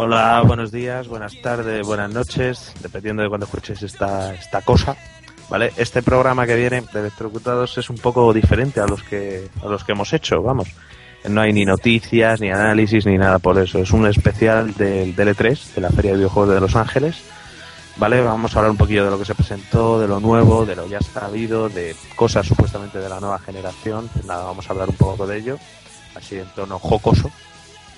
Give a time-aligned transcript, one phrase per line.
[0.00, 4.96] Hola, buenos días, buenas tardes, buenas noches, dependiendo de cuando escuches esta, esta cosa.
[5.50, 5.72] ¿Vale?
[5.76, 9.82] Este programa que viene de Electrocutados es un poco diferente a los que a los
[9.82, 10.68] que hemos hecho, vamos.
[11.28, 13.80] No hay ni noticias, ni análisis, ni nada por eso.
[13.80, 17.20] Es un especial del DL3, de la Feria de Videojuegos de Los Ángeles.
[17.96, 18.20] ¿Vale?
[18.20, 20.86] Vamos a hablar un poquillo de lo que se presentó, de lo nuevo, de lo
[20.86, 24.08] ya sabido, de cosas supuestamente de la nueva generación.
[24.28, 25.58] Nada, vamos a hablar un poco de ello,
[26.14, 27.32] así en tono jocoso.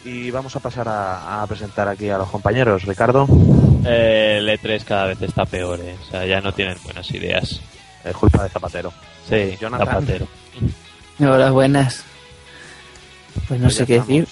[0.04, 2.84] Y vamos a pasar a, a presentar aquí a los compañeros.
[2.84, 3.26] Ricardo,
[3.84, 5.96] Eh, el E3 cada vez está peor, ¿eh?
[6.00, 7.60] o sea, ya no tienen buenas ideas.
[8.04, 8.92] es culpa de Zapatero.
[9.28, 9.86] Sí, Jonathan.
[9.88, 10.26] Zapatero.
[11.20, 12.02] Hola, buenas.
[13.48, 14.26] Pues no Pues sé qué estamos.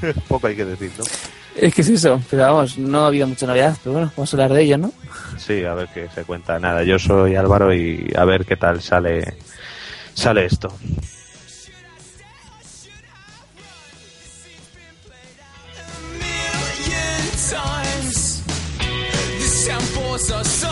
[0.00, 0.14] decir.
[0.28, 1.04] Poco hay que decir, ¿no?
[1.56, 4.36] Es que es eso, pero vamos, no ha habido mucha novedad, pero bueno, vamos a
[4.36, 4.92] hablar de ello, ¿no?
[5.36, 6.58] Sí, a ver qué se cuenta.
[6.58, 9.36] Nada, yo soy Álvaro y a ver qué tal sale
[10.14, 10.72] sale esto.
[20.28, 20.60] us.
[20.60, 20.69] So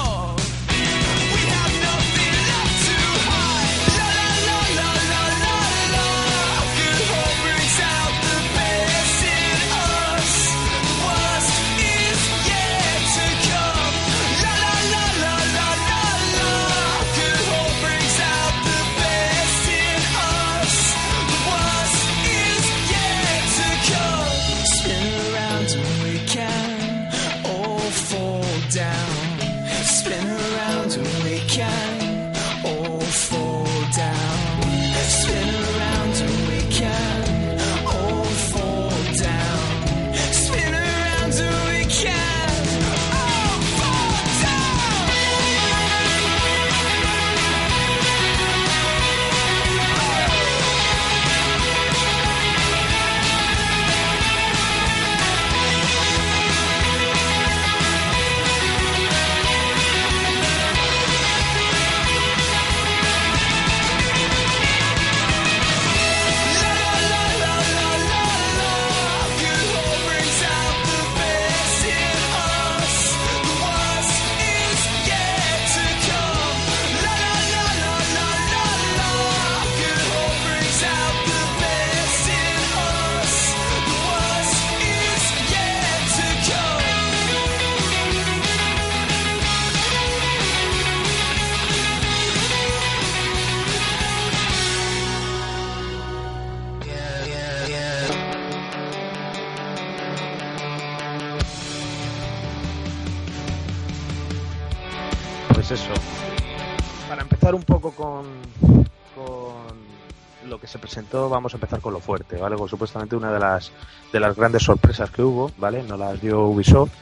[110.68, 112.56] se presentó, vamos a empezar con lo fuerte, ¿vale?
[112.56, 113.73] Con supuestamente una de las
[114.12, 115.83] de las grandes sorpresas que hubo, ¿vale?
[115.83, 116.92] Nos las dio Ubisoft.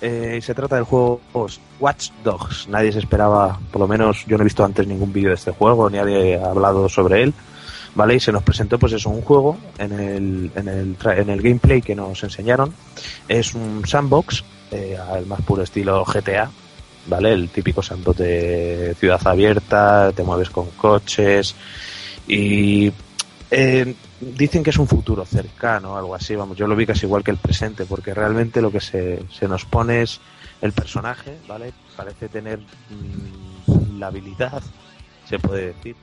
[0.00, 1.20] Eh, se trata del juego
[1.80, 2.68] Watch Dogs.
[2.68, 5.52] Nadie se esperaba, por lo menos yo no he visto antes ningún vídeo de este
[5.52, 7.34] juego, ni nadie ha hablado sobre él.
[7.94, 8.16] ¿Vale?
[8.16, 11.80] Y se nos presentó, pues eso, un juego en el, en el, en el gameplay
[11.80, 12.74] que nos enseñaron.
[13.26, 16.50] Es un sandbox, eh, al más puro estilo GTA,
[17.06, 17.32] ¿vale?
[17.32, 21.54] El típico sandbox de ciudad abierta, te mueves con coches
[22.26, 22.92] y
[23.50, 27.22] eh, dicen que es un futuro cercano, algo así, vamos, yo lo vi casi igual
[27.22, 30.20] que el presente, porque realmente lo que se, se nos pone es
[30.60, 31.72] el personaje, ¿vale?
[31.96, 34.62] Parece tener mm, la habilidad,
[35.28, 35.96] se puede decir,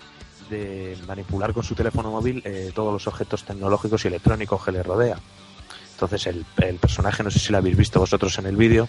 [0.49, 4.83] de manipular con su teléfono móvil eh, todos los objetos tecnológicos y electrónicos que le
[4.83, 5.17] rodea.
[5.93, 8.87] Entonces el, el personaje, no sé si lo habéis visto vosotros en el vídeo,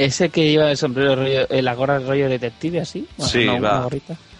[0.00, 3.06] Ese que lleva el sombrero rollo, eh, la gorra rollo detective así.
[3.18, 3.88] Bueno, Sí, no, va.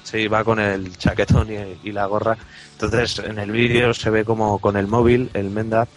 [0.02, 2.38] Sí, va con el chaquetón y, y la gorra.
[2.72, 5.90] Entonces, en el vídeo se ve como con el móvil, el Mendap,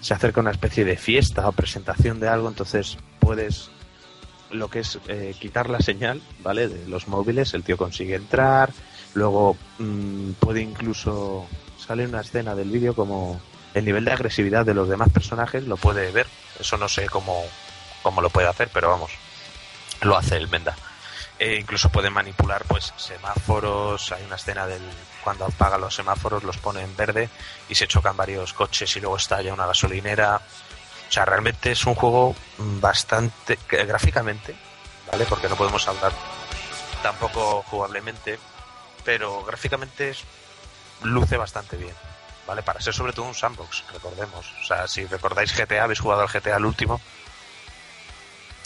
[0.00, 2.48] se acerca a una especie de fiesta o presentación de algo.
[2.48, 3.70] Entonces, puedes
[4.50, 6.66] lo que es eh, quitar la señal, ¿vale?
[6.66, 7.54] De los móviles.
[7.54, 8.72] El tío consigue entrar.
[9.14, 11.46] Luego, mm, puede incluso.
[11.78, 13.40] Sale una escena del vídeo como
[13.74, 16.26] el nivel de agresividad de los demás personajes lo puede ver.
[16.58, 17.44] Eso no sé cómo,
[18.04, 19.10] cómo lo puede hacer, pero vamos,
[20.02, 20.76] lo hace el Menda.
[21.40, 24.12] Eh, incluso puede manipular pues semáforos.
[24.12, 24.82] Hay una escena del
[25.24, 27.28] cuando apaga los semáforos, los pone en verde
[27.68, 30.36] y se chocan varios coches y luego estalla una gasolinera.
[30.36, 34.54] O sea, realmente es un juego bastante que gráficamente,
[35.10, 35.26] ¿vale?
[35.26, 36.12] Porque no podemos hablar
[37.02, 38.38] tampoco jugablemente,
[39.04, 40.22] pero gráficamente es-
[41.02, 41.94] luce bastante bien.
[42.46, 42.62] ¿Vale?
[42.62, 44.46] Para ser sobre todo un sandbox, recordemos.
[44.62, 47.00] O sea, si recordáis GTA, habéis jugado al GTA el último,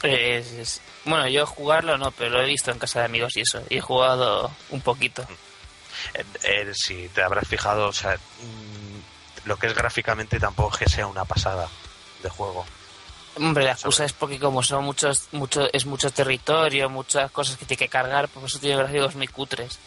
[0.03, 3.41] Es- es- bueno, yo jugarlo no, pero lo he visto en casa de amigos y
[3.41, 3.63] eso.
[3.69, 5.27] Y he jugado un poquito.
[6.15, 10.79] Eh, eh, si te habrás fijado, o sea, mm, lo que es gráficamente tampoco es
[10.85, 11.69] que sea una pasada
[12.23, 12.65] de juego.
[13.37, 17.65] Hombre, la excusa es porque como son muchos, mucho, es mucho territorio, muchas cosas que
[17.67, 19.79] tiene que cargar, por eso tiene gráficos muy cutres.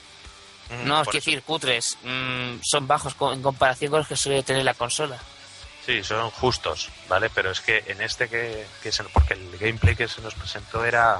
[0.69, 4.43] Mm, No, es que decir cutres, mm, son bajos en comparación con los que suele
[4.43, 5.17] tener la consola.
[5.85, 7.29] Sí, son justos, ¿vale?
[7.33, 10.85] Pero es que en este que, que se, porque el gameplay que se nos presentó
[10.85, 11.19] era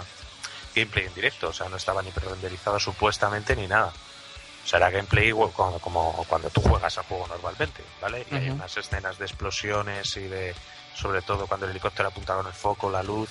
[0.76, 3.92] gameplay en directo, o sea, no estaba ni pre-renderizado supuestamente ni nada.
[4.64, 8.26] O sea, era gameplay igual como, como cuando tú juegas al juego normalmente, ¿vale?
[8.30, 8.54] Y hay Ujú.
[8.54, 10.54] unas escenas de explosiones y de,
[10.94, 13.30] sobre todo cuando el helicóptero apunta con el foco, la luz,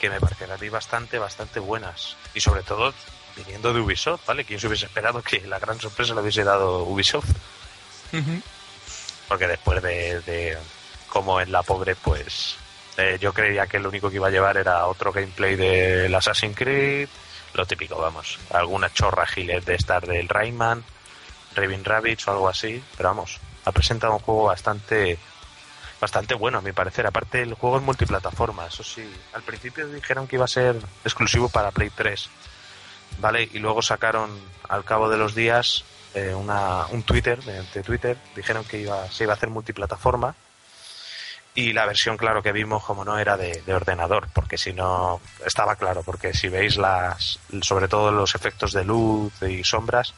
[0.00, 2.16] que me parecen a mí bastante, bastante buenas.
[2.34, 2.92] Y sobre todo
[3.36, 4.44] viniendo de Ubisoft, ¿vale?
[4.44, 7.28] ¿Quién se hubiese esperado que la gran sorpresa le hubiese dado Ubisoft?
[9.30, 10.58] Porque después de, de
[11.08, 12.56] como en la pobre pues
[12.96, 16.56] eh, yo creía que lo único que iba a llevar era otro gameplay del Assassin's
[16.56, 17.08] Creed
[17.54, 20.82] lo típico vamos alguna chorra gilet de estar del Rayman
[21.54, 25.16] Raving Rabbids o algo así pero vamos ha presentado un juego bastante
[26.00, 27.06] bastante bueno a mi parecer.
[27.06, 30.74] Aparte el juego es multiplataforma eso sí al principio dijeron que iba a ser
[31.04, 32.28] exclusivo para Play 3
[33.20, 34.36] vale y luego sacaron
[34.68, 35.84] al cabo de los días
[36.14, 40.34] eh, una, un Twitter, mediante Twitter, dijeron que iba, se iba a hacer multiplataforma
[41.54, 45.20] y la versión, claro, que vimos, como no, era de, de ordenador, porque si no,
[45.44, 50.14] estaba claro, porque si veis las, sobre todo los efectos de luz y sombras,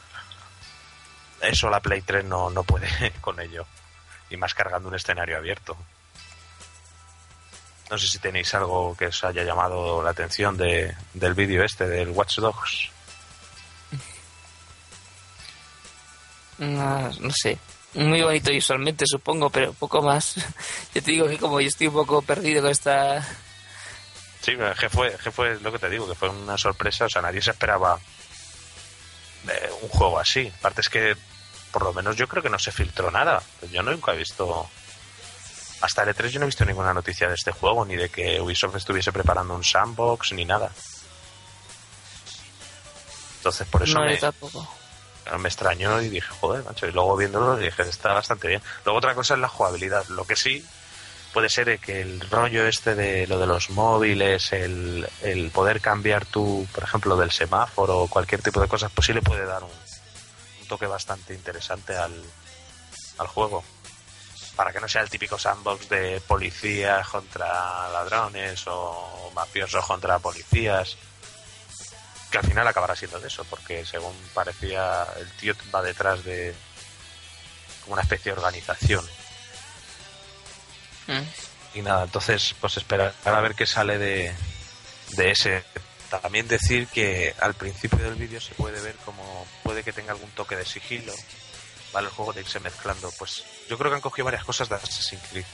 [1.41, 2.87] eso la Play 3 no, no puede
[3.21, 3.65] con ello,
[4.29, 5.75] y más cargando un escenario abierto.
[7.89, 11.87] No sé si tenéis algo que os haya llamado la atención de, del vídeo este,
[11.87, 12.92] del Watch Dogs.
[16.57, 17.57] No, no sé.
[17.95, 20.35] Muy bonito visualmente, supongo, pero poco más.
[20.95, 23.21] Yo te digo que como yo estoy un poco perdido con esta...
[24.41, 27.05] Sí, que fue, que fue lo que te digo, que fue una sorpresa.
[27.05, 27.97] O sea, nadie se esperaba
[29.47, 30.51] eh, un juego así.
[30.59, 31.15] Aparte es que,
[31.71, 33.41] por lo menos yo creo que no se filtró nada.
[33.71, 34.69] Yo nunca he visto...
[35.79, 38.41] Hasta el E3 yo no he visto ninguna noticia de este juego, ni de que
[38.41, 40.71] Ubisoft estuviese preparando un sandbox, ni nada.
[43.37, 44.67] Entonces, por eso no, me, tampoco.
[45.39, 46.87] Me extrañó y dije, joder, macho.
[46.87, 48.61] Y luego viéndolo dije, está bastante bien.
[48.85, 50.05] Luego otra cosa es la jugabilidad.
[50.09, 50.65] Lo que sí
[51.33, 56.25] puede ser que el rollo este de lo de los móviles, el, el poder cambiar
[56.25, 59.63] tu, por ejemplo, del semáforo o cualquier tipo de cosas, pues sí le puede dar
[59.63, 59.71] un,
[60.61, 62.13] un toque bastante interesante al,
[63.17, 63.63] al juego.
[64.55, 70.95] Para que no sea el típico sandbox de policías contra ladrones o mafiosos contra policías
[72.33, 76.55] que al final acabará siendo de eso, porque según parecía, el tío va detrás de
[77.83, 79.05] como una especie de organización.
[81.05, 81.77] Mm.
[81.77, 84.33] Y nada, entonces, pues esperar a ver qué sale de,
[85.09, 85.63] de ese.
[86.09, 90.31] También decir que al principio del vídeo se puede ver como puede que tenga algún
[90.31, 91.13] toque de sigilo,
[91.91, 92.07] ¿vale?
[92.07, 93.11] El juego de irse mezclando.
[93.19, 95.45] Pues yo creo que han cogido varias cosas de Assassin's Creed.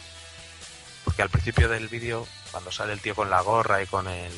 [1.04, 4.32] Porque al principio del vídeo, cuando sale el tío con la gorra y con el,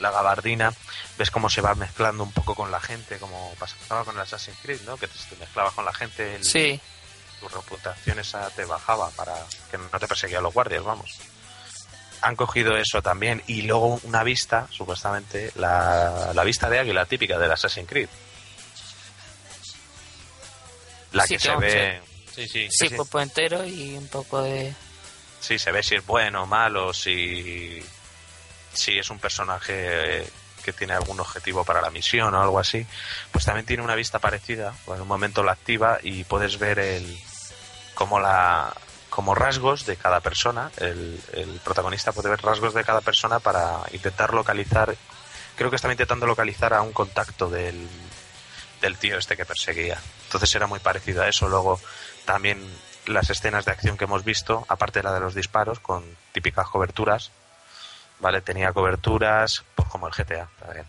[0.00, 0.72] la gabardina,
[1.16, 4.58] ves cómo se va mezclando un poco con la gente, como pasaba con el Assassin's
[4.62, 4.96] Creed, ¿no?
[4.96, 6.80] Que te, te mezclabas con la gente, el- Sí,
[7.40, 9.34] tu reputación esa te bajaba para
[9.70, 11.16] que no te perseguían los guardias, vamos.
[12.20, 17.38] Han cogido eso también y luego una vista, supuestamente, la, la vista de águila típica
[17.38, 18.08] del Assassin's Creed.
[21.12, 22.02] La Sí, que se ve...
[22.34, 24.72] Sí, sí, sí, sí, cuerpo entero y un poco de...
[25.40, 27.82] sí, se ve si es bueno o malo, si,
[28.72, 30.30] si es un personaje eh,
[30.64, 32.86] que tiene algún objetivo para la misión o algo así.
[33.32, 36.78] Pues también tiene una vista parecida, pues en un momento la activa y puedes ver
[36.78, 37.18] el
[37.94, 38.74] como la
[39.10, 40.70] como rasgos de cada persona.
[40.76, 44.94] El, el protagonista puede ver rasgos de cada persona para intentar localizar.
[45.56, 47.88] Creo que está intentando localizar a un contacto del,
[48.80, 49.98] del tío este que perseguía.
[50.24, 51.48] Entonces era muy parecido a eso.
[51.48, 51.80] Luego
[52.24, 52.62] también
[53.06, 56.68] las escenas de acción que hemos visto, aparte de la de los disparos, con típicas
[56.68, 57.30] coberturas,
[58.20, 58.40] ¿vale?
[58.40, 60.86] Tenía coberturas, pues como el GTA, también.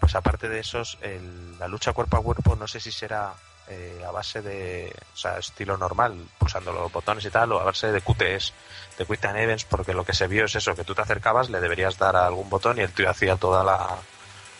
[0.00, 3.32] Pues aparte de esos, el- la lucha cuerpo a cuerpo no sé si será
[3.68, 7.64] eh, a base de, o sea, estilo normal, pulsando los botones y tal, o a
[7.64, 8.52] base de QTS,
[8.98, 11.48] de Quick Time Events, porque lo que se vio es eso, que tú te acercabas,
[11.48, 13.96] le deberías dar a algún botón y el tío hacía toda la,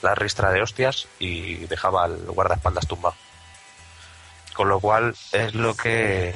[0.02, 3.16] la ristra de hostias y dejaba al guardaespaldas tumbado.
[4.54, 6.34] Con lo cual es lo que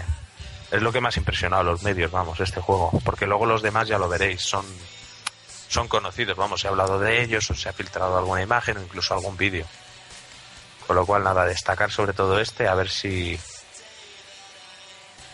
[0.73, 3.87] es lo que más impresionado a los medios, vamos, este juego, porque luego los demás
[3.87, 4.67] ya lo veréis, son
[5.69, 9.15] son conocidos, vamos, ha hablado de ellos, o se ha filtrado alguna imagen o incluso
[9.15, 9.67] algún vídeo.
[10.87, 13.39] Con lo cual, nada, destacar sobre todo este, a ver si.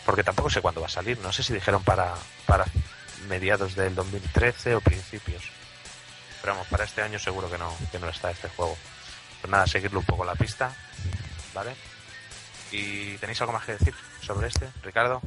[0.05, 2.13] Porque tampoco sé cuándo va a salir, no sé si dijeron para,
[2.45, 2.65] para
[3.27, 5.43] mediados del 2013 o principios.
[6.41, 8.75] Pero vamos, para este año seguro que no, que no está este juego.
[9.39, 10.75] Pues nada, seguirle un poco la pista,
[11.53, 11.75] ¿vale?
[12.71, 15.21] ¿Y tenéis algo más que decir sobre este, Ricardo?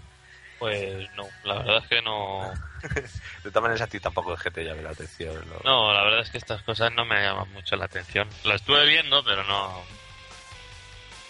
[0.58, 2.52] Pues no, la verdad es que no.
[3.44, 5.44] De todas maneras, a ti tampoco el GT llame la atención.
[5.48, 5.58] ¿no?
[5.64, 8.28] No, la verdad es que estas cosas no me llaman mucho la atención.
[8.44, 9.82] La estuve viendo, pero no.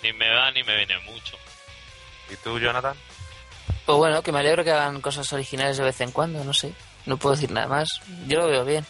[0.03, 1.37] Ni me va ni me viene mucho.
[2.31, 2.97] ¿Y tú, Jonathan?
[3.85, 6.73] Pues bueno, que me alegro que hagan cosas originales de vez en cuando, no sé.
[7.07, 8.01] No puedo decir nada más.
[8.27, 8.85] Yo lo veo bien.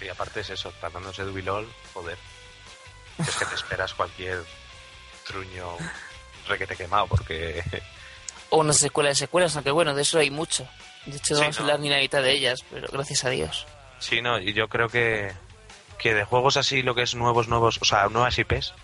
[0.00, 2.16] Y aparte es eso, tratándose de Ubilol, joder.
[3.18, 4.42] Es que te esperas cualquier
[5.26, 5.76] truño
[6.48, 7.62] requete quemado, porque
[8.50, 10.66] O una secuela de secuelas, aunque bueno, de eso hay mucho.
[11.06, 13.30] De hecho, no Sí, vamos a hablar ni la mitad de ellas, pero gracias a
[13.30, 13.66] Dios.
[13.98, 15.32] sí, no, y yo creo que,
[15.98, 18.74] que de juegos así, lo que es nuevos, nuevos, o sea, nuevas IPs,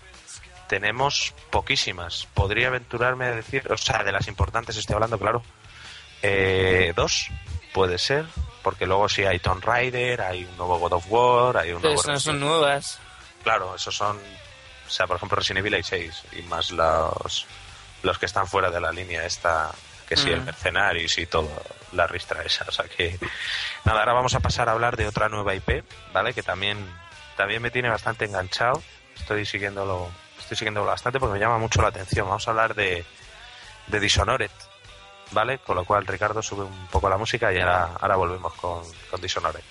[0.67, 2.27] tenemos poquísimas.
[2.33, 5.41] Podría aventurarme a decir, o sea, de las importantes estoy hablando, claro.
[6.21, 7.29] Eh, dos,
[7.73, 8.25] puede ser,
[8.63, 11.93] porque luego sí hay Tomb Raider, hay un nuevo God of War, hay un Pero
[11.93, 12.99] nuevo no son nuevas.
[13.43, 17.45] Claro, esos son, o sea, por ejemplo, Resident Evil hay 6 y más los,
[18.03, 19.71] los que están fuera de la línea esta,
[20.09, 20.45] que sí, el Mm.
[20.45, 21.49] Mercenaries y todo,
[21.93, 23.17] la ristra esa, o sea que...
[23.85, 26.33] Nada, ahora vamos a pasar a hablar de otra nueva IP, ¿vale?
[26.33, 26.77] Que también,
[27.35, 28.81] también me tiene bastante enganchado,
[29.15, 33.05] estoy siguiéndolo, estoy siguiéndolo bastante porque me llama mucho la atención, vamos a hablar de,
[33.87, 34.51] de Dishonored,
[35.31, 35.59] ¿vale?
[35.59, 39.21] Con lo cual, Ricardo, sube un poco la música y ahora, ahora volvemos con, con
[39.21, 39.63] Dishonored.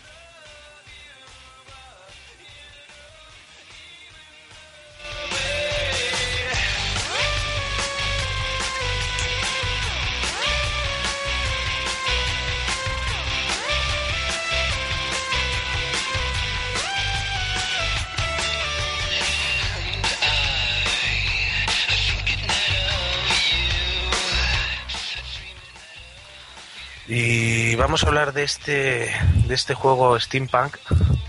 [27.87, 29.15] Vamos a hablar de este,
[29.47, 30.77] de este juego Steampunk,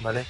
[0.01, 0.25] ¿vale?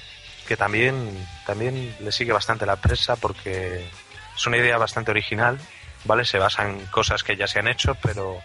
[0.46, 3.88] Que también, también le sigue bastante la presa porque
[4.36, 5.58] es una idea bastante original,
[6.04, 6.26] ¿vale?
[6.26, 8.42] Se basa en cosas que ya se han hecho, pero,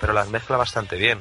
[0.00, 1.20] pero las mezcla bastante bien.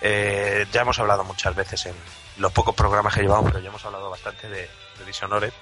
[0.00, 1.94] Eh, ya hemos hablado muchas veces en
[2.36, 5.52] los pocos programas que llevamos, pero ya hemos hablado bastante de, de Dishonored,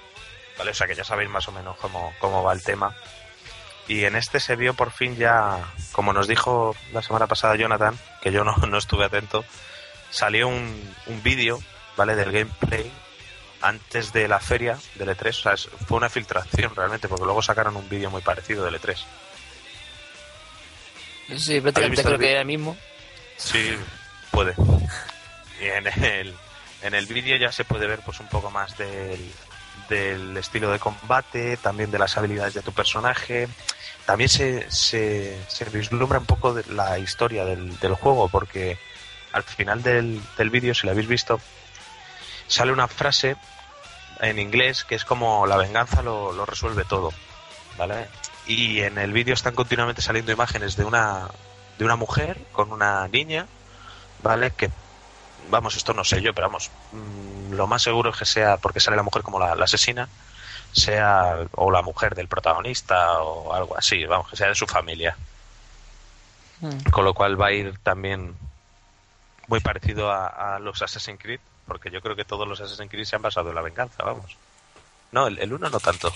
[0.59, 0.69] ¿vale?
[0.69, 2.95] O sea que ya sabéis más o menos cómo, cómo va el tema.
[3.87, 5.57] Y en este se vio por fin ya,
[5.91, 9.43] como nos dijo la semana pasada Jonathan, que yo no, no estuve atento,
[10.11, 11.59] salió un, un vídeo,
[11.97, 12.15] ¿vale?
[12.15, 12.91] Del gameplay
[13.61, 15.29] antes de la feria del E3.
[15.29, 18.81] O sea, fue una filtración realmente, porque luego sacaron un vídeo muy parecido del E
[18.81, 18.97] E3.
[21.37, 22.77] Sí, prácticamente creo el que era el mismo.
[23.37, 23.75] Sí,
[24.31, 24.53] puede.
[25.61, 26.35] Y en el,
[26.81, 29.31] en el vídeo ya se puede ver pues un poco más del,
[29.89, 33.47] del estilo de combate, también de las habilidades de tu personaje.
[34.05, 38.77] También se, se, se vislumbra un poco de la historia del, del juego, porque
[39.33, 41.39] al final del, del vídeo, si lo habéis visto,
[42.47, 43.37] sale una frase
[44.19, 47.11] en inglés que es como la venganza lo, lo resuelve todo,
[47.77, 48.07] ¿vale?
[48.45, 51.27] Y en el vídeo están continuamente saliendo imágenes de una
[51.77, 53.47] de una mujer con una niña,
[54.21, 54.51] ¿vale?
[54.51, 54.69] Que,
[55.49, 58.79] vamos, esto no sé yo, pero vamos, mm, lo más seguro es que sea, porque
[58.79, 60.07] sale la mujer como la, la asesina,
[60.71, 65.17] sea o la mujer del protagonista o algo así, vamos, que sea de su familia.
[66.59, 66.89] Mm.
[66.91, 68.35] Con lo cual va a ir también
[69.51, 73.03] muy parecido a, a los Assassin's Creed, porque yo creo que todos los Assassin's Creed
[73.05, 74.37] se han basado en la venganza, vamos.
[75.11, 76.11] No, el, el uno no tanto.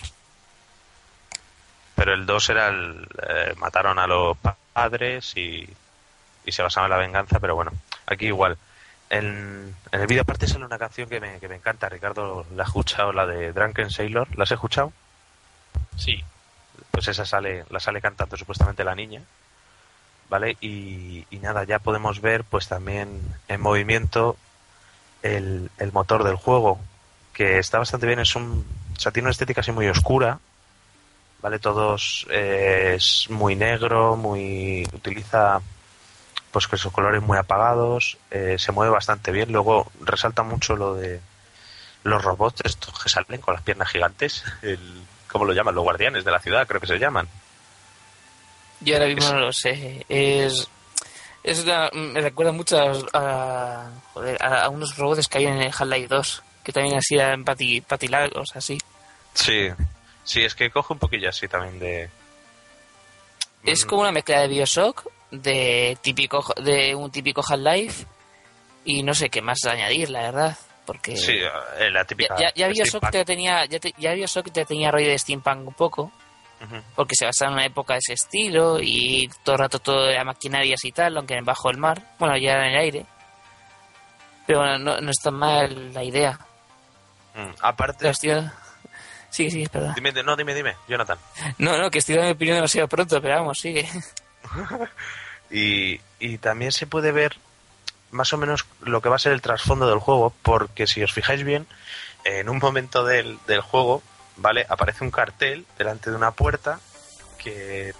[1.95, 3.07] Pero el 2 era el.
[3.27, 5.67] eh, mataron a los pa- padres y,
[6.45, 7.71] y se basaba en la venganza, pero bueno,
[8.05, 8.57] aquí igual.
[9.09, 12.63] En, en el vídeo aparte sale una canción que me, que me encanta, Ricardo la
[12.63, 14.91] ha escuchado, la de Drunken Sailor, ¿la has escuchado?
[15.97, 16.23] Sí.
[16.91, 19.21] Pues esa sale, la sale cantando supuestamente la niña,
[20.29, 20.57] ¿vale?
[20.61, 24.35] Y, nada, ya podemos ver pues también en movimiento
[25.21, 26.79] el, el motor del juego,
[27.33, 28.65] que está bastante bien, es un,
[28.95, 30.39] o sea, tiene una estética así muy oscura,
[31.41, 31.59] ¿vale?
[31.59, 35.61] Todos eh, es muy negro, muy utiliza
[36.51, 39.51] pues que esos colores muy apagados, eh, se mueve bastante bien.
[39.51, 41.19] Luego resalta mucho lo de
[42.03, 44.79] los robots estos que salen con las piernas gigantes, el,
[45.27, 45.75] ¿cómo lo llaman?
[45.75, 47.27] Los guardianes de la ciudad, creo que se llaman.
[48.85, 50.05] Yo ahora mismo Es- no lo sé.
[50.07, 50.67] Es.
[51.43, 52.77] Es una- me recuerda mucho
[53.13, 53.89] a,
[54.39, 58.49] a- unos robots que hay en el Half-Life 2, que también así eran pati, patilagos,
[58.55, 58.79] así.
[59.35, 59.67] Sí,
[60.23, 62.09] sí, es que coge un poquillo así también de...
[63.63, 68.05] Es como una mezcla de Bioshock, de típico de un típico Half-Life,
[68.85, 70.57] y no sé qué más añadir, la verdad.
[70.85, 71.33] Porque Sí,
[71.79, 72.35] eh, la ya, típica...
[72.39, 75.73] ya, ya Bioshock te tenía, ya, te- ya Bioshock te tenía rollo de steampunk un
[75.73, 76.11] poco,
[76.95, 80.23] Porque se basaba en una época de ese estilo y todo el rato todo era
[80.23, 83.05] maquinarias y tal, aunque bajo el mar, bueno, ya era en el aire.
[84.47, 86.39] Pero bueno, no, no está mal la idea.
[87.35, 88.09] Mm, Aparte...
[88.09, 88.49] Estoy...
[89.29, 89.93] Sigue, sigue, perdón.
[89.95, 91.17] Dime, no, dime, dime, Jonathan.
[91.57, 93.87] No, no, que estoy dando mi opinión demasiado pronto, pero vamos, sigue.
[95.51, 97.37] Y, y también se puede ver
[98.09, 101.13] más o menos lo que va a ser el trasfondo del juego, porque si os
[101.13, 101.67] fijáis bien,
[102.23, 104.01] en un momento del, del juego,
[104.37, 104.65] ¿vale?
[104.69, 106.79] Aparece un cartel delante de una puerta
[107.37, 107.93] que,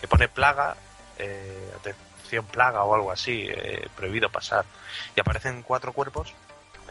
[0.00, 0.76] que pone plaga,
[1.18, 4.64] eh, atención plaga o algo así, eh, prohibido pasar.
[5.16, 6.34] Y aparecen cuatro cuerpos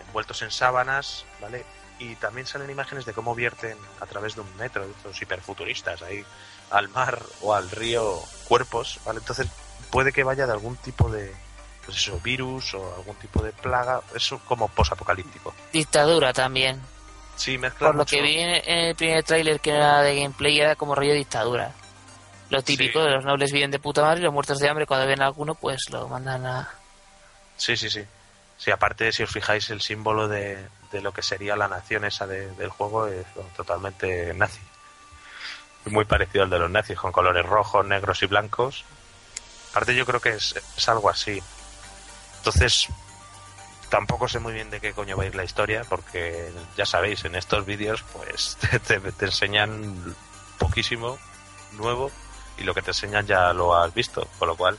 [0.09, 1.65] envueltos en sábanas, ¿vale?
[1.99, 6.23] Y también salen imágenes de cómo vierten a través de un metro, estos hiperfuturistas, ahí
[6.71, 9.19] al mar o al río cuerpos, ¿vale?
[9.19, 9.47] Entonces
[9.91, 11.33] puede que vaya de algún tipo de,
[11.85, 15.53] pues eso, virus o algún tipo de plaga, eso como posapocalíptico.
[15.73, 16.81] Dictadura también.
[17.39, 20.93] Sí, Por lo que vi en el primer tráiler que era de gameplay era como
[20.93, 21.71] rollo dictadura.
[22.49, 23.05] Lo típico, Sí.
[23.05, 25.27] de los nobles viven de puta madre y los muertos de hambre cuando ven a
[25.27, 26.69] alguno pues lo mandan a...
[27.55, 28.03] Sí, sí, sí.
[28.57, 32.27] Sí, aparte, si os fijáis, el símbolo de, de lo que sería la nación esa
[32.27, 34.59] de- del juego es totalmente nazi.
[35.85, 38.83] Muy parecido al de los nazis, con colores rojos, negros y blancos.
[39.71, 41.41] Aparte, yo creo que es, es algo así.
[42.39, 42.87] Entonces,
[43.89, 47.25] tampoco sé muy bien de qué coño va a ir la historia, porque ya sabéis,
[47.25, 50.15] en estos vídeos, pues te, enseñan
[50.57, 51.17] poquísimo
[51.73, 52.11] nuevo
[52.57, 54.77] y lo que te enseñan ya lo has visto, con lo cual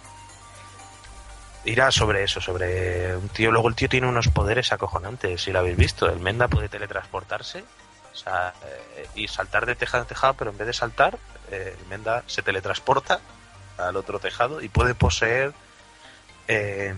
[1.64, 3.50] irá sobre eso, sobre un tío.
[3.50, 6.06] Luego el tío tiene unos poderes acojonantes, si lo habéis visto.
[6.06, 7.64] El Menda puede teletransportarse
[8.12, 11.18] o sea, eh, y saltar de tejado en tejado, pero en vez de saltar,
[11.50, 13.20] eh, el Menda se teletransporta
[13.78, 15.52] al otro tejado y puede poseer
[16.48, 16.94] eh,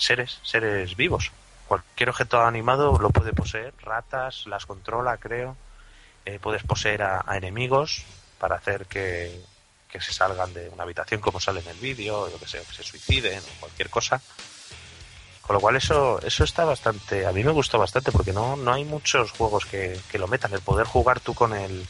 [0.00, 1.30] seres, seres vivos.
[1.68, 5.56] Cualquier objeto animado lo puede poseer, ratas, las controla, creo.
[6.24, 8.04] Eh, puedes poseer a, enemigos
[8.38, 9.40] para hacer que,
[9.88, 12.58] que se salgan de una habitación como sale en el vídeo, o yo que sé,
[12.58, 14.20] que se suiciden o cualquier cosa.
[15.42, 18.72] Con lo cual eso, eso está bastante, a mí me gustó bastante porque no, no
[18.72, 21.86] hay muchos juegos que, que lo metan, el poder jugar tú con el,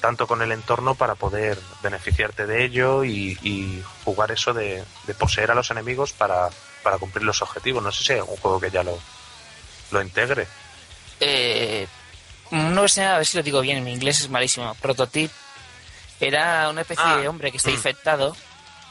[0.00, 5.14] tanto con el entorno para poder beneficiarte de ello y, y jugar eso de, de
[5.14, 6.50] poseer a los enemigos para,
[6.82, 7.82] para cumplir los objetivos.
[7.82, 8.98] No sé si hay algún juego que ya lo,
[9.90, 10.46] lo integre.
[11.20, 11.86] Eh,
[12.50, 14.74] no sé, a ver si lo digo bien, en inglés es malísimo.
[14.76, 15.32] Prototype
[16.20, 17.16] era una especie Ah.
[17.16, 17.74] de hombre que está Mm.
[17.74, 18.36] infectado.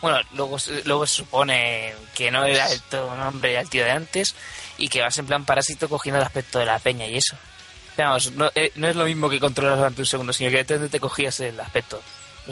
[0.01, 3.69] Bueno, luego, se- luego se supone que no era el to- un hombre, era el
[3.69, 4.33] tío de antes
[4.77, 7.35] y que vas en plan parásito cogiendo el aspecto de la peña y eso.
[7.97, 10.89] Vamos, no, eh, no es lo mismo que controlar durante un segundo, sino que directamente
[10.89, 12.01] te cogías el aspecto.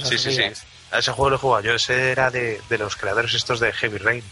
[0.03, 0.43] Sí, sí, sí.
[0.91, 1.73] A ese juego lo he jugado yo.
[1.73, 4.23] Ese era de, de los creadores estos de Heavy Rain.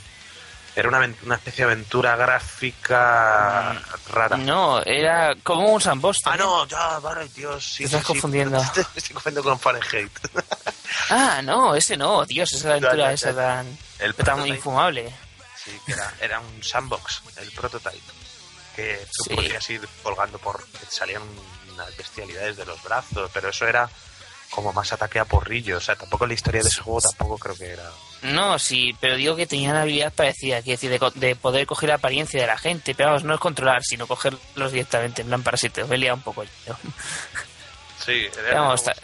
[0.75, 4.35] Era una, una especie de aventura gráfica rara.
[4.37, 6.19] No, era como un sandbox.
[6.25, 7.63] Ah, no, ya, vale, Dios.
[7.65, 8.13] Sí, Te estás sí, sí.
[8.13, 8.57] confundiendo.
[8.59, 10.11] Me estoy confundiendo con Fahrenheit.
[11.09, 15.13] Ah, no, ese no, Dios, esa aventura esa tan, El tan infumable.
[15.55, 18.01] Sí, que era, era un sandbox, el prototype.
[18.75, 20.63] Que tú podías ir colgando por.
[20.67, 21.21] que salían
[21.73, 23.89] unas bestialidades de los brazos, pero eso era
[24.55, 25.77] como más ataque a porrillo.
[25.77, 27.91] O sea, tampoco la historia de ese juego tampoco creo que era.
[28.21, 31.95] No, sí, pero digo que tenía una habilidad parecida, quiero decir, de, poder coger la
[31.95, 35.85] apariencia de la gente, pero vamos, no es controlar, sino cogerlos directamente, en plan parásito,
[35.87, 36.75] me he liado un poco yo.
[38.03, 38.95] Sí, era Vamos, está-.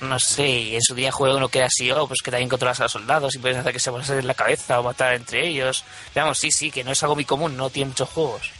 [0.00, 2.80] No sé, en su día juego uno que era así, oh, pues que también controlas
[2.80, 5.46] a los soldados y puedes hacer que se pasen en la cabeza o matar entre
[5.46, 5.84] ellos.
[6.12, 8.50] Pero vamos, sí, sí, que no es algo muy común, no tiene muchos juegos.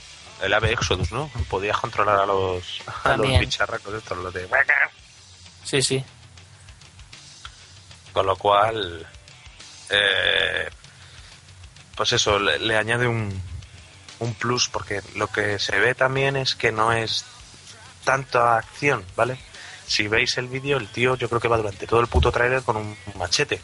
[0.40, 1.31] El ave Exodus, ¿no?
[1.48, 4.46] Podías controlar a los, a los bicharracos estos, los de...
[5.72, 6.04] Sí, sí.
[8.12, 9.06] Con lo cual,
[9.88, 10.68] eh,
[11.96, 13.42] pues eso, le, le añade un,
[14.18, 17.24] un plus porque lo que se ve también es que no es
[18.04, 19.38] tanta acción, ¿vale?
[19.87, 22.61] Si veis el vídeo, el tío yo creo que va durante todo el puto trailer
[22.61, 23.62] con un machete.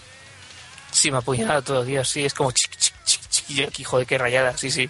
[0.90, 4.07] Sí, me ha apuñalado todo, Dios, sí, es como chic, chic, chic, chic, aquí, joder,
[4.07, 4.88] qué rayada, sí, sí.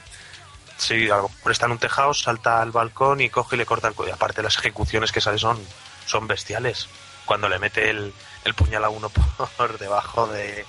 [0.76, 3.66] Sí, a lo mejor está en un tejado, salta al balcón y coge y le
[3.66, 4.14] corta el cuello.
[4.14, 5.60] Aparte las ejecuciones que salen son,
[6.06, 6.86] son bestiales.
[7.28, 8.12] Cuando le mete el,
[8.44, 9.10] el puñal a uno
[9.56, 10.64] por debajo de,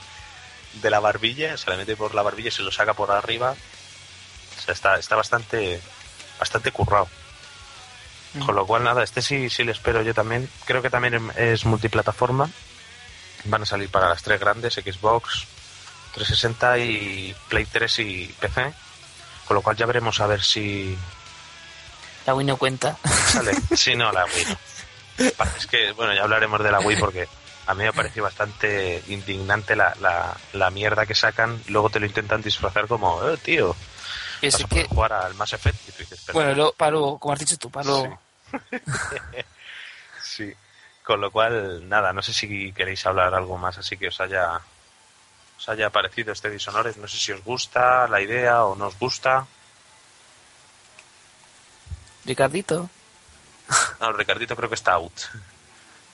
[0.74, 3.56] de la barbilla, se le mete por la barbilla y se lo saca por arriba.
[4.58, 5.82] O sea, está, está bastante,
[6.38, 7.08] bastante currado.
[8.34, 8.46] Mm.
[8.46, 10.50] Con lo cual, nada, este sí, sí le espero yo también.
[10.66, 12.50] Creo que también es multiplataforma.
[13.46, 15.48] Van a salir para las tres grandes, Xbox
[16.14, 18.74] 360 y Play 3 y PC.
[19.48, 20.96] Con lo cual ya veremos a ver si
[22.26, 22.98] La Wii no cuenta.
[23.32, 23.54] sale.
[23.76, 24.58] Si no, la Wii no.
[25.58, 27.28] Es que, bueno, ya hablaremos de la Wii porque
[27.68, 31.62] a mí me parece bastante indignante la, la, la mierda que sacan.
[31.68, 33.76] Luego te lo intentan disfrazar como, eh, tío,
[34.42, 35.90] Es vas a que, jugar al Mass Effect.
[35.90, 38.20] Y tú dices, pero- bueno, luego, para luego, como has dicho tú, para luego.
[40.24, 40.54] Sí.
[41.04, 44.62] Con lo cual, nada, no sé si queréis hablar algo más así que os haya
[45.58, 46.96] os haya parecido este Dishonored.
[46.98, 49.46] No sé si os gusta la idea o no os gusta.
[52.26, 52.90] Ricardito.
[54.00, 55.14] No, Ricardito creo que está out.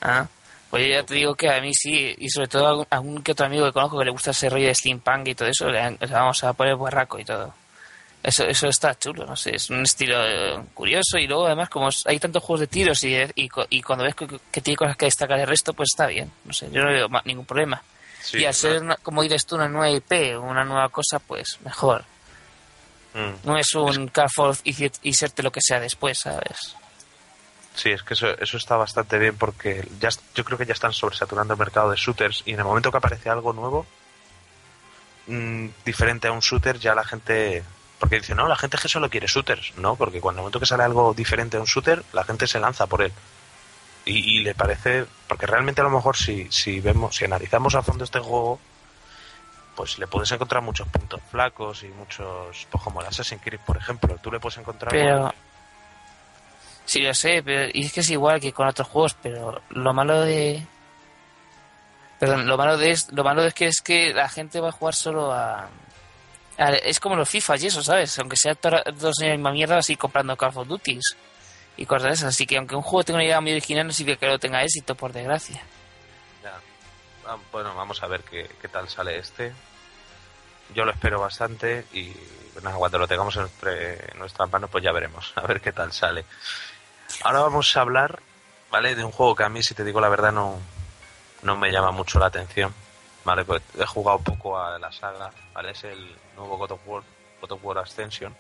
[0.02, 0.28] Ah,
[0.70, 3.32] pues yo ya te digo que a mí sí, y sobre todo a algún, que
[3.32, 5.92] otro amigo que conozco que le gusta ese rollo de steampunk y todo eso, le,
[5.92, 7.54] le vamos a poner borraco y todo.
[8.24, 11.90] Eso, eso está chulo, no sé, es un estilo eh, curioso y luego además como
[12.06, 15.38] hay tantos juegos de tiros y, y, cuando ves que, que tiene cosas que destacar
[15.38, 17.82] del resto, pues está bien, no sé, yo no veo ningún problema.
[18.24, 21.60] Sí, y al ser, una- como dices tú, una nueva IP, una nueva cosa, pues
[21.64, 22.04] mejor.
[23.14, 23.48] Mm.
[23.48, 26.76] No es un Carrefour y, y serte lo que sea después, ¿sabes?
[27.76, 30.94] Sí, es que eso, eso está bastante bien porque ya, yo creo que ya están
[30.94, 33.86] sobresaturando el mercado de shooters y en el momento que aparece algo nuevo,
[35.28, 37.64] mm, diferente a un shooter, ya la gente...
[38.00, 39.74] Porque dice, no, la gente es que solo quiere shooters.
[39.78, 42.60] No, porque cuando el momento que sale algo diferente a un shooter, la gente se
[42.60, 43.12] lanza por él.
[44.06, 45.06] Y, y le parece...
[45.28, 48.60] Porque realmente a lo mejor si, si vemos, si analizamos a fondo este juego,
[49.76, 52.68] pues le puedes encontrar muchos puntos flacos y muchos...
[52.70, 54.18] Pues como el Assassin's Creed, por ejemplo.
[54.22, 54.92] Tú le puedes encontrar...
[54.92, 55.34] Pero.
[56.86, 59.94] Sí, lo sé, pero, y es que es igual que con otros juegos, pero lo
[59.94, 60.66] malo de.
[62.20, 64.72] Perdón, lo malo de es, lo malo es que es que la gente va a
[64.72, 65.68] jugar solo a.
[66.84, 68.18] es como los FIFA y eso, ¿sabes?
[68.20, 71.18] Aunque sea todos en la misma mierda, así comprando Call of Duties
[71.76, 72.30] y cosas de esas.
[72.30, 74.64] Así que aunque un juego tenga una idea muy original, no significa que no tenga
[74.64, 75.62] éxito, por desgracia.
[76.44, 76.54] Ya.
[77.28, 79.52] Ah, Bueno, vamos a ver qué, qué tal sale este.
[80.74, 82.12] Yo lo espero bastante y
[82.64, 85.92] nada, cuando lo tengamos en, en nuestras manos, pues ya veremos, a ver qué tal
[85.92, 86.26] sale.
[87.24, 88.20] Ahora vamos a hablar,
[88.72, 88.96] ¿vale?
[88.96, 90.60] De un juego que a mí, si te digo la verdad, no,
[91.44, 92.74] no me llama mucho la atención.
[93.24, 93.44] ¿Vale?
[93.44, 95.72] Pues he jugado poco a la saga, ¿vale?
[95.72, 97.02] Es el nuevo God of War,
[97.42, 98.36] God of War Ascension,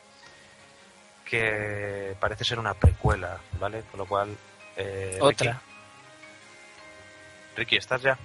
[1.28, 3.82] que parece ser una precuela, ¿vale?
[3.90, 4.38] Con lo cual...
[4.78, 5.54] eh, Otra.
[5.54, 5.60] Ricky,
[7.56, 8.16] Ricky, ¿estás ya?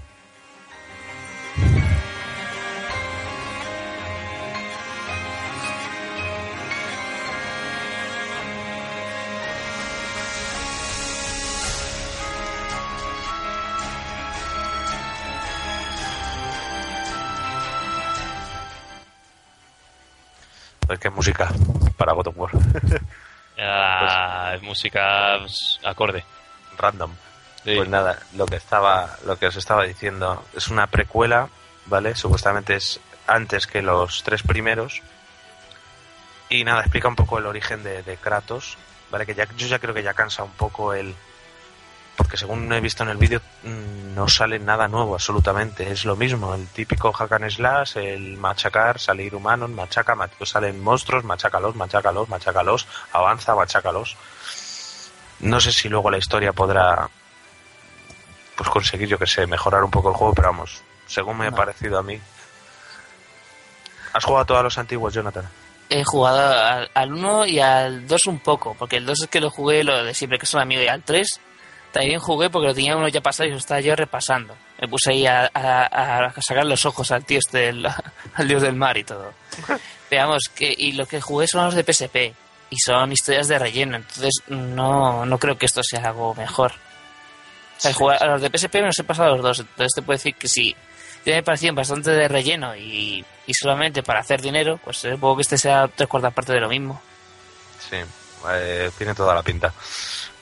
[20.99, 21.49] Qué música
[21.97, 22.51] para God of War.
[23.63, 25.39] Ah, música
[25.85, 26.25] acorde.
[26.79, 27.13] Random.
[27.63, 27.75] Sí.
[27.77, 31.51] Pues nada, lo que estaba, lo que os estaba diciendo es una precuela,
[31.85, 32.15] ¿vale?
[32.15, 35.03] Supuestamente es antes que los tres primeros.
[36.49, 38.79] Y nada, explica un poco el origen de, de Kratos,
[39.11, 39.27] ¿vale?
[39.27, 41.15] Que ya, yo ya creo que ya cansa un poco el...
[42.21, 45.91] Porque según he visto en el vídeo, mm, no sale nada nuevo absolutamente.
[45.91, 50.83] Es lo mismo, el típico hack and slash, el machacar, salir humanos, machaca, mach- salen
[50.83, 54.17] monstruos, machácalos, machácalos, machácalos, avanza, machácalos.
[55.41, 57.09] No sé si luego la historia podrá
[58.57, 61.51] pues conseguir, yo que sé, mejorar un poco el juego, pero vamos, según me ha
[61.51, 62.21] parecido a mí.
[64.13, 65.49] ¿Has jugado a todos los antiguos, Jonathan?
[65.89, 69.41] He jugado al, al 1 y al 2 un poco, porque el 2 es que
[69.41, 71.41] lo jugué lo de siempre que es un amigo y al 3
[71.93, 74.57] también jugué porque lo tenía uno ya pasado y lo estaba yo repasando.
[74.81, 77.87] Me puse ahí a, a- a sacar los ojos al tío este del,
[78.35, 79.33] al dios del mar y todo.
[80.11, 82.17] Veamos, que, y lo que jugué son los de PSP
[82.71, 86.73] y son historias de relleno, entonces no, no creo que esto sea algo mejor.
[86.73, 88.25] O sea, Sí, jugar- sí.
[88.25, 90.35] a los de PSP me los he pasado a los dos, entonces te puedo decir
[90.35, 90.75] que sí.
[91.27, 95.43] Ya me parecían bastante de relleno y, y solamente para hacer dinero, pues supongo que
[95.43, 97.01] este sea tres cuartas partes de lo mismo.
[97.91, 97.97] Sí,
[98.53, 99.73] eh, tiene toda la pinta.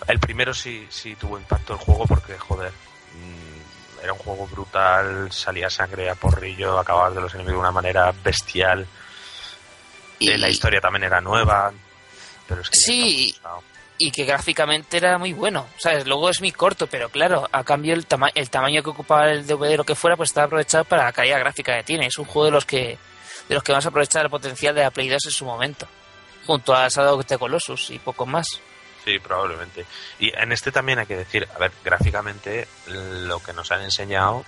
[0.07, 5.31] El primero sí, sí tuvo impacto el juego porque, joder, mm, era un juego brutal,
[5.33, 8.87] salía sangre a porrillo, acababas de los enemigos de una manera bestial.
[10.19, 11.73] Y, Eh, La historia también era nueva,
[12.47, 13.37] pero es que Sí.
[14.01, 15.67] y que gráficamente era muy bueno.
[15.79, 16.07] ¿sabes?
[16.07, 19.45] Luego es muy corto, pero claro, a cambio el, tama el tamaño que ocupaba el
[19.47, 22.07] DVD lo que fuera, pues estaba aprovechado para la calidad gráfica que tiene.
[22.07, 22.97] Es un juego de los que
[23.49, 25.89] de los que vas a aprovechar el potencial de la Play 2 en su momento.
[26.47, 28.61] Junto a Shadow of the Colossus y poco más.
[29.09, 29.87] Sí, probablemente.
[30.19, 34.45] Y en este también hay que decir, a ver, gráficamente lo que nos han enseñado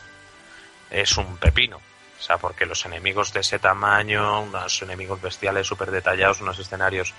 [0.90, 1.79] es un pepino.
[1.79, 7.14] O sea, porque los enemigos de ese tamaño, unos enemigos bestiales súper detallados, unos escenarios,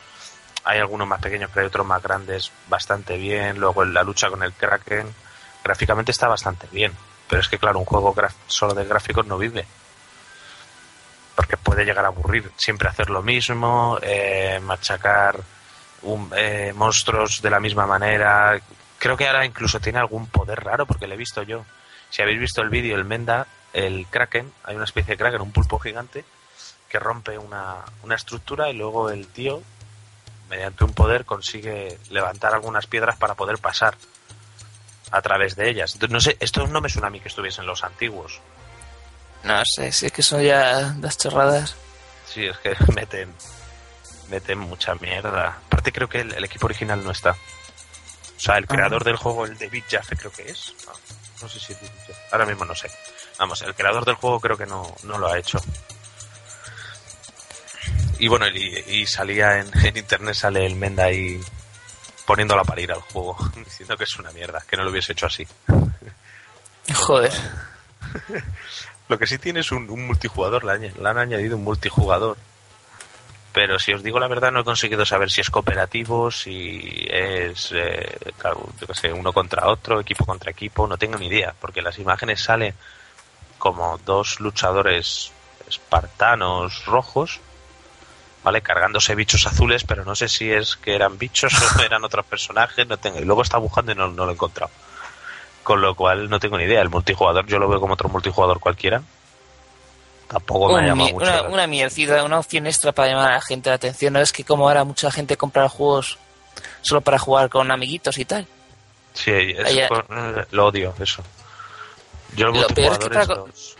[0.66, 3.60] hay algunos más pequeños, pero hay otros más grandes, bastante bien.
[3.60, 5.12] Luego la lucha con el Kraken,
[5.64, 6.92] gráficamente está bastante bien.
[7.28, 8.14] Pero es que, claro, un juego
[8.46, 9.66] solo de gráficos no vive.
[11.36, 15.40] Porque puede llegar a aburrir siempre hacer lo mismo, eh, machacar
[16.04, 18.60] un- eh, monstruos de la misma manera.
[18.98, 21.66] Creo que ahora incluso tiene algún poder raro, porque lo he visto yo.
[22.10, 25.52] Si habéis visto el vídeo, el Menda, el Kraken, hay una especie de Kraken, un
[25.52, 26.26] pulpo gigante,
[26.90, 29.62] que rompe una, una estructura y luego el tío,
[30.50, 33.96] mediante un poder, consigue levantar algunas piedras para poder pasar
[35.12, 35.98] a través de ellas.
[36.10, 38.40] No sé, esto no me suena a mí que estuviesen los antiguos.
[39.44, 41.76] No sé, si es que son ya las chorradas.
[42.28, 43.34] Sí, es que meten,
[44.32, 45.60] meten mucha mierda.
[45.68, 47.32] Aparte creo que el, el equipo original no está.
[47.32, 50.74] O sea, el creador del juego, el Big Jaffe, creo que es.
[50.88, 50.94] No,
[51.44, 52.22] no sé si es Big Jaffe.
[52.32, 52.90] Ahora mismo no sé.
[53.38, 55.60] Vamos, el creador del juego creo que no, no lo ha hecho.
[58.18, 61.40] Y bueno, y, y salía en, en internet, sale el Menda ahí
[62.26, 65.26] poniéndola para ir al juego, diciendo que es una mierda, que no lo hubiese hecho
[65.26, 65.46] así.
[66.94, 67.34] Joder.
[69.10, 72.38] Lo que sí tiene es un, un multijugador, le han añadido un multijugador.
[73.54, 77.72] Pero si os digo la verdad, no he conseguido saber si es cooperativo, si es,
[77.74, 81.54] eh, claro, yo qué sé, uno contra otro, equipo contra equipo, no tengo ni idea,
[81.60, 82.74] porque las imágenes salen
[83.58, 85.34] como dos luchadores
[85.68, 87.42] espartanos rojos,
[88.44, 88.62] ¿vale?
[88.62, 92.88] Cargándose bichos azules, pero no sé si es que eran bichos o eran otros personajes,
[92.88, 93.20] no tengo.
[93.20, 94.72] Y luego está buscando y no, no lo he encontrado.
[95.64, 96.82] Con lo cual no tengo ni idea.
[96.82, 99.04] El multijugador yo lo veo como otro multijugador cualquiera.
[100.32, 101.26] Tampoco me ha Un llamado mi- mucho.
[101.26, 104.14] una, una mierdecita, una opción extra para llamar a la gente la atención.
[104.14, 106.18] No es que como ahora mucha gente compra juegos
[106.82, 108.48] solo para jugar con amiguitos y tal.
[109.14, 111.22] Sí, eso con- eh, lo odio, eso.
[112.36, 113.76] Yo Lo peor es que para- los-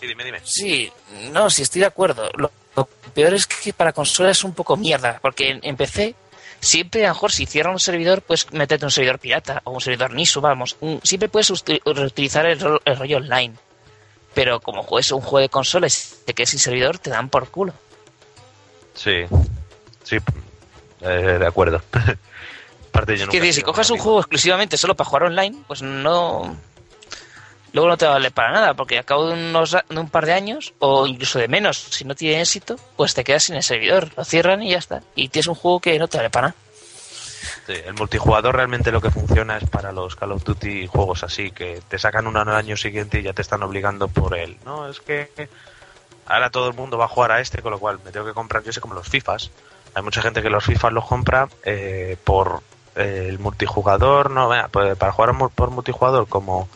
[0.00, 0.40] Sí, dime, dime.
[0.44, 0.90] Sí,
[1.32, 2.30] no, sí estoy de acuerdo.
[2.36, 6.14] Lo, lo peor es que para consola es un poco mierda, porque en, PC
[6.60, 9.80] siempre a lo mejor si cierran un servidor puedes meterte un servidor pirata o un
[9.80, 10.76] servidor NISU, vamos.
[10.80, 11.52] Un- siempre puedes
[11.84, 13.54] reutilizar el, el rollo online.
[14.38, 15.90] Pero como juegues un juego de consola y
[16.24, 17.72] te quedes sin servidor, te dan por culo.
[18.94, 19.24] Sí,
[20.04, 20.18] sí,
[21.00, 21.82] eh, de acuerdo.
[22.90, 26.56] Aparte, yo Es que si coges un juego exclusivamente solo para jugar online, pues no.
[27.72, 30.34] Luego no te vale para nada, porque a cabo de, unos, de un par de
[30.34, 34.10] años, o incluso de menos, si no tiene éxito, pues te quedas sin el servidor,
[34.16, 35.02] lo cierran y ya está.
[35.16, 36.67] Y tienes un juego que no te vale para nada.
[37.66, 41.50] Sí, el multijugador realmente lo que funciona es para los Call of Duty juegos así,
[41.50, 44.56] que te sacan uno al año siguiente y ya te están obligando por él.
[44.64, 45.48] No, es que
[46.26, 48.32] ahora todo el mundo va a jugar a este, con lo cual me tengo que
[48.32, 49.50] comprar, yo sé como los FIFAs.
[49.94, 52.62] Hay mucha gente que los FIFAs los compra eh, por
[52.96, 56.68] eh, el multijugador, no, Venga, pues para jugar por multijugador, como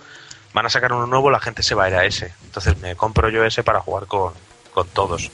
[0.52, 2.34] van a sacar uno nuevo, la gente se va a ir a ese.
[2.44, 4.32] Entonces me compro yo ese para jugar con,
[4.72, 5.30] con todos.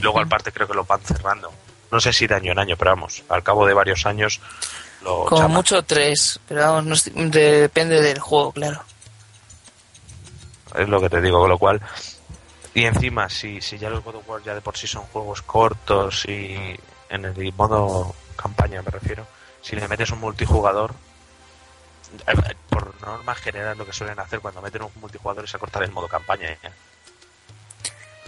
[0.00, 1.52] Luego, al parte, creo que lo van cerrando.
[1.90, 4.40] No sé si de año en año, pero vamos, al cabo de varios años
[5.02, 8.82] lo Como mucho tres, pero vamos, no depende del juego, claro.
[10.76, 11.80] Es lo que te digo, con lo cual.
[12.74, 15.42] Y encima, si, si ya los God of War ya de por sí son juegos
[15.42, 16.76] cortos y
[17.08, 19.26] en el modo campaña me refiero,
[19.60, 20.94] si le metes un multijugador,
[22.26, 25.90] eh, por norma general lo que suelen hacer cuando meten un multijugador es acortar el
[25.90, 26.50] modo campaña.
[26.50, 26.58] ¿eh?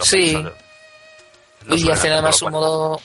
[0.01, 0.33] Sí.
[0.33, 3.01] lo Y hacen hacer, además un modo,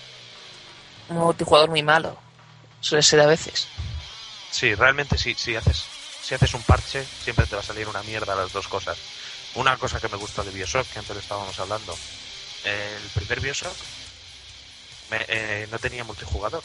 [1.09, 2.17] multijugador muy malo.
[2.79, 3.69] Suele ser a veces.
[4.49, 5.89] Sí, realmente sí, si haces,
[6.21, 8.97] si haces un parche, siempre te va a salir una mierda las dos cosas.
[9.55, 11.93] Una cosa que me gusta de Bioshock, que antes le estábamos hablando,
[12.63, 13.75] el primer Bioshock
[15.09, 16.63] me- eh, no tenía multijugador,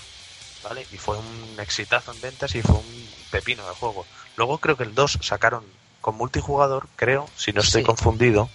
[0.63, 0.87] ¿vale?
[0.91, 4.07] Y fue un exitazo en ventas y fue un pepino de juego.
[4.37, 5.65] Luego creo que el 2 sacaron
[6.01, 7.87] con multijugador, creo, si no estoy Sí.
[7.87, 8.51] confundido,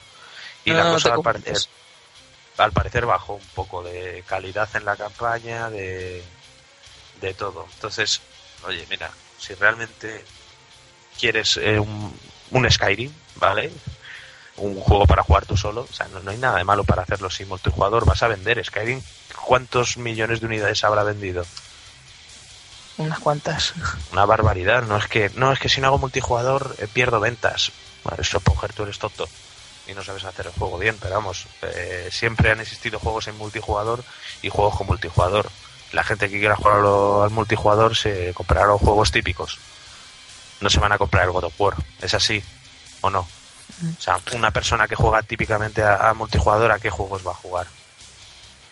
[0.65, 1.57] y No, la no cosa te al parecer.
[2.57, 6.23] Al parecer bajó un poco de calidad en la campaña, de,
[7.21, 7.67] de todo.
[7.75, 8.21] Entonces,
[8.65, 10.25] oye, mira, si realmente
[11.19, 12.13] quieres eh, un,
[12.51, 13.71] un Skyrim, ¿vale?
[14.57, 17.03] Un juego para jugar tú solo, o sea, no, no hay nada de malo para
[17.03, 18.05] hacerlo sin multijugador.
[18.05, 19.01] Vas a vender Skyrim,
[19.45, 21.45] ¿cuántos millones de unidades habrá vendido?
[22.97, 23.75] Unas cuantas.
[24.11, 27.71] Una barbaridad, no es que no es que si no hago multijugador eh, pierdo ventas.
[28.03, 29.27] Bueno, eso Ponger, tú eres tonto
[29.87, 33.37] y no sabes hacer el juego bien, pero vamos, eh, siempre han existido juegos en
[33.37, 34.03] multijugador
[34.41, 35.49] y juegos con multijugador.
[35.93, 36.77] La gente que quiera jugar
[37.23, 39.57] al multijugador se comprará los juegos típicos.
[40.59, 42.43] No se van a comprar el God of War, ¿es así
[43.01, 43.19] o no?
[43.19, 47.35] O sea, una persona que juega típicamente a, a multijugador, ¿a qué juegos va a
[47.35, 47.67] jugar?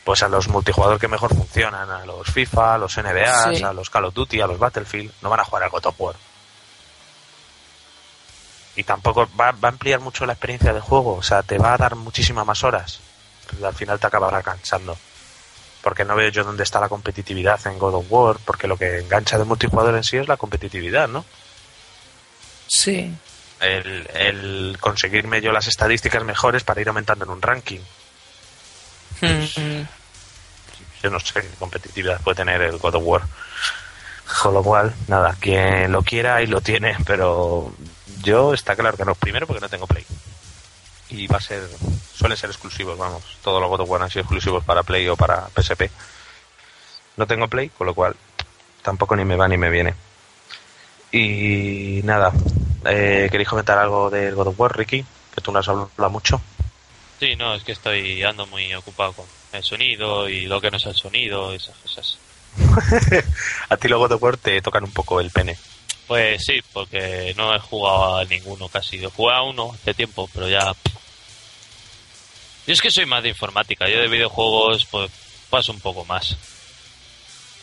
[0.03, 3.63] pues a los multijugador que mejor funcionan, a los FIFA, a los NBA, Sí.
[3.63, 5.95] a los Call of Duty, a los Battlefield, no van a jugar al God of
[5.99, 6.15] War.
[8.75, 11.73] Y tampoco va, va a ampliar mucho la experiencia del juego, o sea, te va
[11.73, 12.99] a dar muchísimas más horas.
[13.49, 14.97] Pero al final te acabará cansando.
[15.81, 18.99] Porque no veo yo dónde está la competitividad en God of War, porque lo que
[18.99, 21.23] engancha de multijugador en sí es la competitividad, ¿no?
[22.67, 23.15] Sí.
[23.61, 27.79] el, el conseguirme yo las estadísticas mejores para ir aumentando en un ranking.
[29.21, 29.83] Mm,
[31.03, 33.21] Yo no sé qué competitividad puede tener el God of War.
[34.41, 37.71] Con lo cual, nada, quien lo quiera y lo tiene, pero
[38.25, 39.15] yo está claro que no.
[39.15, 40.05] Primero porque no tengo Play.
[41.09, 41.61] Y va a ser,
[42.13, 43.23] suelen ser exclusivos, vamos.
[43.43, 45.89] Todos los God of War han sido exclusivos para Play o para PSP.
[47.15, 48.15] No tengo Play, con lo cual
[48.81, 49.93] tampoco ni me va ni me viene.
[51.11, 52.33] Y nada,
[52.85, 55.05] eh, ¿queréis comentar algo del God of War, Ricky?
[55.33, 56.41] Que tú no has hablado mucho.
[57.19, 60.77] Sí, no, es que estoy ando muy ocupado con el sonido y lo que no
[60.77, 62.17] es el sonido y esas cosas.
[63.69, 65.57] A ti los God of War te tocan un poco el pene.
[66.07, 69.03] Pues sí, porque no he jugado a ninguno casi.
[69.03, 70.73] He jugado a uno hace tiempo, pero ya...
[72.67, 73.87] Yo es que soy más de informática.
[73.89, 75.11] Yo de videojuegos, pues
[75.49, 76.35] paso un poco más.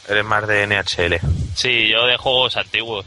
[0.09, 1.21] Eres más de NHL.
[1.55, 3.07] Sí, yo de juegos antiguos.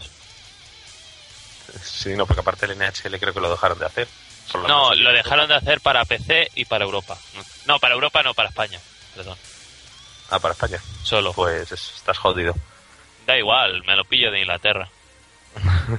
[1.84, 4.08] Sí, no, porque aparte el NHL creo que lo dejaron de hacer.
[4.68, 7.18] No, lo dejaron de hacer para PC y para Europa.
[7.66, 8.80] No, para Europa no, para España.
[9.16, 9.38] Perdón.
[10.30, 10.80] Ah, para España.
[11.04, 11.34] Solo.
[11.34, 12.54] Pues es- estás jodido.
[13.26, 14.88] Da igual, me lo pillo de Inglaterra.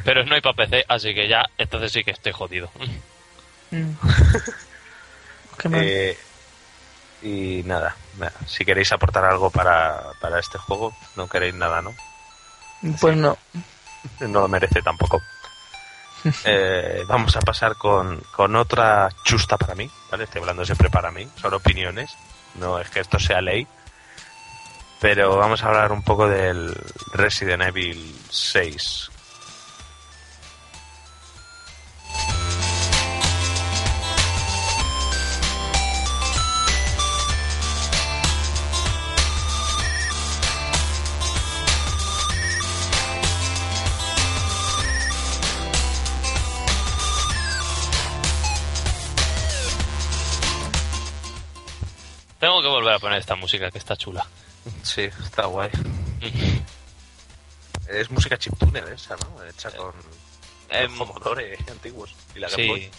[0.04, 2.70] Pero no hay para PC, así que ya, entonces sí que estoy jodido.
[3.70, 3.90] mm.
[5.58, 5.82] Qué mal.
[5.84, 6.18] Eh,
[7.22, 11.94] y nada, nada, si queréis aportar algo para, para este juego, no queréis nada, ¿no?
[13.00, 13.36] pues no.
[14.20, 15.20] No lo merece tampoco.
[16.44, 20.24] Eh, vamos a pasar con, con otra chusta para mí, ¿vale?
[20.24, 22.10] Estoy hablando siempre para mí, son opiniones,
[22.56, 23.64] no es que esto sea ley.
[25.00, 26.74] Pero vamos a hablar un poco del
[27.12, 29.10] Resident Evil 6.
[52.96, 54.26] Tengo que volver a poner esta música que está chula.
[54.82, 55.70] Sí, está guay.
[57.88, 59.44] Es música chiptune esa, ¿no?
[59.44, 59.92] Hecha con
[60.68, 62.48] Eh, motores antiguos y la.
[62.48, 62.90] Sí.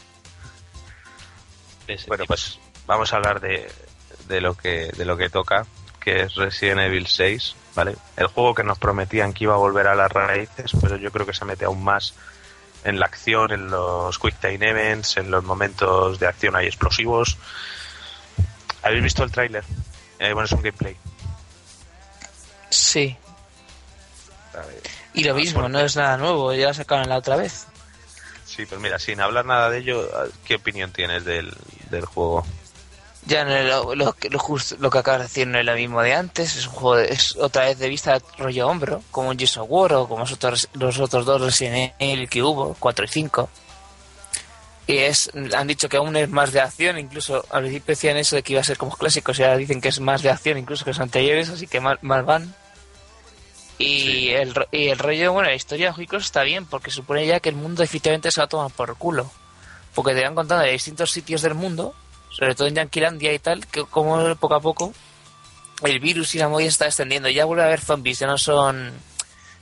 [2.07, 2.27] Bueno, tipo.
[2.27, 3.69] pues vamos a hablar de,
[4.27, 5.65] de lo que de lo que toca,
[5.99, 7.95] que es Resident Evil 6, ¿vale?
[8.15, 11.25] El juego que nos prometían que iba a volver a las raíces, pero yo creo
[11.25, 12.13] que se mete aún más
[12.83, 17.37] en la acción, en los quick time events, en los momentos de acción hay explosivos.
[18.87, 19.63] ¿Habéis visto el tráiler?
[20.19, 20.95] Eh, bueno, es un gameplay.
[22.69, 23.15] Sí.
[25.13, 27.67] Y lo mismo, ¿por no es nada nuevo, ya lo sacaron la otra vez.
[28.45, 30.09] Sí, pues mira, sin hablar nada de ello,
[30.45, 31.53] ¿qué opinión tienes del,
[31.89, 32.45] del juego?
[33.25, 35.65] Ya no es lo, lo, que- lo, justo, lo que acabas de decir no es
[35.65, 39.03] lo mismo de antes, es un juego, de- es otra vez de vista rollo hombro,
[39.11, 42.41] como un Gears of War o como los otros, los otros dos Resident Evil que
[42.41, 43.49] hubo, 4 y 5.
[44.87, 48.37] Y es, han dicho que aún es más de acción, incluso al principio decían eso
[48.37, 50.57] de que iba a ser como clásicos y ahora dicen que es más de acción
[50.57, 52.55] incluso que los anteriores, así que más, más van.
[53.79, 57.39] Y, el, y el rollo, bueno, la historia de Juicos está bien, porque supone ya
[57.39, 59.29] que el mundo definitivamente se va a tomar por culo.
[59.93, 61.93] Porque te van contando de distintos sitios del mundo,
[62.31, 64.93] sobre todo en Yanquilandia y tal, que como poco a poco
[65.83, 67.29] el virus y la movida está extendiendo.
[67.29, 68.93] Ya vuelve a haber zombies, ya no son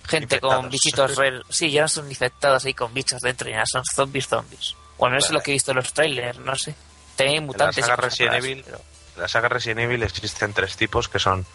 [0.08, 0.72] gente con Infectados.
[0.72, 4.76] bichitos re- Sí, ya no son infectados ahí con bichos dentro, ya son zombies zombies.
[4.98, 5.40] Bueno, eso es Vale.
[5.40, 6.74] lo que he visto en los trailers, no sé.
[7.16, 7.86] También hay En la mutantes.
[7.86, 8.82] saga Resident Evil, pero-
[9.16, 11.46] en la saga Resident Evil existen tres tipos que son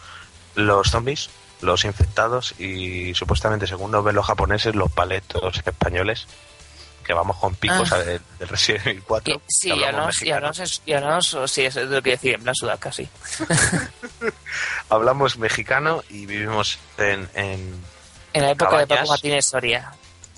[0.55, 1.29] los zombies,
[1.61, 6.27] los infectados y supuestamente según nos ven los japoneses los paletos españoles
[7.05, 7.95] que vamos con picos Ah.
[7.95, 10.35] a- del del Resident Evil 4 Y- sí, que y hablamos hablamos, y mexicano.
[10.47, 13.07] hablamos, en- y hablamos- sí, eso es lo que decía, en plan sudaca, sí.
[14.89, 17.83] hablamos mexicano y vivimos en, en-
[18.33, 18.87] En la época de.
[18.87, 19.91] Paco Martínez Soria.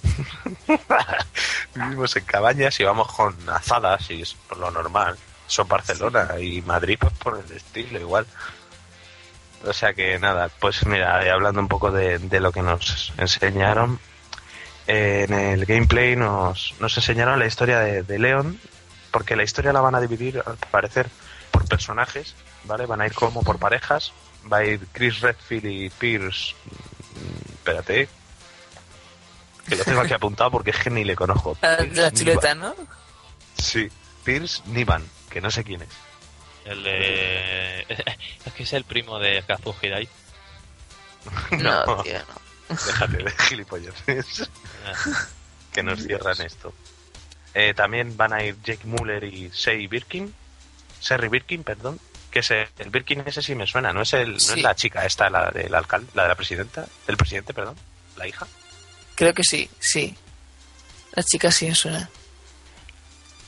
[1.75, 5.17] vivimos en cabañas y vamos con azadas y es por lo normal.
[5.47, 8.25] Son Barcelona y Madrid pues por el estilo igual.
[9.65, 13.99] O sea que nada pues mira eh, hablando un poco de, lo que nos enseñaron
[14.87, 18.53] eh, en el gameplay nos, nos enseñaron la historia de, de
[19.11, 21.07] porque la historia la van a dividir al parecer
[21.51, 22.35] por personajes
[22.65, 24.11] vale van a ir como por parejas.
[24.51, 26.55] Va a ir Chris Redfield y Pierce
[27.15, 28.09] mm, espérate
[29.67, 32.13] que lo tengo aquí apuntado porque es que ni le conozco Ah, Pierce La Nivan.
[32.13, 32.75] chuleta, ¿no?
[33.57, 33.89] Sí,
[34.23, 35.89] Pierce Nivan, que no sé quién es.
[36.65, 37.81] El de...
[38.45, 40.07] es que es el primo de Kazu Hirai.
[41.51, 42.03] No, No.
[42.03, 42.75] tío, no.
[42.75, 44.49] Déjate de gilipolleces.
[45.73, 46.73] que nos cierran esto.
[47.53, 50.33] Eh, también van a ir Jake Muller y Sei Birkin.
[51.01, 51.99] Sherry Birkin, perdón.
[52.31, 54.53] Que es el, el Birkin ese sí me suena, no es el, no Sí.
[54.57, 57.75] es la chica esta, la del alcalde, la de la presidenta, del presidente, perdón,
[58.15, 58.47] la hija.
[59.15, 60.15] Creo que sí, sí.
[61.13, 62.09] La chica sí me suena.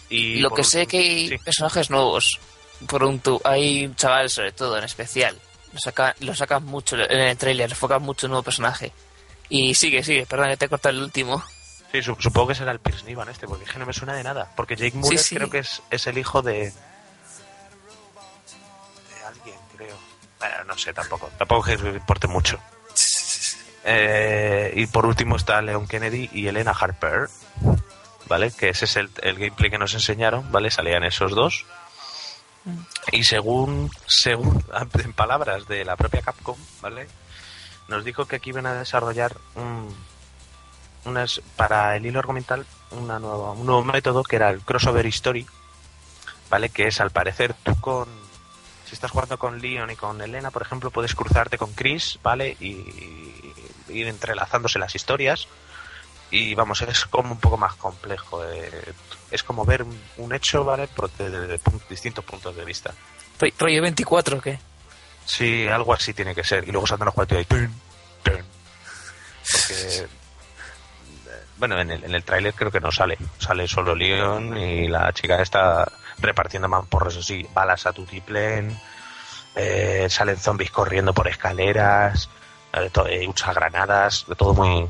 [0.09, 1.38] Y Lo que sé último- que hay sí.
[1.39, 2.39] personajes nuevos.
[2.88, 5.39] Por un tu hay un chaval sobre todo en especial.
[5.74, 8.91] Lo sacan, lo sacan mucho en el trailer, enfocan mucho un nuevo personaje.
[9.49, 11.43] Y sigue, sigue, perdón que te he cortado el último.
[11.91, 14.13] Sí, su- supongo que será el Pierce Nivan este, porque es que no me suena
[14.13, 14.51] de nada.
[14.55, 15.36] Porque Jake Muller sí.
[15.36, 16.72] creo que es, es el hijo de.
[16.72, 16.74] de
[19.26, 19.97] alguien, creo.
[20.39, 21.30] Bueno, no sé tampoco.
[21.38, 22.59] Tampoco es que importe mucho.
[23.86, 27.30] Eh, y por último está Leon Kennedy y Elena Harper.
[28.28, 28.52] ¿Vale?
[28.52, 30.72] Que ese es el, el gameplay que nos enseñaron, ¿vale?
[30.72, 31.66] Salían esos dos.
[33.12, 34.64] Y según, según,
[34.94, 37.08] en palabras de la propia Capcom, ¿vale?
[37.88, 39.96] Nos dijo que aquí iban a desarrollar un,
[41.06, 45.46] unas, para el hilo argumental una nueva, un nuevo método que era el crossover story,
[46.50, 46.70] ¿vale?
[46.70, 48.08] Que es al parecer tú con,
[48.86, 52.58] si estás jugando con Leon y con Elena, por ejemplo, puedes cruzarte con Chris, ¿vale?
[52.60, 53.45] Y,
[53.96, 55.48] ir entrelazándose las historias.
[56.32, 58.43] Y vamos, es como un poco más complejo.
[58.52, 58.93] eh,
[59.32, 59.84] es como ver
[60.18, 60.88] un, hecho, ¿vale?
[60.93, 62.93] Pero desde de distintos puntos de vista.
[63.39, 64.60] Ro- ¿Rollo 24 o qué?
[65.26, 66.68] Sí, algo así tiene que ser.
[66.68, 67.74] Y luego saltan los juegos y ¡tun!
[68.24, 68.43] ¡tun!
[69.52, 69.74] Porque.
[70.00, 70.08] eh,
[71.58, 73.18] Bueno, en el, en el tráiler creo que no sale.
[73.39, 75.89] Sale solo Leon y la chica está
[76.20, 78.78] repartiendo mamporros así, balas a tutiplén.
[79.56, 82.30] Eh, salen zombies corriendo por escaleras.
[82.76, 84.26] Eh, usa granadas.
[84.28, 84.88] De todo muy.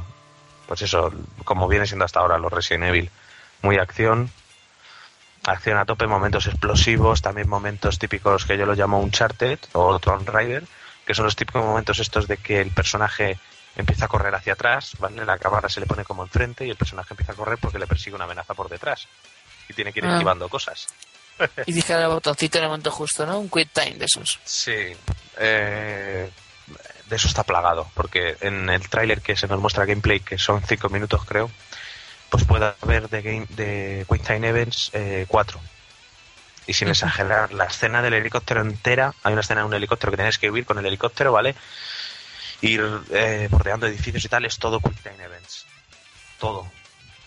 [0.68, 1.12] Pues eso,
[1.44, 3.10] como viene siendo hasta ahora los Resident Evil.
[3.62, 4.32] Muy acción.
[5.46, 10.28] Acción a tope, momentos explosivos, también momentos típicos que yo lo llamo Uncharted o Tomb
[10.28, 10.64] Raider,
[11.06, 13.38] que son los típicos momentos estos de que el personaje
[13.76, 15.24] empieza a correr hacia atrás, ¿vale?
[15.24, 17.86] La cámara se le pone como enfrente y el personaje empieza a correr porque le
[17.86, 19.08] persigue una amenaza por detrás.
[19.70, 20.14] Y tiene que ir Ah.
[20.14, 20.88] esquivando cosas.
[21.68, 23.38] Y dije el botoncito en el momento justo, ¿no?
[23.38, 24.40] Un quick time de esos.
[24.46, 24.96] Sí.
[25.38, 26.32] eh,
[27.10, 30.62] de eso está plagado, porque en el tráiler que se nos muestra gameplay, que son
[30.62, 31.49] 5 minutos creo,
[32.30, 34.91] pues puede haber de, game, de Quick Time Events
[35.28, 35.60] 4.
[36.68, 40.18] y sin exagerar, la escena del helicóptero entera, hay una escena de un helicóptero que
[40.18, 41.56] tienes que huir con el helicóptero, ¿vale?
[42.62, 45.66] Ir eh, bordeando edificios y tal, es todo Quick Time Events.
[46.39, 46.70] Todo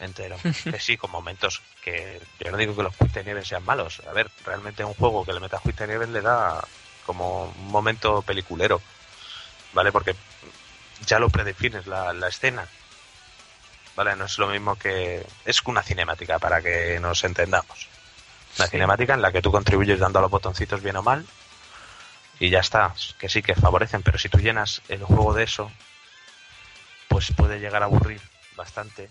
[0.01, 0.37] entero.
[0.43, 4.03] que sí, con momentos que yo no digo que los Quick Time Events sean malos.
[4.09, 6.62] A ver, realmente un juego que le metas Quick Time Events le da
[7.07, 8.83] como un momento peliculero,
[9.73, 9.93] ¿vale?
[9.93, 10.14] Porque
[11.07, 12.66] ya lo predefines la, la escena.
[13.97, 14.14] ¿Vale?
[14.16, 15.27] No es lo mismo que...
[15.45, 17.89] Es una cinemática, para que nos entendamos.
[18.59, 21.27] Una cinemática en la que tú contribuyes dando a los botoncitos bien o mal
[22.41, 25.71] y ya está, que sí que favorecen, pero si tú llenas el juego de eso,
[27.09, 28.21] pues puede llegar a aburrir
[28.57, 29.09] bastante,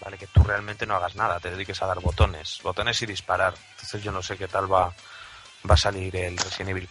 [0.00, 0.18] ¿vale?
[0.18, 3.54] Que tú realmente no hagas nada, te dediques a dar botones, botones y disparar.
[3.72, 4.92] Entonces yo no sé qué tal va,
[5.68, 6.88] va a salir el Resident Evil.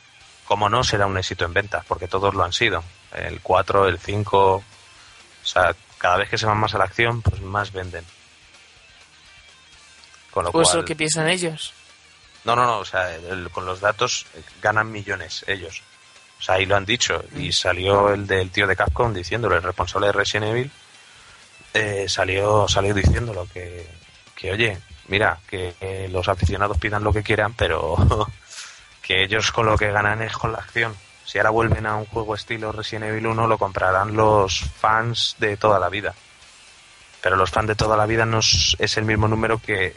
[0.49, 2.83] Como no, será un éxito en ventas, porque todos lo han sido.
[3.13, 4.63] El 4, el 5, o
[5.43, 8.03] sea, cada vez que se van más a la acción, pues más venden.
[10.31, 10.79] Con lo Pues cual...
[10.79, 11.73] lo que piensan ellos.
[12.45, 15.83] No, no, no, o sea, el- con los datos eh, ganan millones ellos.
[16.39, 17.23] O sea, ahí lo han dicho.
[17.35, 20.71] Y salió el del tío de Capcom diciéndolo, el responsable de Resident Evil,
[21.75, 23.85] eh, salió, salió diciéndolo, que,
[24.35, 24.79] que oye,
[25.09, 27.95] mira, que los aficionados pidan lo que quieran, pero
[29.09, 30.95] que ellos con lo que ganan es con la acción.
[31.25, 35.57] Si ahora vuelven a un juego estilo Resident Evil 1, lo comprarán los fans de
[35.57, 36.13] toda la vida.
[37.19, 39.95] Pero los fans de toda la vida no es, el mismo número que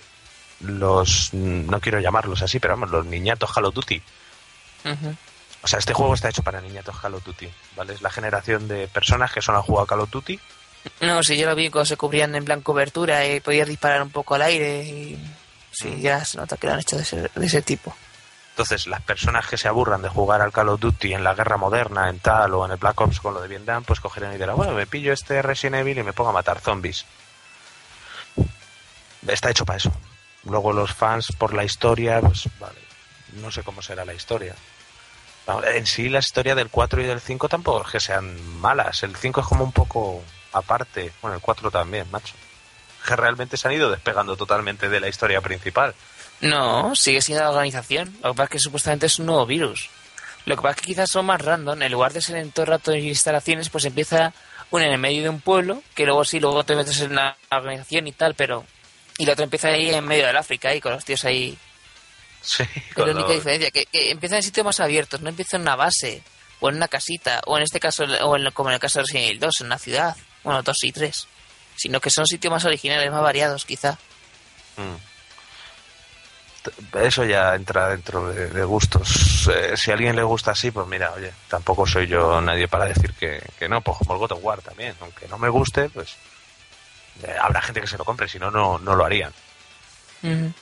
[0.61, 4.03] los, no quiero llamarlos así, pero vamos, los niñatos Call of Duty.
[4.87, 5.17] Ujú.
[5.61, 7.93] O sea, este juego está hecho para niñatos Call of Duty, ¿vale?
[7.93, 10.41] Es la generación de personas que solo han jugado a Call of Duty.
[11.03, 14.11] No, si yo lo vi cuando se cubrían en plan cobertura y podías disparar un
[14.11, 15.23] poco al aire y...
[15.71, 17.95] Sí, ya se nota que lo han hecho de ese, de ese tipo.
[18.53, 21.57] Entonces, las personas que se aburran de jugar al Call of Duty en la guerra
[21.57, 24.39] moderna, en tal, o en el Black Ops con lo de Vietnam, pues cogerán y
[24.39, 27.07] dirán, bueno, me pillo este Resident Evil y me pongo a matar zombies.
[29.27, 29.91] Está hecho para eso.
[30.45, 32.79] Luego los fans por la historia, pues vale,
[33.35, 34.55] no sé cómo será la historia.
[35.65, 39.03] En sí la historia del 4 y del 5 tampoco es que sean malas.
[39.03, 40.23] El 5 es como un poco
[40.53, 41.13] aparte.
[41.23, 42.35] Bueno, el 4 también, macho.
[43.07, 45.95] Que realmente se han ido despegando totalmente de la historia principal.
[46.43, 48.17] No, sigue siendo la organización.
[48.23, 49.89] Lo que pasa es que supuestamente es un nuevo virus.
[50.45, 51.83] Lo que pasa es que quizás son más random.
[51.83, 54.33] En lugar de ser en todo el rato de instalaciones, pues empieza
[54.71, 57.37] uno en el medio de un pueblo, que luego sí, luego te metes en una
[57.51, 58.65] organización y tal, pero...
[59.19, 61.57] Y la otra empieza ahí en medio del África, ahí con los tíos ahí
[62.43, 65.57] Sí, Es con la única diferencia, que, que empiezan en sitios más abiertos, no empieza
[65.57, 66.23] en una base,
[66.61, 69.05] o en una casita, o en este caso, o en, como en el caso de
[69.05, 71.29] Resident Evil 2, en una ciudad, bueno, 2 y 3,
[71.77, 73.93] sino que son sitios más originales, más variados, quizá.
[74.77, 75.12] Mm.
[76.95, 79.49] Eso ya entra dentro de, de gustos.
[79.53, 82.85] Eh, si a alguien le gusta así, pues mira, oye, tampoco soy yo nadie para
[82.87, 84.95] decir que, que no, pues como el God of War también.
[85.01, 86.17] Aunque no me guste, pues
[87.25, 89.33] eh, habrá gente que se lo compre, si no, no, no lo harían.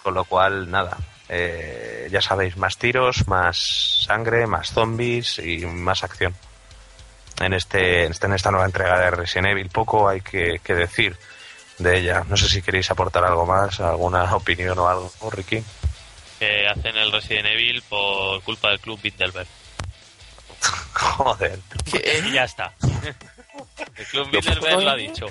[0.02, 0.96] Con lo cual, nada,
[1.28, 6.34] eh, ya sabéis, más tiros, más sangre, más zombies y más acción.
[7.40, 10.74] En, este, en este- en esta nueva entrega de Resident Evil poco hay que, que
[10.74, 11.16] decir
[11.78, 12.24] de ella.
[12.28, 15.62] No sé si queréis aportar algo más, alguna opinión o algo, ¿no, Ricky.
[16.40, 19.46] Que hacen el Resident Evil por culpa del club Bilderberg.
[20.94, 21.58] Joder,
[22.26, 22.72] Y ya está.
[23.96, 25.26] El club Bilderberg lo ha dicho.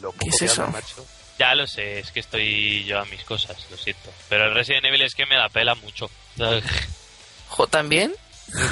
[0.00, 0.66] lo ¿Qué es que eso?
[0.68, 1.06] macho.
[1.38, 4.10] Ya lo sé, es que estoy yo a mis cosas, lo siento.
[4.28, 6.10] Pero el Resident Evil es que me la pela mucho.
[7.50, 8.14] Jo, ¿También?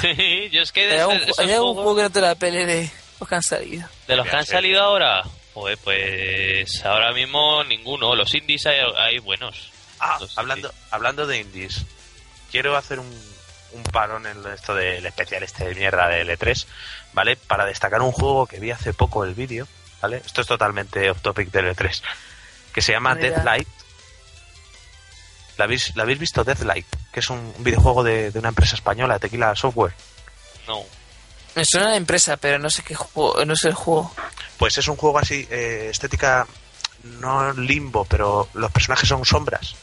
[0.01, 2.65] Sí, yo es que de, ¿Hay algún, hay algún juego que no te la pele
[2.65, 3.87] de los que han salido?
[4.07, 4.51] de los que han Sí.
[4.51, 5.23] salido ahora,
[5.53, 8.15] joder, pues ahora mismo ninguno.
[8.15, 9.71] Los indies hay, hay buenos.
[9.99, 11.85] Ah, hablando, hablando de indies,
[12.51, 13.09] quiero hacer un,
[13.73, 16.65] un parón en esto del especial este de mierda de L3,
[17.13, 17.35] ¿vale?
[17.35, 19.67] Para destacar un juego que vi hace poco el vídeo,
[20.01, 20.21] ¿vale?
[20.25, 22.01] Esto es totalmente off topic de L3,
[22.73, 23.29] que se llama Mira.
[23.29, 23.67] Deathlight.
[25.57, 26.43] ¿La habéis, ¿La habéis visto?
[26.43, 29.93] Deathlight, que es un, un videojuego de, de una empresa española, Tequila Software.
[30.67, 30.83] No.
[31.55, 34.13] Me suena la empresa, pero no sé qué juego, no sé el juego.
[34.57, 36.45] Pues es un juego así, eh, estética
[37.03, 39.75] no limbo, pero los personajes son sombras.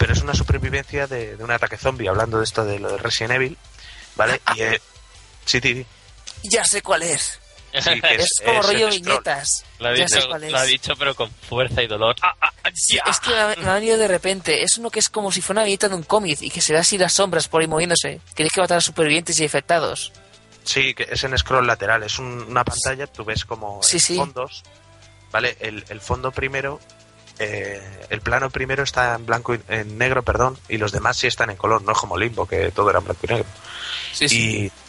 [0.00, 2.96] Pero es una supervivencia de, de un ataque zombie, hablando de esto de lo de
[2.96, 3.58] Resident Evil,
[4.16, 4.40] ¿vale?
[4.56, 4.80] Y eh,
[5.44, 5.84] sí, sí,
[6.44, 7.38] Ya sé cuál es.
[7.78, 9.64] sí, que Es, es, como es rollo viñetas.
[9.78, 10.52] Lo ha Ya dicho, sé cuál es.
[10.52, 12.16] lo ha dicho pero con fuerza y dolor.
[12.22, 14.62] Ah, ah, ah, Sí, es que me ha, venido de repente.
[14.62, 16.72] Es uno que es como si fuera una viñeta de un cómic y que se
[16.72, 18.22] ve así las sombras por ahí moviéndose.
[18.34, 20.12] Tienes que matar a supervivientes y infectados.
[20.64, 24.16] Sí, que es en scroll lateral, es un- una pantalla, tú ves como sí.
[24.16, 24.62] fondos,
[25.30, 25.56] ¿vale?
[25.60, 26.80] El, el fondo primero,
[27.40, 31.26] eh, el plano primero está en blanco y en negro, perdón, y los demás sí
[31.26, 33.46] están en color, no es como Limbo, que todo era en blanco y negro.
[34.12, 34.26] Sí,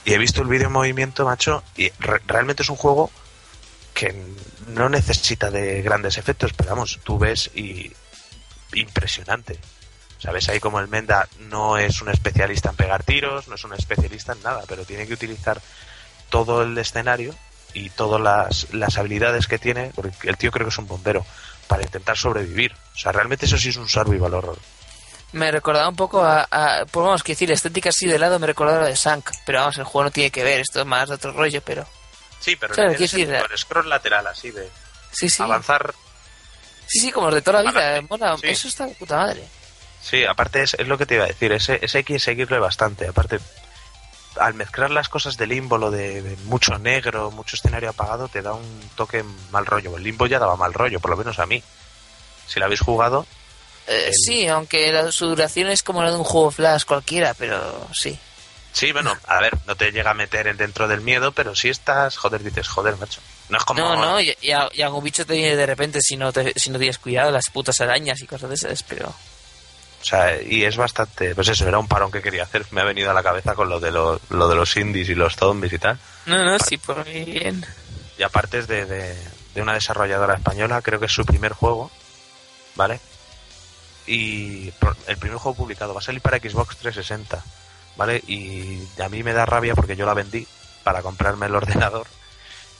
[0.06, 3.10] Y, y he visto el vídeo en movimiento, macho, y re- realmente es un juego
[3.94, 4.16] que
[4.68, 7.92] no necesita de grandes efectos, pero vamos, tú ves y
[8.74, 9.60] impresionante.
[10.20, 13.74] Sabes ahí como el Menda no es un especialista en pegar tiros, no es un
[13.74, 15.62] especialista en nada, pero tiene que utilizar
[16.30, 17.36] todo el escenario
[17.74, 21.26] y todas las, las habilidades que tiene, porque el tío creo que es un bombero,
[21.72, 22.74] para intentar sobrevivir.
[22.94, 24.58] O sea, realmente eso sí es un survival horror.
[25.32, 28.48] Me recordaba un poco a, a pues vamos, que decir, estética así de lado me
[28.48, 30.86] recordaba a lo de Sank, pero vamos, el juego no tiene que ver, esto es
[30.86, 31.88] más de otro rollo, pero
[32.42, 34.68] Sí, pero Claro, en decir, el scroll lateral así de
[35.14, 35.42] sí, sí.
[35.42, 35.94] avanzar
[36.88, 38.08] Sí, sí, como los de toda la vida, Adelante.
[38.10, 38.48] mola, Sí.
[38.48, 39.42] eso está de puta madre.
[40.02, 42.60] Sí, aparte es, es lo que te iba a decir, ese, ese hay que seguirle
[42.60, 43.08] bastante.
[43.08, 43.40] Aparte,
[44.40, 48.42] al mezclar las cosas de limbo, lo de, de mucho negro, mucho escenario apagado, te
[48.42, 49.98] da un toque mal rollo.
[49.98, 51.62] El limbo ya daba mal rollo, por lo menos a mí.
[52.48, 53.26] Si lo habéis jugado,
[53.88, 57.34] Eh, El- Sí, aunque la, su duración es como la de un juego flash cualquiera,
[57.34, 58.18] pero sí.
[58.74, 61.70] sí, bueno, a ver, no te llega a meter en dentro del miedo, pero si
[61.70, 63.20] estás, joder, dices, joder, macho.
[63.50, 63.82] No es como...
[63.82, 64.52] No, no, y, y
[64.82, 67.82] algún bicho te viene de repente si no, te, si no tienes cuidado, las putas
[67.82, 69.14] arañas y cosas de esas, pero...
[70.02, 72.66] O sea, y es bastante, pues eso, era un parón que quería hacer.
[72.72, 75.16] Me ha venido a la cabeza con lo de, lo, lo de los indies y
[75.16, 76.00] los zombies y tal.
[76.26, 77.64] No, no, sí, por bien.
[78.18, 79.16] Y aparte es de, de,
[79.54, 81.92] de una desarrolladora española, creo que es su primer juego,
[82.76, 83.00] ¿vale?
[84.08, 84.74] Y
[85.08, 87.44] el primer juego publicado va a salir para Xbox 360,
[87.96, 88.24] ¿vale?
[88.28, 90.48] Y a mí me da rabia porque yo la vendí
[90.84, 92.08] para comprarme el ordenador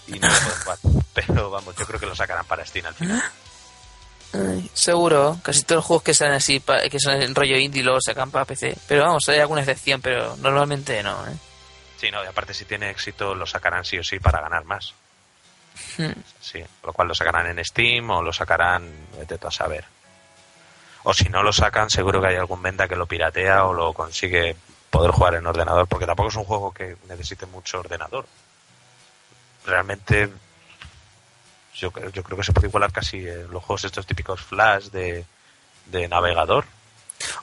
[0.08, 0.78] y no lo puedo jugar.
[1.14, 3.24] Pero vamos, yo creo que lo sacarán para Steam al final.
[4.34, 7.84] Ay, seguro, casi todos los juegos que salen así, pa- que son en rollo indie,
[7.84, 8.78] luego sacan para PC.
[8.88, 11.34] Pero vamos, hay alguna excepción, pero normalmente no, ¿eh?
[12.00, 14.94] Sí, no, y aparte si tiene éxito lo sacarán sí o sí para ganar más.
[15.98, 16.12] Hmm.
[16.40, 19.84] Sí, lo cual lo sacarán en Steam o lo sacarán, vete tú a saber.
[21.04, 23.92] O si no lo sacan, seguro que hay algún venta que lo piratea o lo
[23.94, 24.56] consigue
[24.90, 28.26] poder jugar en ordenador, porque tampoco es un juego que necesite mucho ordenador.
[29.66, 30.30] Realmente,
[31.76, 34.86] yo, creo- yo creo que se puede igualar casi en los juegos estos típicos flash
[34.86, 35.26] de,
[35.88, 36.66] de navegador.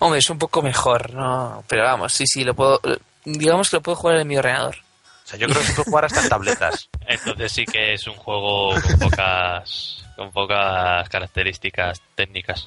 [0.01, 1.63] Hombre, es un poco mejor, ¿no?
[1.69, 2.81] Pero vamos, sí, sí, lo puedo...
[3.25, 4.77] Digamos que lo puedo jugar en mi ordenador.
[5.25, 6.89] O sea, yo creo que se puede jugar hasta en tabletas.
[7.07, 12.67] Entonces sí que es un juego con pocas, con pocas características técnicas.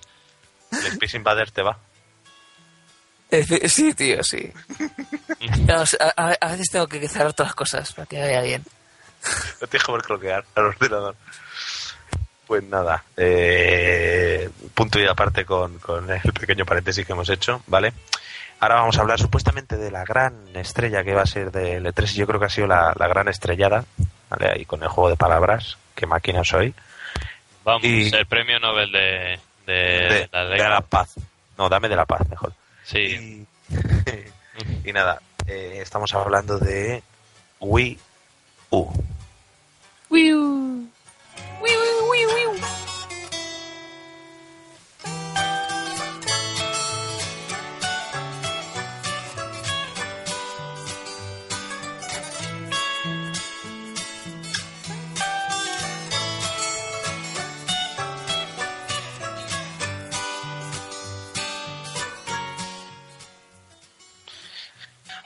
[0.72, 1.78] El Space Invader te va.
[3.32, 4.52] Eh, Sí, tío, sí.
[5.66, 8.64] Vamos, a, veces tengo que cerrar otras cosas para que vaya bien.
[9.60, 11.16] No tienes que ver croquear al ordenador.
[12.52, 17.94] Pues nada, eh, punto y aparte con, con el pequeño paréntesis que hemos hecho, ¿vale?
[18.60, 22.12] Ahora vamos a hablar supuestamente de la gran estrella que va a ser del E3
[22.12, 23.86] y yo creo que ha sido la, la gran estrellada,
[24.30, 24.50] ¿vale?
[24.52, 26.74] Ahí con el juego de palabras, qué máquina soy.
[27.64, 30.60] Vamos, Y- el premio Nobel de, de, de, la de ley.
[30.60, 31.16] la paz.
[31.58, 32.52] No, dame de la paz, mejor.
[32.84, 33.48] Sí.
[34.84, 37.02] Y, y nada, eh, estamos hablando de
[37.62, 37.98] Wii
[38.72, 38.92] U.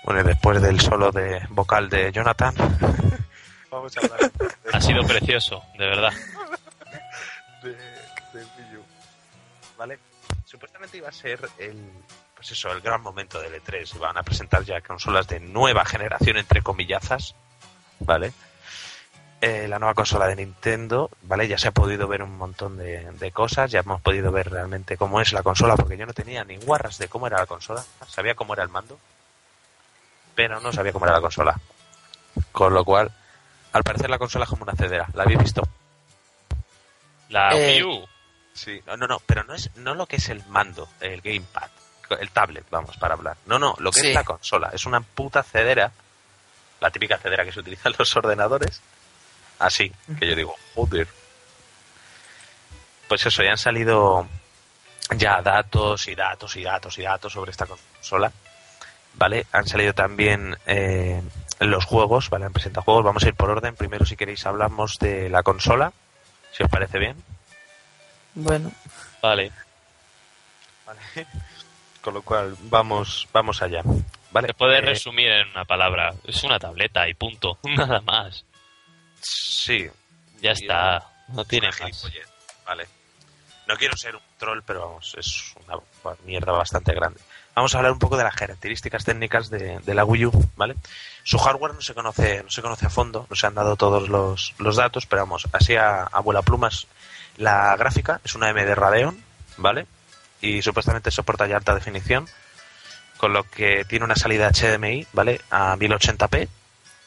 [0.05, 2.53] Bueno, después del solo de vocal de Jonathan,
[3.75, 4.31] vamos a hablar
[4.73, 6.13] Ha sido precioso, de verdad.
[7.63, 8.83] de, de Wii U.
[9.77, 9.99] ¿Vale?
[10.45, 11.77] Supuestamente iba a ser el,
[12.35, 13.95] pues eso, el gran momento del E3.
[13.95, 17.35] Iban a presentar ya consolas de nueva generación, entre comillazas,
[17.99, 18.33] ¿vale?
[19.41, 21.47] Eh, la nueva consola de Nintendo, ¿vale?
[21.47, 24.97] Ya se ha podido ver un montón de, de cosas, ya hemos podido ver realmente
[24.97, 27.83] cómo es la consola, porque yo no tenía ni guarras de cómo era la consola,
[28.07, 28.97] sabía cómo era el mando,
[30.35, 31.59] pero no sabía cómo era la consola.
[32.51, 33.11] Con lo cual,
[33.75, 35.61] al parecer la consola es como una cedera, ¿la habéis visto?
[37.29, 38.07] La Eh, Wii U.
[38.53, 41.69] Sí, no, no, no, pero no es no lo que es el mando, el gamepad,
[42.19, 43.35] el tablet, vamos, para hablar.
[43.47, 44.07] No, no, lo que Sí.
[44.07, 44.69] es la consola.
[44.73, 45.91] Es una puta cedera,
[46.79, 48.81] la típica cedera que se utiliza en los ordenadores.
[49.59, 51.07] Así, que yo digo, joder.
[53.09, 54.25] Pues eso, ya han salido
[55.17, 58.31] ya datos y datos y datos y datos sobre esta consola.
[59.15, 59.45] ¿Vale?
[59.51, 61.21] Han salido también eh,
[61.59, 62.45] los juegos, ¿vale?
[62.45, 63.03] Han presentado juegos.
[63.05, 63.75] Vamos a ir por orden.
[63.75, 65.93] Primero, si queréis, hablamos de la consola,
[66.51, 67.15] si os parece bien.
[68.33, 68.71] Bueno,
[69.21, 69.51] Vale.
[70.85, 70.99] Vale.
[72.01, 73.81] Con lo cual, vamos, vamos allá.
[74.31, 74.47] Vale.
[74.49, 76.13] Se puede eh, resumir en una palabra.
[76.25, 77.57] Es una tableta y punto.
[77.63, 78.43] Nada más.
[79.21, 79.89] Sí.
[80.41, 81.03] Ya Y está.
[81.29, 81.77] No tiene más.
[81.77, 82.27] gilipollez,
[82.65, 82.87] Vale.
[83.67, 85.79] No quiero ser un troll, pero vamos, es una
[86.23, 87.19] mierda bastante grande.
[87.55, 90.75] Vamos a hablar un poco de las características técnicas de, de la Wii U, ¿vale?
[91.23, 94.09] Su hardware no se conoce, no se conoce a fondo, no se han dado todos
[94.09, 96.87] los, los datos, pero vamos, así a, a vuela plumas.
[97.37, 99.17] La gráfica es una AMD Radeon,
[99.55, 99.87] ¿vale?
[100.41, 102.27] Y supuestamente soporta ya alta definición,
[103.17, 105.39] con lo que tiene una salida HDMI, ¿vale?
[105.49, 106.49] A 1080p,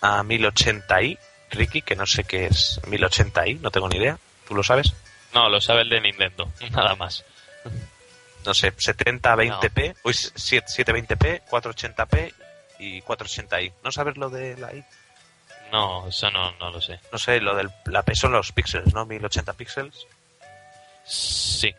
[0.00, 1.18] a 1080i,
[1.50, 4.94] Ricky, que no sé qué es 1080i, no tengo ni idea, ¿tú lo sabes?
[5.34, 6.50] No, lo sabe el de Nintendo.
[6.70, 7.24] Nada más.
[8.48, 12.32] No sé, 70 20p, uy, 7- 720p, 480p
[12.78, 13.74] y 480i.
[13.84, 14.82] ¿No sabes lo de la i?
[15.70, 16.98] No, eso no, no lo sé.
[17.12, 19.04] No sé, lo del la P son los píxeles, ¿no?
[19.04, 20.06] 1080 píxeles.
[21.04, 21.74] Sí.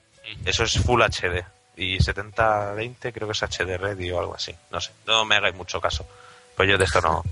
[0.46, 1.44] Eso es Full HD.
[1.76, 4.56] Y 70-20 creo que es HD Ready o algo así.
[4.70, 6.06] No sé, no me hagáis mucho caso.
[6.56, 7.24] Pues yo de esto no,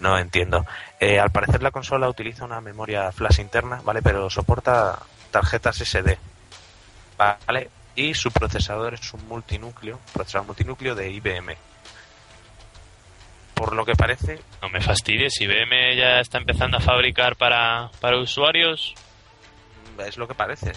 [0.00, 0.66] no entiendo.
[1.00, 4.02] Eh, al parecer la consola utiliza una memoria flash interna, ¿vale?
[4.02, 4.98] Pero soporta
[5.30, 6.18] tarjetas SD.
[7.16, 7.70] ¿Vale?
[7.96, 11.56] Y su procesador es un multinúcleo, procesador multinúcleo de IBM.
[13.54, 15.40] Por lo que parece, No me fastidies.
[15.40, 18.94] IBM ya está empezando a fabricar para, para usuarios.
[20.06, 20.72] es lo que parece.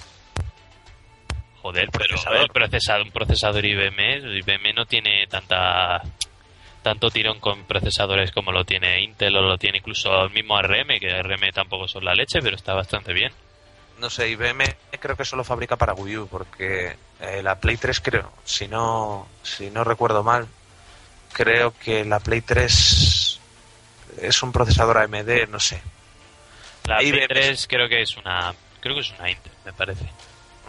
[1.61, 2.37] Joder, pero Procesador.
[2.41, 6.01] el procesador, un procesador IBM, IBM no tiene tanta
[6.81, 10.97] tanto tirón con procesadores como lo tiene Intel o lo tiene incluso el mismo ARM,
[11.01, 13.33] que ARM tampoco son la leche, pero está bastante bien.
[13.99, 14.63] No sé, IBM
[15.01, 19.27] creo que solo fabrica para Wii U, porque eh, la Play 3 creo, si no,
[19.43, 20.47] si no recuerdo mal,
[21.33, 23.39] creo que la Play 3
[24.21, 25.81] es un procesador AMD, no sé,
[26.85, 27.27] La IBM.
[27.27, 30.05] Play 3 creo que es una creo que es una Intel, me parece.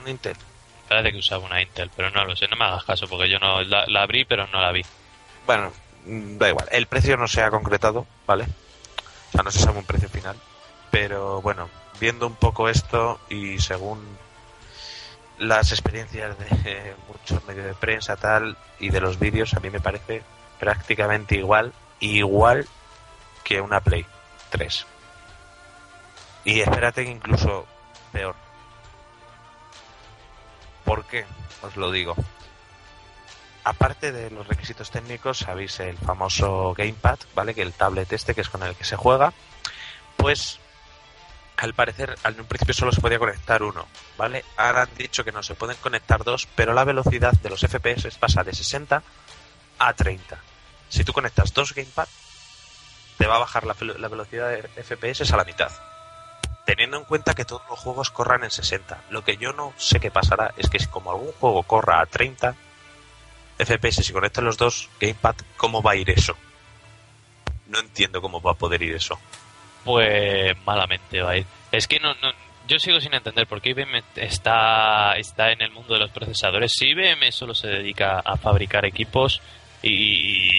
[0.00, 0.36] un Intel.
[0.36, 3.28] Me parece que usaba una Intel, pero no lo sé, no me hagas caso porque
[3.30, 4.82] yo no la, la abrí, pero no la vi.
[5.46, 5.72] Bueno,
[6.04, 8.44] mm, da igual, el precio no se ha concretado, ¿vale?
[8.44, 10.36] O sea, no se sabe un precio final,
[10.90, 11.70] pero bueno,
[12.00, 14.00] viendo un poco esto y según
[15.40, 19.80] las experiencias de muchos medios de prensa tal y de los vídeos, a mí me
[19.80, 20.22] parece
[20.58, 22.68] prácticamente igual, igual
[23.42, 24.04] que una Play
[24.50, 24.86] 3.
[26.44, 27.66] Y espérate que incluso
[28.12, 28.34] peor.
[30.84, 31.24] ¿Por qué?
[31.62, 32.14] Os lo digo.
[33.64, 37.54] Aparte de los requisitos técnicos, sabéis el famoso gamepad, ¿vale?
[37.54, 39.32] Que el tablet este, que es con el que se juega,
[40.16, 40.60] pues
[41.60, 43.86] al parecer al un principio solo se podía conectar uno,
[44.16, 44.44] ¿vale?
[44.56, 48.16] Ahora han dicho que no se pueden conectar dos, pero la velocidad de los FPS
[48.18, 49.02] pasa de 60
[49.78, 50.38] a 30.
[50.88, 52.08] Si tú conectas dos gamepad,
[53.18, 55.70] te va a bajar la, velocidad de FPS a la mitad.
[56.64, 59.04] teniendo en cuenta que todos los juegos corran en 60.
[59.10, 62.06] Lo que yo no sé qué pasará es que si como algún juego corra a
[62.06, 62.54] 30
[63.58, 66.36] FPS si conectan los dos gamepad, ¿cómo va a ir eso?
[67.66, 69.18] No entiendo cómo va a poder ir eso.
[69.84, 71.46] Pues malamente va a ir.
[71.72, 72.32] Es que no, no,
[72.68, 76.72] yo sigo sin entender por qué IBM está, está en el mundo de los procesadores.
[76.72, 79.40] Si IBM solo se dedica a fabricar equipos
[79.82, 79.92] y,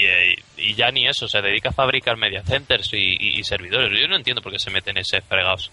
[0.05, 3.99] y- y ya ni eso, se dedica a fabricar media centers y, servidores.
[3.99, 5.71] Yo no entiendo por qué se meten ese fregados.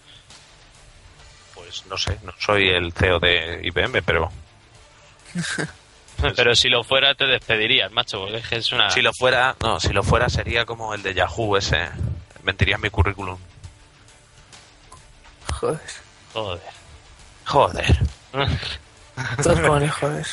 [1.55, 4.31] Pues no sé, no soy el CEO de IBM, pero
[6.35, 8.89] Pero si lo fuera te despedirías, macho, porque es que es una...
[8.89, 11.87] si lo fuera, no, si lo fuera sería como el de Yahoo ese.
[12.43, 13.37] Mentiría en mi currículum.
[15.53, 15.79] Joder.
[16.33, 16.61] Joder.
[17.45, 17.99] Joder.
[19.43, 20.27] Todos con el joder.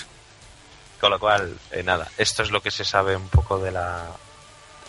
[1.00, 4.06] Con lo cual, eh, nada, esto es lo que se sabe un poco de la...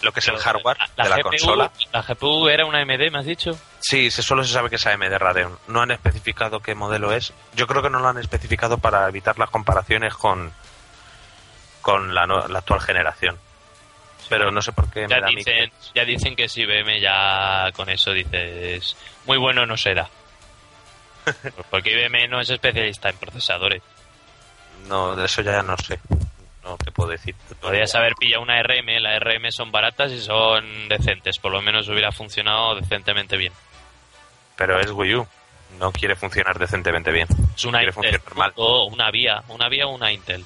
[0.04, 1.72] Lo que es el hardware la, de la GPU, consola.
[1.92, 3.58] La GPU era una AMD, me has dicho.
[3.80, 5.58] Sí, se, solo se sabe que es AMD Radeon.
[5.68, 7.34] No han especificado qué modelo es.
[7.56, 10.54] Yo creo que no lo han especificado para evitar las comparaciones con
[11.82, 13.40] con la, no- la actual generación.
[14.30, 17.72] Pero no sé por qué me Ya da dicen, ya dicen que si IBM ya
[17.74, 20.10] con eso dices muy bueno no será.
[21.70, 23.82] Porque IBM no es especialista en procesadores.
[24.88, 26.00] No, de eso ya no sé.
[26.64, 27.36] No te puedo decir.
[27.62, 31.88] Podrías haber pillado una RM, las RM son baratas y son decentes, por lo menos
[31.88, 33.54] hubiera funcionado decentemente bien.
[34.56, 35.28] Pero es Wii U.
[35.80, 37.28] No quiere funcionar decentemente bien.
[37.56, 38.54] Es una quiere Intel, funcionar mal.
[38.56, 40.44] o una vía, una vía o una Intel.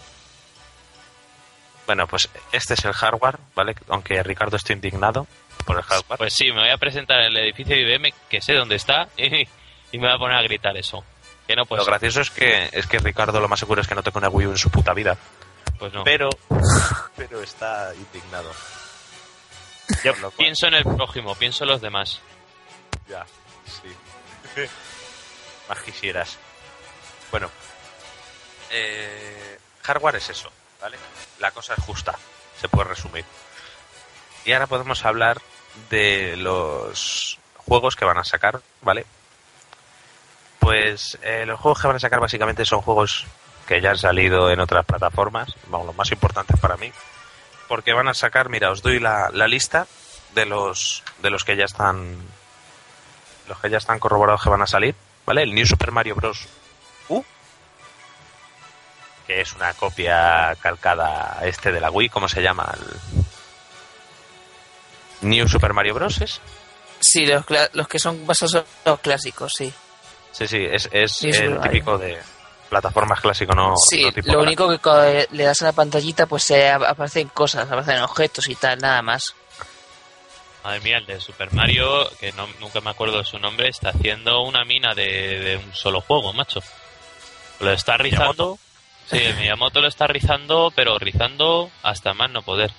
[1.86, 3.76] Bueno, pues este es el hardware, ¿vale?
[3.90, 5.28] Aunque Ricardo esté indignado
[5.66, 6.18] por el hardware.
[6.18, 9.08] Pues sí, me voy a presentar en el edificio de IBM, que sé dónde está,
[9.18, 9.42] y,
[9.92, 11.04] y me voy a poner a gritar eso.
[11.48, 13.96] Que no, pues, lo gracioso es que es que Ricardo lo más seguro es que
[13.96, 15.18] no toque una Wii U en su puta vida.
[15.80, 16.04] pues no.
[16.04, 16.30] Pero
[17.18, 18.52] pero está indignado.
[20.04, 22.22] Yo cual- pienso en el prójimo, pienso en los demás.
[23.10, 23.26] Ya,
[23.66, 24.62] sí.
[25.68, 26.38] Más quisieras.
[27.32, 27.50] Bueno,
[28.72, 30.52] eh, hardware es eso,
[30.82, 30.98] ¿vale?
[31.40, 32.18] La cosa es justa,
[32.60, 33.26] se puede resumir.
[34.46, 35.42] Y ahora podemos hablar
[35.90, 39.06] de los juegos que van a sacar, ¿vale?
[40.60, 43.26] Pues eh, los juegos que van a sacar básicamente son juegos
[43.68, 46.92] que ya han salido en otras plataformas, vamos, los más importantes para mí,
[47.68, 49.88] porque van a sacar, mira, os doy la, la lista
[50.34, 52.18] de los de los que ya están
[53.48, 55.44] los que ya están corroborados que van a salir, ¿vale?
[55.44, 56.48] El New Super Mario Bros.
[59.32, 62.70] Que es una copia calcada este de la Wii, ¿cómo se llama?
[65.22, 66.20] El New Super Mario Bros.
[66.20, 66.42] ¿es?
[67.00, 69.72] Sí, los, los que son basados en los clásicos, sí.
[70.34, 72.20] Sí, sí, es, es el típico de
[72.70, 76.26] plataformas clásico, no, sí, no tipo lo único que cuando le das a la pantallita,
[76.26, 79.34] pues se ap- aparecen cosas, aparecen objetos y tal, nada más.
[80.66, 83.92] Madre mía, el de Super Mario, que no, nunca me acuerdo de su nombre, está
[83.92, 86.60] haciendo una mina de, de un solo juego, macho.
[87.62, 88.60] Lo está rizando.
[89.10, 92.72] Sí, el Miyamoto lo está rizando, pero rizando hasta más no poder.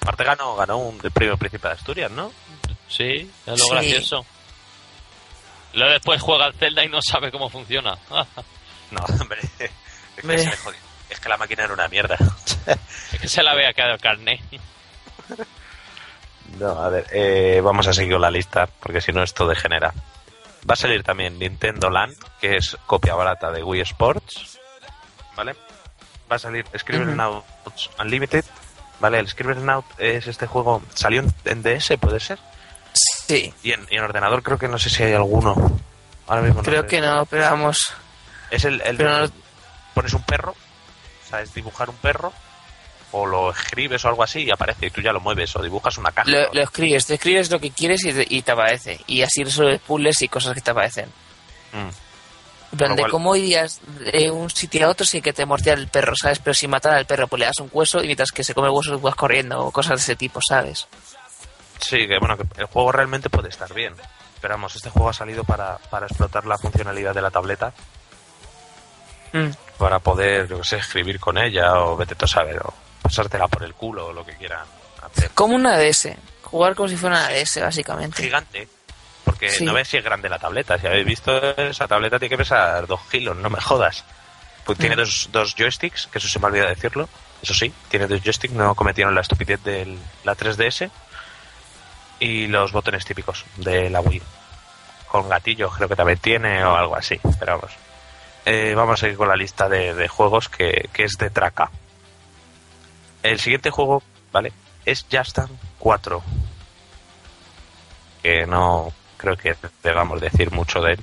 [0.00, 2.30] Aparte ganó, ganó un, el premio Príncipe de Asturias, ¿no?
[2.88, 3.04] Sí,
[3.46, 3.70] es lo Sí.
[3.70, 4.24] gracioso.
[5.74, 7.96] Luego después juega al Zelda y no sabe cómo funciona.
[8.92, 9.50] No, hombre, es
[10.24, 10.78] que, se le jodió.
[11.10, 12.16] Es que la máquina era una mierda.
[13.12, 14.40] es que se la había quedado carne.
[16.58, 19.92] No, a ver, eh, vamos a seguir con la lista, porque si no esto degenera.
[20.68, 24.60] Va a salir también Nintendo Land, que es copia barata de Wii Sports,
[25.36, 25.54] ¿vale?
[26.30, 28.44] Va a salir Scribblenauts Unlimited,
[29.00, 29.18] ¿vale?
[29.20, 32.38] El Scribblenaut es este juego, salió en, DS, puede ser,
[33.28, 35.78] Sí, y en, y en ordenador creo que no sé si hay alguno.
[36.26, 37.92] Ahora mismo no creo que no, pero vamos.
[38.50, 39.30] Es el, el pero no-
[39.94, 40.54] pones un perro,
[41.28, 42.32] sabes dibujar un perro,
[43.12, 45.98] o lo escribes o algo así y aparece y tú ya lo mueves, o dibujas
[45.98, 46.28] una caja.
[46.30, 49.00] Lo, lo escribes, te escribes lo que quieres y te, y te aparece.
[49.06, 51.06] Y así resuelves puzzles y cosas que te aparecen.
[51.72, 51.88] Mm.
[52.72, 53.80] En plan, Lo de cual- cómo irías
[54.12, 56.40] de un sitio a otro sin que te mordiera el perro, ¿sabes?
[56.40, 58.68] Pero si matara al perro, pues le das un hueso y mientras que se come
[58.68, 60.86] el hueso vas corriendo o cosas de ese tipo, ¿sabes?
[61.80, 63.94] Sí, que bueno, que el juego realmente puede estar bien.
[64.40, 67.72] Pero vamos, este juego ha salido para, para explotar la funcionalidad de la tableta,
[69.32, 69.50] Mm.
[69.78, 73.48] para poder, yo qué sé, escribir con ella, o vete tú a saber, o pasártela
[73.48, 74.64] por el culo, o lo que quieran
[75.02, 75.30] hacer.
[75.34, 76.16] Como una DS.
[76.42, 78.22] Jugar como si fuera una DS, básicamente.
[78.22, 78.68] Gigante,
[79.26, 79.64] porque Sí.
[79.66, 80.78] no ves si es grande la tableta.
[80.78, 84.04] Si habéis visto, esa tableta tiene que pesar dos kilos, no me jodas.
[84.64, 84.98] Pues tiene Mm.
[85.00, 87.08] dos, dos joysticks, que eso se me olvida decirlo.
[87.42, 90.90] Eso sí, tiene dos joysticks, no cometieron la estupidez de la 3DS.
[92.18, 94.22] Y los botones típicos de la Wii.
[95.08, 97.72] Con gatillos creo que también tiene o algo así, pero vamos.
[98.46, 101.70] Eh, vamos a seguir con la lista de, de juegos que, que es de traca.
[103.22, 104.02] El siguiente juego,
[104.32, 104.52] ¿vale?
[104.84, 106.22] Es Just Dance 4.
[108.22, 111.00] Que no, creo que debamos decir mucho de él.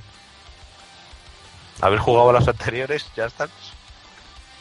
[1.80, 3.06] ¿Habéis jugado a los anteriores?
[3.16, 3.48] ¿Ya están?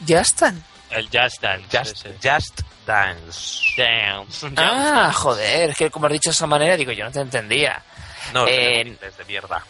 [0.06, 0.64] Ya están.
[0.90, 1.78] El Just Dance.
[1.78, 2.30] Just, ese.
[2.30, 3.60] Just Dance.
[3.78, 4.48] Dance.
[4.58, 7.82] Ah, joder, es que como has dicho de esa manera, digo, yo no te entendía.
[8.34, 9.64] No, Eh, es de mierda.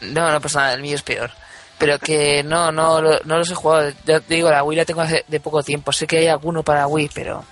[0.00, 1.30] No, no pasa nada, el mío es peor.
[1.78, 3.90] Pero que no, no, lo- no los he jugado.
[4.04, 5.90] Ya te digo, la Wii la tengo hace de poco tiempo.
[5.92, 7.44] Sé que hay alguno para Wii, pero.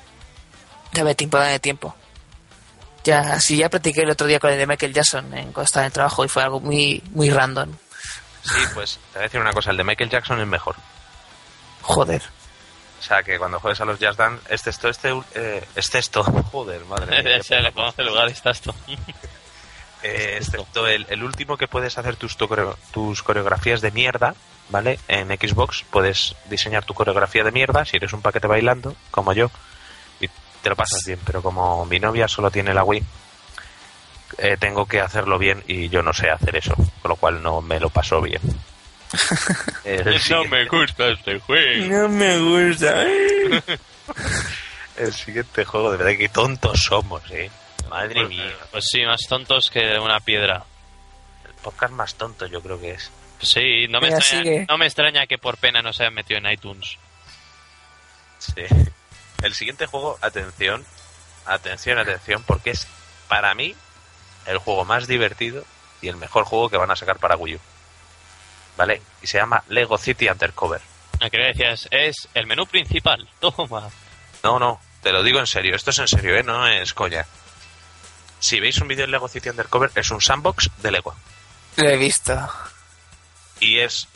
[0.92, 1.94] Dame tiempo, dame tiempo.
[3.04, 5.84] Ya, sí, ya practiqué el otro día con el de Michael Jackson en, cuando estaba
[5.84, 7.72] en el trabajo y fue algo muy, muy random.
[8.42, 10.76] Sí, pues te voy a decir una cosa, el de Michael Jackson es mejor.
[11.82, 12.22] Joder.
[12.98, 16.22] O sea, que cuando juegues a los Just Dance, este esto, este, eh, este esto,
[16.22, 17.36] joder, madre mía.
[17.38, 18.74] Ese le conoce el lugar está esto.
[20.04, 22.48] Eh, excepto el, el último que puedes hacer tus, tu
[22.92, 24.34] tus coreografías de mierda,
[24.68, 24.98] ¿vale?
[25.06, 29.52] En Xbox puedes diseñar tu coreografía de mierda si eres un paquete bailando, como yo,
[30.62, 33.02] te lo pasas bien, pero como mi novia solo tiene la Wii,
[34.38, 37.60] eh, tengo que hacerlo bien y yo no sé hacer eso, con lo cual no
[37.60, 38.40] me lo paso bien.
[39.84, 41.86] El No me gusta este juego.
[41.86, 43.04] No me gusta.
[44.96, 47.50] El siguiente juego, de verdad que tontos somos, ¿eh?
[47.90, 48.54] Madre mía.
[48.70, 50.64] Pues sí, más tontos que una piedra.
[51.44, 53.10] El podcast más tonto yo creo que es.
[53.38, 56.38] Pues sí, no me, extraña, no me extraña que por pena no se hayan metido
[56.38, 56.96] en iTunes.
[58.38, 58.62] Sí.
[59.42, 60.84] El siguiente juego, atención,
[61.46, 62.86] atención, atención, porque es
[63.28, 63.74] para mí
[64.46, 65.64] el juego más divertido
[66.00, 67.60] y el mejor juego que van a sacar para Wii U.
[68.76, 69.02] ¿Vale?
[69.20, 70.80] Y se llama Lego City Undercover.
[71.20, 73.28] Lo que decías es el menú principal.
[73.40, 73.90] Toma.
[74.42, 76.42] No, no, te lo digo en serio, esto es en serio, ¿eh?
[76.42, 77.26] No es coña.
[78.40, 81.14] Si veis un vídeo de Lego City Undercover, es un sandbox de Lego.
[81.76, 82.36] Lo he visto.
[83.60, 84.08] y es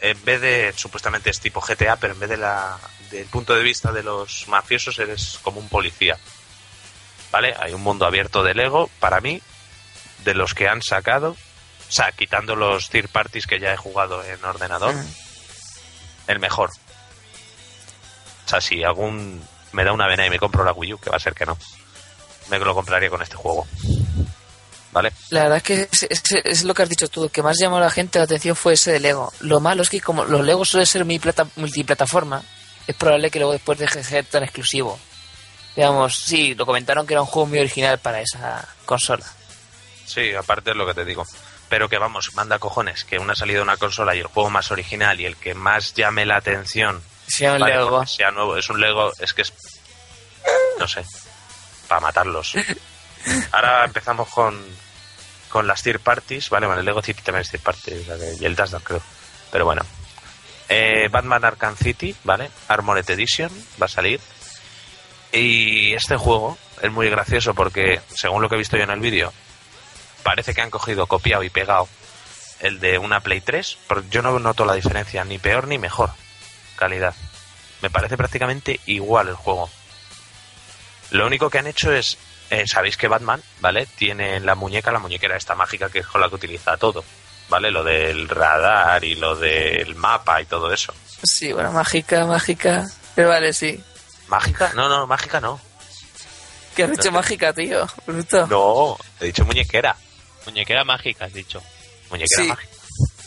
[0.00, 2.78] en vez de supuestamente es tipo GTA pero en vez de la
[3.12, 6.18] del punto de vista de los mafiosos eres como un policía.
[7.30, 9.40] Vale hay un mundo abierto de Lego para mí
[10.24, 14.22] de los que han sacado o sea quitando los third parties que ya he jugado
[14.24, 14.94] en ordenador
[16.26, 16.70] el mejor.
[18.46, 19.42] O sea si algún
[19.72, 21.46] me da una vena y me compro la Wii U que va a ser que
[21.46, 21.56] no
[22.50, 23.66] me lo compraría con este juego.
[24.92, 27.30] Vale La verdad es que es, es- es lo que has dicho tú.
[27.30, 29.32] Que más llamó a la gente la atención fue ese de Lego.
[29.40, 32.42] Lo malo es que como los Legos suelen ser multiplata- multiplataforma,
[32.86, 34.98] es probable que luego después deje de ser tan exclusivo.
[35.76, 39.24] Digamos, sí, lo comentaron que era un juego muy original para esa consola.
[40.04, 41.24] Sí, aparte es lo que te digo.
[41.68, 44.70] Pero que vamos, manda cojones, que una salida de una consola y el juego más
[44.70, 48.06] original y el que más llame la atención Se llama vale, Lego.
[48.06, 49.52] sea nuevo, es un Lego, es que es.
[50.78, 51.02] No sé,
[51.88, 52.52] para matarlos.
[53.52, 54.60] Ahora empezamos con,
[55.48, 57.62] con las tier parties, vale, bueno, el Lego también es tier
[58.04, 59.02] sea que- y el Dash Dance, creo.
[59.50, 59.82] Pero bueno.
[60.68, 62.50] Eh, Batman Arkham City, ¿vale?
[62.68, 63.50] Armored Edition
[63.80, 64.20] va a salir.
[65.32, 69.00] Y este juego es muy gracioso porque, según lo que he visto yo en el
[69.00, 69.32] vídeo,
[70.22, 71.88] parece que han cogido, copiado y pegado
[72.60, 76.10] el de una Play 3, pero yo no noto la diferencia, ni peor ni mejor
[76.76, 77.14] calidad.
[77.80, 79.68] Me parece prácticamente igual el juego.
[81.10, 82.16] Lo único que han hecho es,
[82.50, 83.86] eh, sabéis que Batman, ¿vale?
[83.86, 87.04] Tiene en la muñeca la muñequera esta mágica que es con la que utiliza todo,
[87.52, 87.70] ¿vale?
[87.70, 90.92] Lo del radar y lo del mapa y todo eso.
[91.22, 92.88] Sí, bueno, mágica, mágica.
[93.14, 93.78] Pero vale, sí.
[94.28, 94.72] ¿Mágica?
[94.74, 95.60] No, no, mágica no.
[96.74, 97.10] ¿Qué has No sé.
[97.10, 97.86] mágica, tío?
[98.06, 98.46] Bruto.
[98.46, 99.94] No, he dicho muñequera.
[100.46, 101.62] Muñequera mágica, has dicho.
[102.10, 102.48] Muñequera Sí.
[102.48, 102.72] mágica.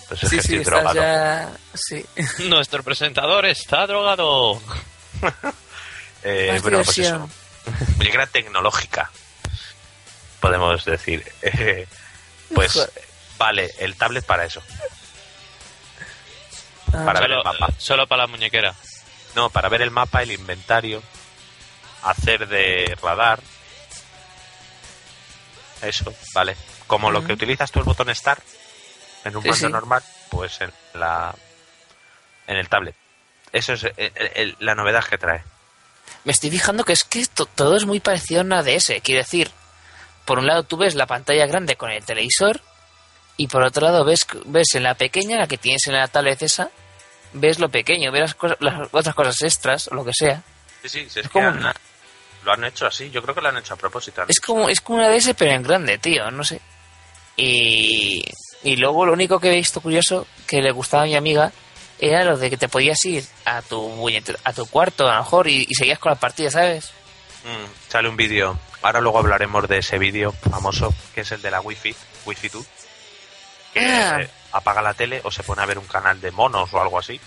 [0.08, 0.96] Pues es sí, que sí, estoy drogado.
[0.96, 1.52] ya...
[1.76, 2.06] Sí.
[2.50, 4.60] Nuestro presentador está drogado.
[6.28, 7.30] Eh, bueno, pues eso.
[7.98, 9.12] Muñequera tecnológica.
[10.40, 11.24] Podemos decir.
[11.44, 11.88] Eh,
[12.54, 12.92] pues Joder.
[13.38, 14.62] Vale, el tablet para eso.
[16.94, 17.74] Ah, Para ver Solo, el mapa.
[17.78, 18.74] solo para la muñequera.
[19.36, 21.04] No, para ver el mapa, el inventario,
[22.04, 23.40] hacer de radar.
[25.82, 26.56] Eso, vale.
[26.88, 28.42] Como lo que utilizas tú el botón Start
[29.24, 29.74] en un Sí, mando sí.
[29.74, 31.36] normal, pues en la
[32.48, 32.96] en el tablet.
[33.52, 35.44] Eso es el- el- la novedad que trae.
[36.24, 39.02] Me estoy fijando que es que to- todo es muy parecido a una DS.
[39.02, 39.50] Quiero decir,
[40.26, 42.62] por un lado tú ves la pantalla grande con el televisor
[43.38, 46.42] y por otro lado ves, ves en la pequeña, la que tienes en la tablet
[46.42, 46.70] esa,
[47.34, 50.42] ves lo pequeño, ves las, cosas- las otras cosas extras o lo que sea.
[50.84, 51.76] Sí, sí, sí, es como han- una-
[52.44, 53.10] lo han hecho así.
[53.10, 54.24] Yo creo que lo han hecho a propósito.
[54.28, 56.62] Es como, es como una DS pero en grande, tío, no sé.
[57.38, 58.24] Y,
[58.64, 61.52] y luego lo único que he visto curioso que le gustaba a mi amiga
[62.00, 64.08] era lo de que te podías ir a tu
[64.44, 66.92] a tu cuarto a lo mejor y, y seguías con la partida, ¿sabes?
[67.44, 68.58] Mm, sale un vídeo.
[68.82, 72.66] Ahora luego hablaremos de ese vídeo famoso, que es el de la Wi-Fi, Wi-Fi 2.
[74.52, 77.20] Apaga la tele o se pone a ver un canal de monos o algo así.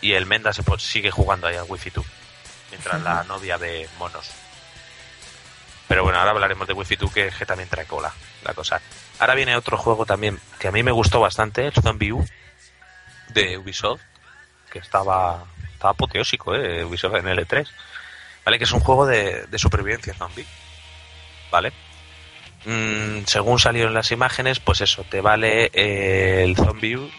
[0.00, 2.06] Y el Menda se sigue jugando ahí al Wi-Fi 2.
[2.70, 4.30] Mientras la novia ve monos.
[5.88, 8.12] Pero bueno, ahora hablaremos de Wi-Fi 2 que, que también trae cola
[8.44, 8.80] la cosa.
[9.18, 12.24] Ahora viene otro juego también que a mí me gustó bastante, el Zombie U
[13.28, 14.02] de Ubisoft,
[14.70, 16.84] que estaba, estaba apoteósico, ¿eh?
[16.84, 17.66] Ubisoft en L3.
[18.44, 18.58] ¿Vale?
[18.58, 20.46] Que es un juego de, de supervivencia zombie.
[21.50, 21.72] ¿Vale?
[22.68, 27.10] Mm, según salieron las imágenes, pues eso, te vale eh, el Zombie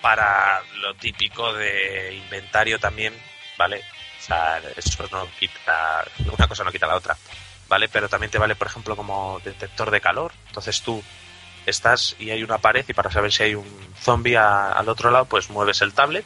[0.00, 3.12] para lo típico de inventario también,
[3.58, 3.78] ¿vale?
[4.20, 7.16] O sea, eso no quita, una cosa no quita la otra,
[7.68, 7.88] ¿vale?
[7.88, 10.30] Pero también te vale, por ejemplo, como detector de calor.
[10.46, 11.02] Entonces tú
[11.66, 15.24] estás y hay una pared y para saber si hay un zombie al otro lado,
[15.24, 16.24] pues mueves el tablet.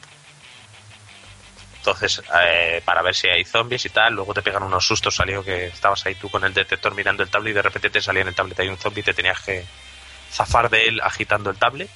[1.82, 5.42] Entonces, eh, para ver si hay zombies y tal, luego te pegan unos sustos, salió
[5.42, 8.22] que estabas ahí tú con el detector mirando el tablet y de repente te salía
[8.22, 9.64] en el tablet hay un zombie y te tenías que
[10.30, 11.90] zafar de él agitando el tablet.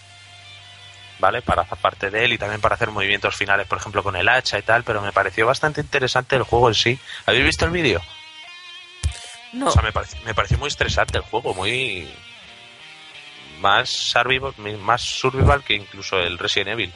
[1.21, 1.41] ¿vale?
[1.41, 4.59] Para zafarte de él y también para hacer movimientos finales, por ejemplo, con el hacha
[4.59, 6.99] y tal, pero me pareció bastante interesante el juego en sí.
[7.25, 8.03] ¿Habéis visto el vídeo?
[9.53, 12.13] No, O sea, me pareció, me pareció muy estresante el juego, muy...
[13.61, 16.93] Más survival, más survival que incluso el Resident Evil.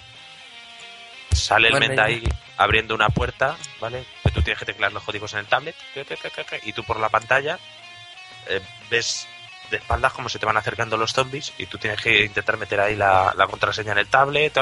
[1.33, 2.05] Sale el ya.
[2.05, 2.23] ahí
[2.57, 4.05] abriendo una puerta, ¿vale?
[4.23, 5.75] Que tú tienes que teclear los códigos en el tablet
[6.65, 7.59] y tú por la pantalla
[8.49, 8.61] eh,
[8.91, 9.27] ves
[9.71, 12.81] de espaldas cómo se te van acercando los zombies y tú tienes que intentar meter
[12.81, 14.53] ahí la, la contraseña en el tablet.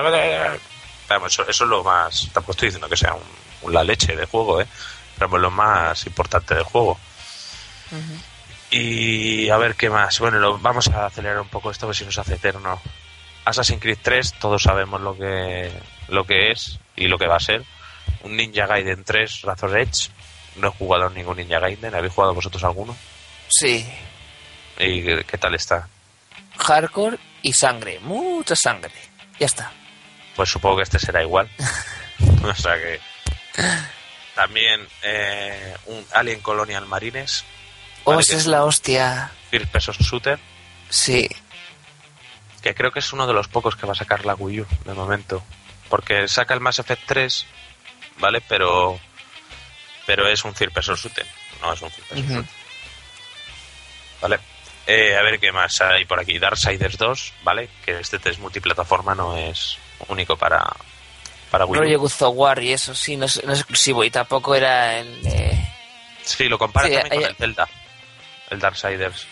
[1.09, 2.29] Vamos, eso, eso es lo más...
[2.33, 3.23] Tampoco estoy diciendo que sea un,
[3.63, 4.67] un la leche del juego, ¿eh?
[5.19, 6.99] Pero es lo más importante del juego.
[8.71, 10.19] Y a ver qué más.
[10.21, 12.81] Bueno, lo, vamos a acelerar un poco esto, que si nos hace eterno.
[13.47, 15.73] Assassin's Creed 3, todos sabemos lo que,
[16.09, 17.65] lo que es y lo que va a ser.
[18.23, 20.11] Un Ninja Gaiden 3 Razor Edge.
[20.57, 21.95] No he jugado a ningún Ninja Gaiden.
[21.95, 22.97] ¿Habéis jugado vosotros alguno?
[23.49, 23.87] sí.
[24.81, 25.89] ¿Y qué, qué tal está?
[26.57, 27.99] Hardcore y sangre.
[28.01, 28.93] Mucha sangre.
[29.41, 29.73] Ya está.
[30.37, 31.51] Pues supongo que este será igual.
[32.45, 33.01] o sea que.
[34.37, 37.45] También eh, un Alien Colonial Marines.
[38.05, 39.33] Oh, Vale, esa que es la hostia.
[39.51, 40.39] First Person Shooter.
[40.91, 41.29] Sí.
[42.63, 44.67] que creo que es uno de los pocos que va a sacar la Wii U
[44.85, 45.43] de momento.
[45.89, 47.47] Porque saca el Mass Effect 3,
[48.19, 48.41] ¿vale?
[48.49, 48.99] Pero
[50.07, 51.27] pero es un third person shooter,
[51.61, 52.51] no es un third person shooter,
[54.23, 54.39] ¿vale?
[54.87, 56.39] Eh, a ver qué más hay por aquí.
[56.39, 57.69] Darksiders 2, ¿vale?
[57.85, 59.77] Que este test multiplataforma no es
[60.09, 60.65] único para,
[61.51, 62.05] para Wii U.
[62.05, 64.03] Of War y eso, sí, no es, no es exclusivo.
[64.05, 65.21] Y tampoco era el.
[65.27, 65.65] eh,
[66.25, 67.69] Sí, lo compara Sí, también hay- con el Zelda,
[68.51, 69.27] el Darksiders.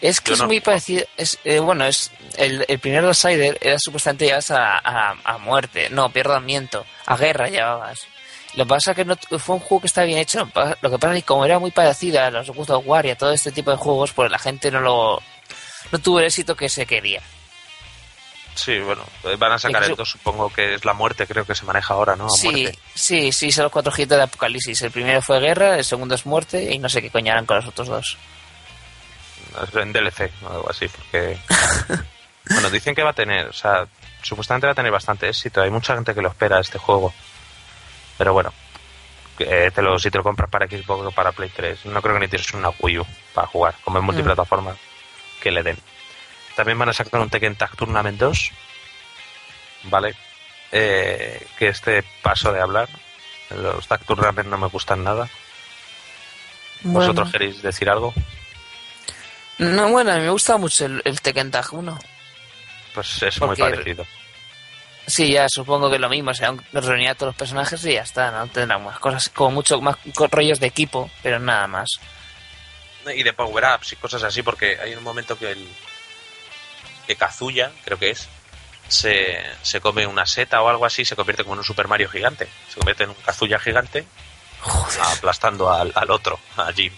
[0.00, 1.04] Es que Yo es no- muy parecido.
[1.16, 5.88] Es, eh, bueno, es el, el primer Outsider era supuestamente llevas a, a, a muerte.
[5.90, 6.84] No, miento.
[7.06, 8.06] A guerra llevabas.
[8.54, 10.48] Lo que pasa es que no, fue un juego que está bien hecho.
[10.80, 13.10] Lo que pasa- es que como era muy parecido a los God of War y
[13.10, 15.22] a todo este tipo de juegos, pues la gente no lo.
[15.90, 17.22] No tuvo el éxito que se quería.
[18.54, 19.04] Sí, bueno,
[19.38, 22.16] van a sacar el 2, supongo que es la muerte, creo que se maneja ahora,
[22.16, 22.26] ¿no?
[22.26, 22.78] A Sí, muerte.
[22.92, 24.82] sí, sí, son los cuatro giros de Apocalipsis.
[24.82, 27.56] El primero fue guerra, el segundo es muerte y no sé qué coño harán con
[27.58, 28.16] los otros dos.
[29.74, 31.38] En DLC o algo así, porque...
[32.50, 33.86] bueno, dicen que va a tener, o sea,
[34.22, 35.62] supuestamente va a tener bastante éxito.
[35.62, 37.12] Hay mucha gente que lo espera este juego.
[38.16, 38.52] Pero bueno,
[39.38, 42.14] eh, te lo, si te lo compras para Xbox o para Play 3, no creo
[42.14, 44.76] que necesites una Wii U para jugar, como en multiplataforma,
[45.40, 45.78] que le den.
[46.56, 48.50] También van a sacar un Tekken Tag Tournament 2,
[49.84, 50.14] ¿vale?
[50.72, 52.88] Eh, que este paso de hablar,
[53.50, 55.28] los Tag Tournament no me gustan nada.
[56.82, 58.12] ¿Vosotros queréis decir algo?
[59.58, 61.98] No, bueno, a mí me gusta mucho el, el Tekken Tag 1.
[62.94, 64.06] Pues es Porque- muy parecido.
[65.06, 68.02] Sí, ya supongo que lo mismo, o sea, reunir a todos los personajes y ya
[68.02, 68.46] está, ¿no?
[68.48, 69.96] Tendrán más cosas, como mucho más
[70.30, 71.88] rollos de equipo, pero nada más.
[73.16, 75.66] y de power-ups y cosas así, porque hay un momento que el
[77.06, 78.28] que Kazuya, creo que es,
[78.88, 82.10] se, se come una seta o algo así, se convierte como en un Super Mario
[82.10, 82.46] gigante.
[82.68, 84.04] Se convierte en un Kazuya gigante,
[85.16, 86.92] aplastando al, al otro, a Jim.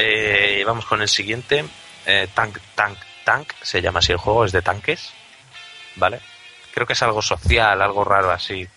[0.00, 1.64] Eh, vamos con el siguiente.
[2.06, 5.12] Eh, tank, Tank, Tank, se llama así el juego, es de tanques,
[5.96, 6.20] ¿vale?
[6.72, 8.68] Creo que es algo social, algo raro así.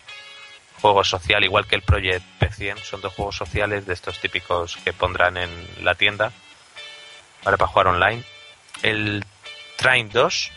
[0.81, 4.93] Juego social, igual que el Project P100, son dos juegos sociales de estos típicos que
[4.93, 6.31] pondrán en la tienda,
[7.43, 7.55] ¿vale?
[7.55, 8.23] Para jugar online.
[8.81, 9.23] El
[9.75, 10.51] Train 2,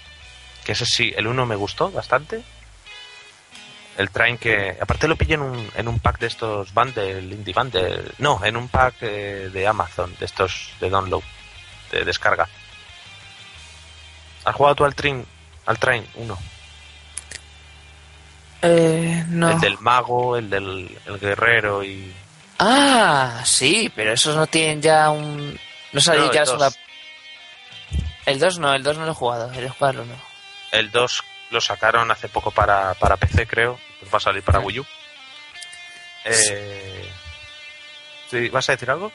[0.64, 2.42] que ese sí, el 1 me gustó bastante.
[3.96, 7.54] El Train que, aparte lo pillé en un, en un pack de estos bundle, indie
[7.54, 11.22] bundle, no, en un pack eh, de Amazon, de estos de download,
[11.92, 12.48] de descarga.
[14.44, 15.24] ¿Has jugado tú al Train,
[15.66, 16.38] al Train 1?
[18.62, 19.50] Eh, no.
[19.50, 22.12] El del mago, el del el guerrero y...
[22.58, 25.58] Ah, sí, pero esos no tienen ya un...
[25.92, 26.68] No sabía No, el ya.
[28.26, 30.14] El 2 no, el 2 no lo he jugado, el jugarlo no.
[30.72, 31.24] El 2
[31.54, 33.78] lo sacaron hace poco para, para PC, creo.
[34.00, 34.58] Pues va a salir para.
[34.60, 34.86] Wii U.
[36.24, 37.10] Eh,
[38.30, 39.12] Sí, ¿Vas a decir algo?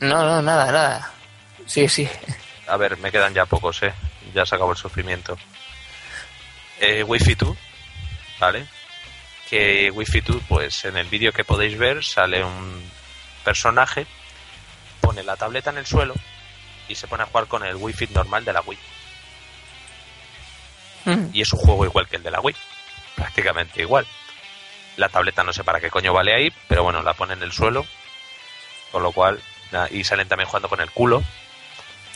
[0.00, 1.10] No, no, nada, nada.
[1.66, 2.08] Sí, sí.
[2.66, 3.94] A ver, me quedan ya pocos, ¿eh?
[4.34, 5.38] Ya se acabó el sufrimiento.
[6.80, 7.56] Eh, Wi-Fi 2,
[8.40, 8.66] ¿vale?
[9.48, 12.90] Que Wi-Fi 2, pues en el vídeo que podéis ver sale un
[13.44, 14.06] personaje,
[15.00, 16.14] pone la tableta en el suelo
[16.88, 18.78] y se pone a jugar con el Wi-Fi normal de la Wii.
[21.04, 21.26] Mm.
[21.32, 22.54] Y es un juego igual que el de la Wii,
[23.16, 24.06] prácticamente igual.
[24.96, 27.52] La tableta no sé para qué coño vale ahí, pero bueno, la pone en el
[27.52, 27.86] suelo,
[28.90, 29.40] con lo cual,
[29.90, 31.22] y salen también jugando con el culo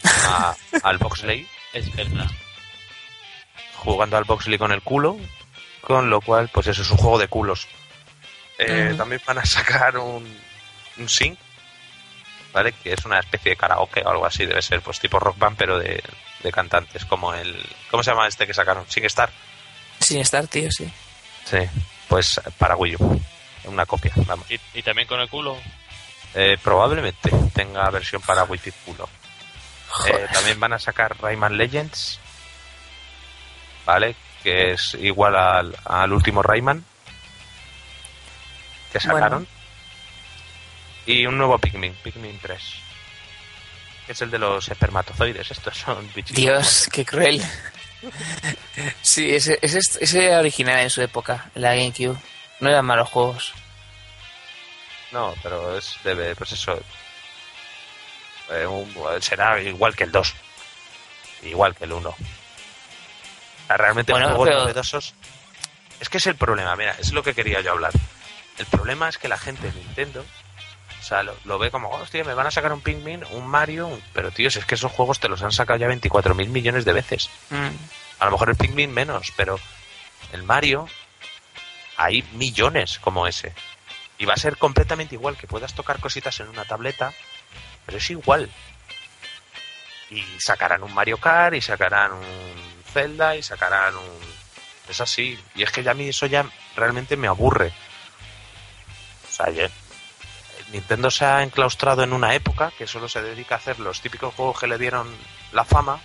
[0.05, 2.27] a- al Boxley, Es verdad.
[3.77, 5.17] jugando al Boxley con el culo,
[5.81, 7.67] con lo cual, pues eso es un juego de culos.
[8.59, 8.95] Eh.
[8.97, 10.39] También van a sacar un,
[10.99, 11.39] un sync,
[12.53, 12.73] ¿vale?
[12.73, 15.57] Que es una especie de karaoke o algo así, debe ser, pues tipo rock band,
[15.57, 16.03] pero de,
[16.47, 17.55] de cantantes, como el...
[17.91, 18.85] ¿Cómo se llama este que sacaron?
[18.89, 19.31] SingStar.
[20.01, 20.91] Sin estar, tío, sí.
[21.45, 21.59] Sí,
[22.09, 23.21] pues para Wii U.
[23.65, 24.49] Una copia, vamos.
[24.51, 25.59] ¿Y, y también con el culo?
[26.35, 29.09] Eh, probablemente tenga versión para Wi-Fi culo.
[30.07, 32.21] Eh, también van a sacar Rayman Legends,
[33.87, 34.15] ¿vale?
[34.43, 36.85] Que es igual al, al último Rayman
[38.93, 39.49] que sacaron.
[41.07, 42.63] Y un nuevo Pikmin, Pikmin 3.
[44.07, 45.51] Que es el de los espermatozoides.
[45.51, 46.37] Estos son bichitos.
[46.37, 47.43] Dios, qué cruel.
[49.03, 52.17] Sí, ese, ese, ese era original en su época, en la GameCube.
[52.61, 53.53] No eran malos juegos.
[55.13, 56.81] No, pero es debe, pues eso.
[58.51, 60.35] eh, un- será igual que el 2.
[61.43, 62.15] Igual que el 1.
[63.69, 65.15] Realmente Bueno, juegos pero- novedosos.
[65.99, 67.93] Es que es el problema, mira, es lo que quería yo hablar.
[68.59, 70.36] El problema es que la gente de Nintendo, o
[71.07, 74.03] sea, lo, lo ve como, hostia, me van a sacar un Pikmin, un Mario, un-".
[74.13, 76.85] pero tío, si es que esos juegos te los han sacado ya 24 mil millones
[76.85, 77.31] de veces.
[77.51, 77.69] Mm.
[78.19, 79.59] A lo mejor el Pikmin menos, pero
[80.33, 80.89] el Mario
[81.97, 83.55] hay millones como ese.
[84.19, 87.13] Y va a ser completamente igual, que puedas tocar cositas en una tableta,
[87.85, 88.51] pero es igual.
[90.11, 92.25] Y sacarán un Mario Kart, y sacarán un
[92.93, 94.19] Zelda, y sacarán un...
[94.89, 95.39] Es así.
[95.55, 96.47] Y es que ya a mí eso ya
[96.77, 97.73] realmente me aburre.
[99.29, 99.69] O sea, ya-
[100.73, 104.35] Nintendo se ha enclaustrado en una época que solo se dedica a hacer los típicos
[104.35, 105.15] juegos que le dieron
[105.53, 106.01] la fama.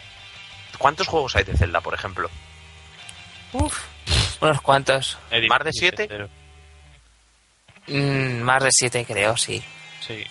[0.78, 2.30] ¿Cuántos juegos hay de Zelda, por ejemplo?
[4.39, 5.18] Unos cuantos.
[5.49, 6.30] ¿Más de siete?
[7.88, 9.64] Mm, más de siete, creo, sí.
[9.99, 10.26] Sí.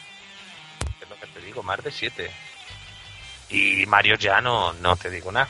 [1.00, 2.30] Es lo que te digo, más de siete.
[3.50, 5.48] Y Mario ya no, no te digo nada.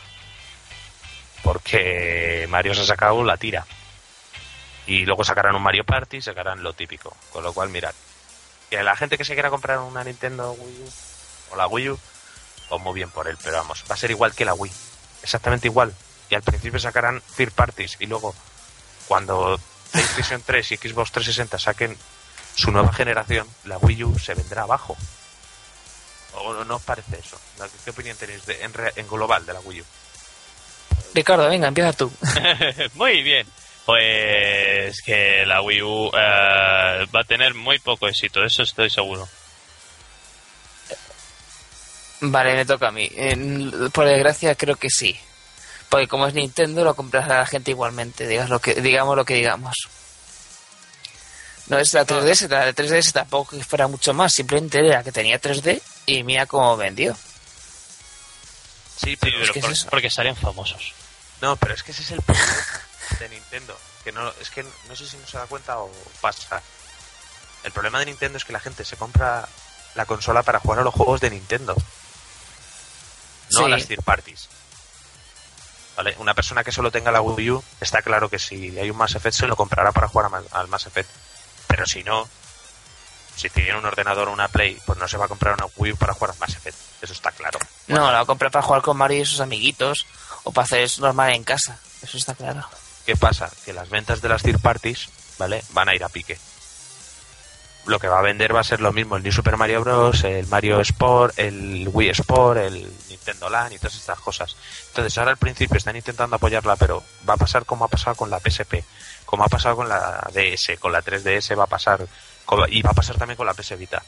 [1.43, 3.66] Porque Mario se ha sacado la tira.
[4.87, 7.16] Y luego sacarán un Mario Party, sacarán lo típico.
[7.31, 7.95] Con lo cual, mirad.
[8.71, 10.91] Que la gente que se quiera comprar una Nintendo Wii U
[11.53, 11.99] o la Wii U,
[12.68, 14.73] pues muy bien por él, pero vamos, va a ser igual que la Wii.
[15.23, 15.93] Exactamente igual.
[16.31, 18.35] Y al principio sacarán third parties y luego
[19.09, 19.59] cuando
[19.91, 21.99] PlayStation 3 y Xbox 360 saquen
[22.55, 24.97] su nueva generación, la Wii U se vendrá abajo.
[26.35, 27.37] ¿O no, no os parece eso?
[27.85, 29.85] ¿Qué opinión tenéis de, en, re- en global de la Wii U?
[31.12, 32.12] Ricardo, venga, empieza tú.
[32.95, 33.49] muy bien.
[33.91, 39.28] Pues que la Wii U eh, va a tener muy poco éxito, eso estoy seguro.
[42.20, 43.11] Vale, me toca a mí.
[43.16, 45.18] En- por desgracia, creo que sí.
[45.88, 49.34] Porque como es Nintendo, lo comprará la gente igualmente, digas lo que, digamos lo que
[49.34, 49.74] digamos.
[51.66, 55.11] No es la 3DS, la de 3DS tampoco que fuera mucho más, simplemente era que
[55.11, 57.16] tenía 3D y mira cómo vendió.
[58.97, 60.93] Sí, pero pero que es por- porque salían famosos.
[61.41, 62.55] No, pero es que ese es el problema
[63.18, 63.76] de Nintendo.
[64.04, 65.90] Que no, es que no sé si no se da cuenta o
[66.20, 66.62] pasa.
[67.62, 69.48] El problema de Nintendo es que la gente se compra
[69.94, 71.74] la consola para jugar a los juegos de Nintendo.
[73.52, 74.49] No a las third parties.
[75.96, 76.14] ¿Vale?
[76.18, 79.16] Una persona que solo tenga la Wii U, está claro que si hay un Mass
[79.16, 81.11] Effect se lo comprará para jugar a al Mass Effect.
[81.66, 82.28] Pero si no,
[83.37, 85.92] si tiene un ordenador o una Play, pues no se va a comprar una Wii
[85.92, 86.78] U para jugar al Mass Effect.
[87.03, 87.58] Eso está claro.
[87.88, 90.07] No, la va a comprar para jugar con Mario y sus amiguitos
[90.45, 91.78] o para hacer eso normal en casa.
[92.03, 92.66] Eso está claro.
[93.11, 93.50] ¿Qué pasa?
[93.64, 95.64] Que las ventas de las third parties, ¿vale?
[95.70, 96.38] Van a ir a pique.
[97.87, 100.22] Lo que va a vender va a ser lo mismo, el New Super Mario Bros.,
[100.22, 104.54] el Mario Sport, el Wii Sport, el Nintendo Land y todas estas cosas.
[104.91, 108.30] Entonces ahora al principio están intentando apoyarla, pero va a pasar como ha pasado con
[108.30, 108.84] la PSP,
[109.24, 112.07] como ha pasado con la DS, con la 3DS va a pasar,
[112.68, 114.04] y va a pasar también con la PS Vita.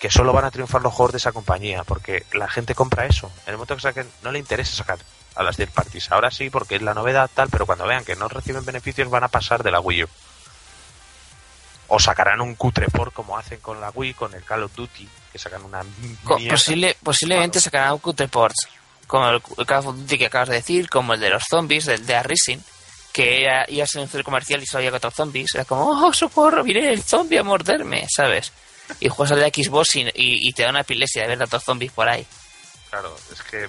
[0.00, 3.30] Que solo van a triunfar los juegos de esa compañía, porque la gente compra eso.
[3.44, 4.96] En el momento que saquen, no le interesa sacar
[5.36, 6.10] a las third parties.
[6.12, 9.24] Ahora sí, porque es la novedad tal, pero cuando vean que no reciben beneficios van
[9.24, 10.08] a pasar de la Wii U.
[11.88, 15.08] O sacarán un cutre por como hacen con la Wii, con el Call of Duty,
[15.32, 16.54] que sacan una mierda.
[16.54, 18.68] posible, posiblemente sacarán un Cut Reports,
[19.06, 21.84] como el, el Call of Duty que acabas de decir, como el de los zombies,
[21.84, 22.58] del de Racing,
[23.12, 25.54] que era, iba a ser un centro comercial y solo había cuatro zombies.
[25.54, 28.52] Era como, oh, socorro, viene el zombie a morderme, ¿sabes?
[29.00, 31.64] y juegas al de Xbox y, y- y te da una epilepsia de ver tantos
[31.64, 32.26] zombies por ahí.
[32.90, 33.68] Claro, es que.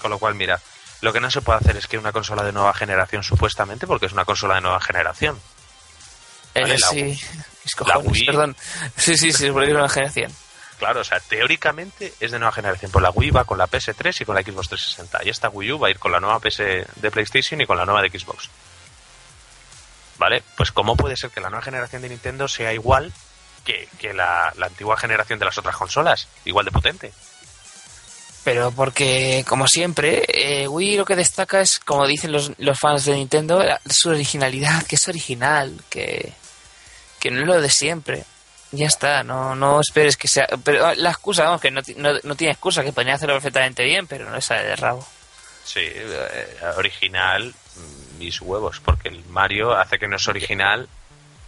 [0.00, 0.60] Con lo cual, mira,
[1.00, 4.06] lo que no se puede hacer es que una consola de nueva generación, supuestamente, porque
[4.06, 5.40] es una consola de nueva generación.
[6.54, 7.02] Vale, Eh, la sí,
[7.64, 8.26] mis cojones, Wii.
[8.26, 8.56] perdón.
[8.96, 10.32] Sí, sí, sí, es es una generación.
[10.78, 12.90] Claro, o sea, teóricamente es de nueva generación.
[12.90, 15.20] Pues la Wii va con la PS3 y con la Xbox 360.
[15.24, 17.78] Y esta Wii U va a ir con la nueva PS de PlayStation y con
[17.78, 18.50] la nueva de Xbox.
[20.18, 20.42] ¿Vale?
[20.56, 23.12] Pues ¿cómo puede ser que la nueva generación de Nintendo sea igual
[23.64, 26.28] que, que la, la antigua generación de las otras consolas?
[26.44, 27.12] Igual de potente.
[28.46, 33.04] Pero porque, como siempre, eh, Wii lo que destaca es, como dicen los, los fans
[33.04, 36.32] de Nintendo, la- su originalidad, que es original, que,
[37.18, 38.22] que no es lo de siempre.
[38.70, 40.46] Ya está, no, no esperes que sea...
[40.62, 44.06] Pero la excusa, vamos, que no, no, no tiene excusa, que podrían hacerlo perfectamente bien,
[44.06, 45.04] pero no sale de rabo.
[45.64, 50.88] Sí, eh, original, mm, mis huevos, porque el Mario hace que no es original.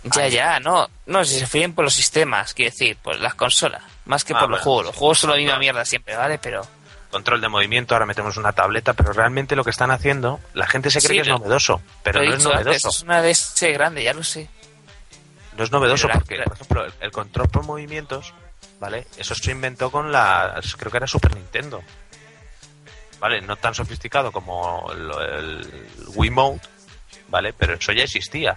[0.02, 0.30] Ya, Ay.
[0.32, 4.24] ya, no, no, si se fíen por los sistemas, quiero decir, por las consolas, más
[4.24, 4.86] que Ah, por los juegos.
[4.86, 6.38] Los juegos son la misma mierda siempre, ¿vale?
[6.38, 6.66] Pero...
[7.10, 10.90] Control de movimiento, ahora metemos una tableta, pero realmente lo que están haciendo, la gente
[10.90, 12.88] se cree Sí, que es novedoso, pero no es dicho novedoso.
[12.90, 14.48] es una DS grande, ya lo sé.
[15.56, 18.34] No es novedoso Pero porque, la- por ejemplo, el, el control por movimientos,
[18.78, 19.06] ¿vale?
[19.16, 21.82] Eso se inventó con la, creo que era Super Nintendo.
[23.20, 23.40] ¿Vale?
[23.40, 26.68] No tan sofisticado como el, el Wiimote,
[27.28, 27.52] ¿vale?
[27.52, 28.56] Pero eso ya existía.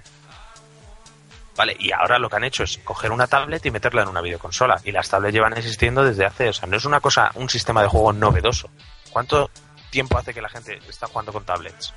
[1.56, 1.76] ¿Vale?
[1.80, 4.80] Y ahora lo que han hecho es coger una tablet y meterla en una videoconsola.
[4.86, 7.82] Y las tablets llevan existiendo desde hace, o sea, no es una cosa, un sistema
[7.82, 8.70] de juego novedoso.
[9.10, 9.50] ¿Cuánto
[9.90, 11.94] tiempo hace que la gente está jugando con tablets?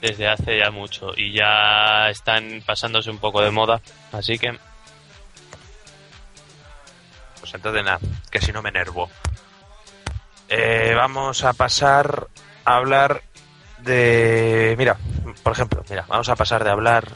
[0.00, 1.12] Desde hace ya mucho.
[1.16, 3.80] Y ya están pasándose un poco de moda.
[4.12, 4.58] Así que
[7.42, 7.98] Pues entonces nada,
[8.30, 9.10] que si no me enervo.
[10.48, 12.28] Eh, vamos a pasar
[12.64, 13.22] a hablar
[13.78, 14.74] de...
[14.78, 14.96] Mira,
[15.42, 17.08] por ejemplo, mira, vamos a pasar de hablar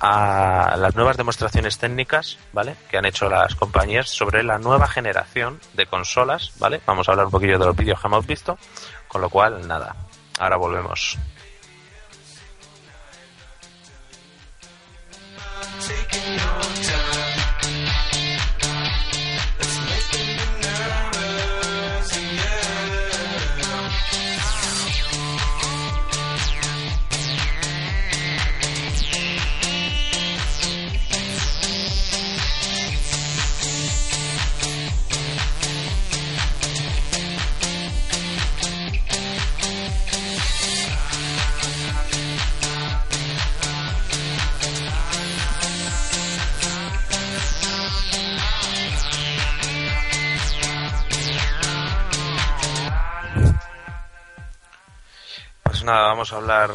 [0.00, 2.76] a las nuevas demostraciones técnicas, ¿vale?
[2.90, 6.80] Que han hecho las compañías sobre la nueva generación de consolas, ¿vale?
[6.86, 8.58] Vamos a hablar un poquillo de los vídeos que hemos visto,
[9.08, 9.96] con lo cual, nada,
[10.38, 11.18] ahora volvemos.
[55.88, 56.70] Nada, vamos a hablar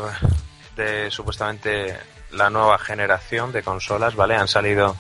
[0.76, 1.96] de supuestamente
[2.32, 4.36] la nueva generación de consolas, ¿vale?
[4.36, 4.98] Han salido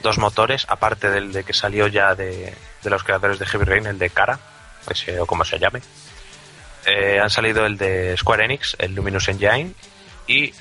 [0.00, 3.86] dos motores, aparte del de que salió ya de, de los creadores de Heavy Rain,
[3.86, 4.38] el de Cara,
[4.94, 5.82] sé, o como se llame.
[6.86, 9.74] Eh, han salido el de Square Enix, el Luminous Engine,
[10.28, 10.54] y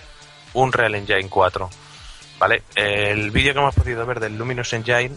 [0.54, 1.70] un Real Engine 4.
[2.40, 2.64] ¿Vale?
[2.74, 5.16] El vídeo que hemos podido ver del Luminous Engine,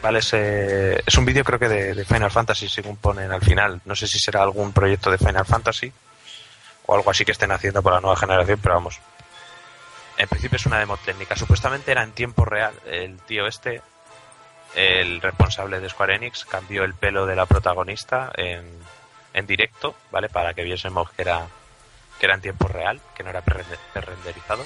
[0.00, 0.20] ¿vale?
[0.20, 3.80] Es, es un vídeo creo que de, de Final Fantasy, según ponen al final.
[3.84, 5.92] No sé si será algún proyecto de Final Fantasy
[6.86, 8.98] o algo así que estén haciendo para la nueva generación, pero vamos.
[10.16, 11.34] En principio es una demo técnica.
[11.36, 12.74] Supuestamente era en tiempo real.
[12.86, 13.82] El tío este,
[14.74, 18.64] el responsable de Square Enix, cambió el pelo de la protagonista en,
[19.32, 20.28] en directo, ¿vale?
[20.28, 21.46] Para que viésemos que era,
[22.20, 24.64] que era en tiempo real, que no era pre- pre-renderizado.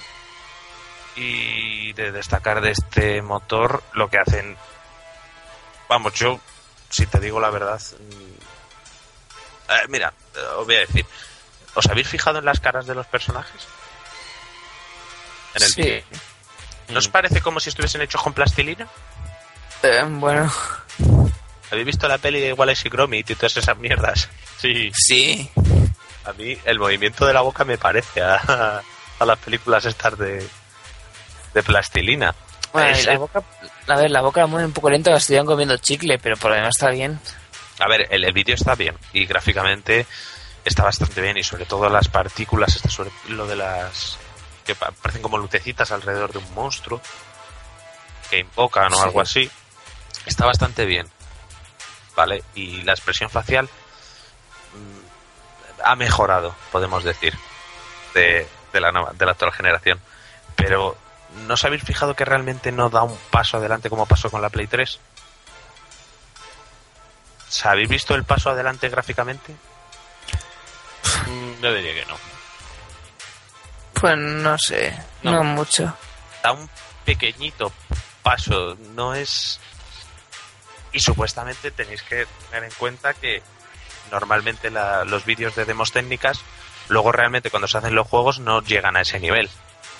[1.16, 4.56] Y de destacar de este motor, lo que hacen.
[5.88, 6.38] Vamos, yo,
[6.90, 7.80] si te digo la verdad.
[7.98, 11.06] mm, eh, mira, eh, os voy a decir.
[11.78, 13.66] ¿Os habéis fijado en las caras de los personajes?
[15.54, 16.04] En el Sí.
[16.88, 18.86] ¿No os parece como si estuviesen hechos con plastilina?
[19.84, 20.52] Eh, bueno,
[21.70, 24.28] ¿Habéis visto la peli de Wallace y Gromit y todas esas mierdas?
[24.58, 24.90] sí.
[24.94, 25.50] sí.
[26.24, 28.82] A mí el movimiento de la boca me parece a,
[29.18, 30.46] a las películas estas de,
[31.54, 32.34] de plastilina.
[32.72, 33.42] Bueno, Es- y la boca,
[33.86, 36.50] a ver, la boca la mueve un poco lento, la estuvieron comiendo chicle, pero por
[36.50, 37.18] lo demás está bien.
[37.78, 40.06] A ver, el, el vídeo está bien y gráficamente
[40.64, 44.18] está bastante bien y sobre todo las partículas, sobre lo de las
[44.64, 47.00] que pa- parecen como lucecitas alrededor de un monstruo
[48.30, 49.02] que invocan o Sí.
[49.02, 49.50] algo así,
[50.26, 51.08] está bastante bien,
[52.14, 52.42] ¿vale?
[52.54, 53.68] Y la expresión facial
[54.74, 57.34] mm, ha mejorado, podemos decir,
[58.14, 60.00] de, de la nueva, de la actual generación,
[60.56, 60.98] pero
[61.46, 64.50] ¿no os habéis fijado que realmente no da un paso adelante como pasó con la
[64.50, 64.98] Play 3?
[67.64, 69.54] ¿Habéis visto el paso adelante gráficamente?
[71.26, 72.16] Mm, Yo diría que no.
[73.94, 75.32] Pues no sé, No.
[75.32, 75.92] no, mucho.
[76.42, 76.68] Da un
[77.04, 77.72] pequeñito
[78.22, 79.58] paso, no es...
[80.92, 83.42] Y supuestamente tenéis que tener en cuenta que
[84.10, 86.40] normalmente la- los vídeos de demos técnicas,
[86.88, 89.50] luego realmente cuando se hacen los juegos no llegan a ese nivel.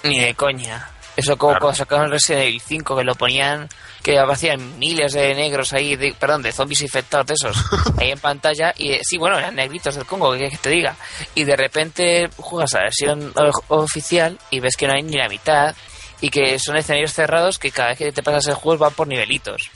[0.04, 0.90] Ni de coña.
[1.18, 1.62] Eso como Claro.
[1.62, 3.68] cuando sacaron Resident Evil 5, que lo ponían,
[4.04, 7.56] que aparecían miles de negros ahí, de, perdón, de zombies infectados de esos,
[7.98, 10.94] ahí en pantalla, y eh, sí, bueno, eran negritos del Congo, que, que te diga.
[11.34, 13.32] Y de repente juegas a la versión
[13.66, 15.74] oficial y ves que no hay ni la mitad,
[16.20, 19.08] y que son escenarios cerrados que cada vez que te pasas el juego van por
[19.08, 19.70] nivelitos.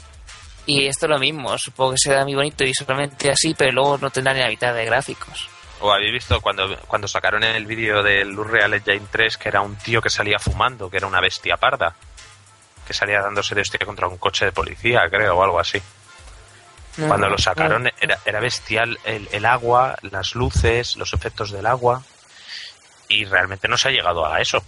[0.65, 3.99] Y esto es lo mismo, supongo que será muy bonito y solamente así, pero luego
[3.99, 5.49] no tendrá ni la mitad de gráficos.
[5.83, 9.75] ¿O habéis visto cuando, cuando sacaron el vídeo del Unreal Engine 3 que era un
[9.75, 11.97] tío que salía fumando, que era una bestia parda?
[12.87, 15.83] Que salía dándose de hostia contra un coche de policía, creo, o algo así.
[16.97, 22.03] Cuando lo sacaron era, era bestial el, el agua, las luces, los efectos del agua.
[23.09, 24.63] Y realmente no se ha llegado a eso.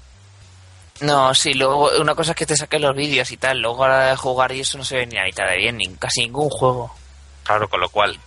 [1.00, 3.88] No, sí, luego una cosa es que te saquen los vídeos y tal, luego a
[3.88, 5.94] la hora de jugar y eso no se ve ni a mitad de bien, ni
[5.94, 6.92] casi ningún juego.
[7.44, 8.18] Claro, con lo cual,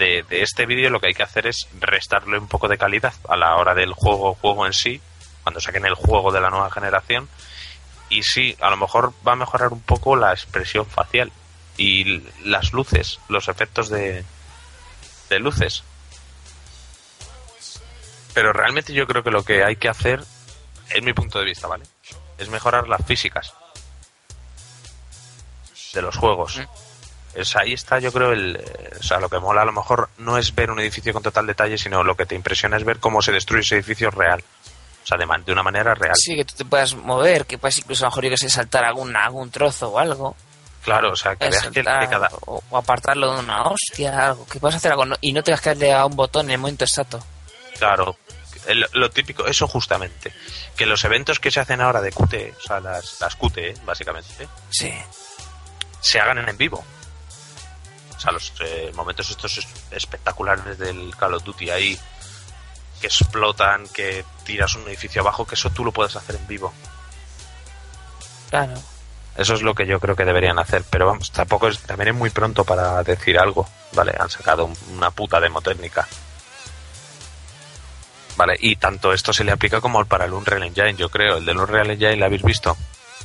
[0.00, 3.36] de, este vídeo lo que hay que hacer es restarle un poco de calidad a
[3.36, 5.00] la hora del juego, juego en sí,
[5.44, 7.28] cuando saquen el juego de la nueva generación.
[8.08, 11.30] Y sí, a lo mejor va a mejorar un poco la expresión facial
[11.76, 14.24] y las luces, los efectos de,
[15.28, 15.84] de luces.
[18.34, 20.24] Pero realmente yo creo que lo que hay que hacer,
[20.90, 21.84] en mi punto de vista, ¿vale?
[22.38, 23.52] Es mejorar las físicas
[25.92, 26.60] de los juegos.
[27.34, 30.08] Es, ahí está, yo creo, el, eh, o sea, lo que mola a lo mejor
[30.18, 32.98] no es ver un edificio con total detalle, sino lo que te impresiona es ver
[32.98, 34.42] cómo se destruye ese edificio real.
[35.02, 36.14] O sea, de, de una manera real.
[36.16, 38.50] Sí, que tú te puedas mover, que puedas incluso a lo mejor yo que sé,
[38.50, 40.36] saltar algún, algún trozo o algo.
[40.82, 42.28] Claro, o sea, que veas que, cada...
[42.46, 44.46] o, o apartarlo de una hostia, algo.
[44.46, 46.58] Que puedas hacer algo no- y no tengas que darle a un botón en el
[46.58, 47.24] momento exacto.
[47.78, 48.16] Claro,
[48.66, 50.32] el- lo típico, eso justamente.
[50.76, 54.48] Que los eventos que se hacen ahora de QTE, o sea, las, las QTE, básicamente,
[54.70, 54.92] Sí.
[56.00, 56.84] se hagan en vivo.
[58.20, 61.98] O sea, los eh, momentos estos es- espectaculares del Call of Duty ahí,
[63.00, 66.70] que explotan, que tiras un edificio abajo, que eso tú lo puedes hacer en vivo.
[68.50, 68.74] Claro.
[69.38, 72.14] Eso es lo que yo creo que deberían hacer, pero vamos, tampoco es, también es
[72.14, 74.12] muy pronto para decir algo, ¿vale?
[74.20, 76.06] Han sacado un- una puta demo técnica.
[78.36, 81.38] Vale, y tanto esto se le aplica como para el Unreal Engine, yo creo.
[81.38, 82.76] El del Unreal Engine lo habéis visto,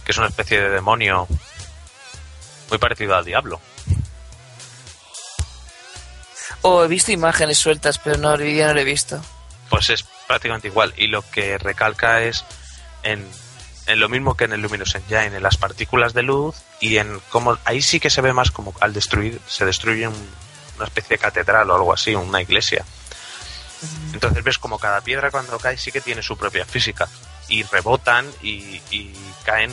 [0.06, 1.28] que es una especie de demonio
[2.70, 3.60] muy parecido al diablo.
[6.68, 9.22] O he visto imágenes sueltas, pero no, el vídeo no lo he visto.
[9.70, 10.94] Pues es prácticamente igual.
[10.98, 12.44] Y lo que recalca es
[13.04, 13.24] en,
[13.86, 17.20] en lo mismo que en el Luminous Engine, en las partículas de luz y en
[17.30, 17.58] cómo.
[17.66, 20.30] Ahí sí que se ve más como al destruir, se destruye un-
[20.78, 22.84] una especie de catedral o algo así, una iglesia.
[24.14, 27.08] Entonces ves como cada piedra cuando cae sí que tiene su propia física.
[27.48, 29.14] Y rebotan y, y
[29.46, 29.72] caen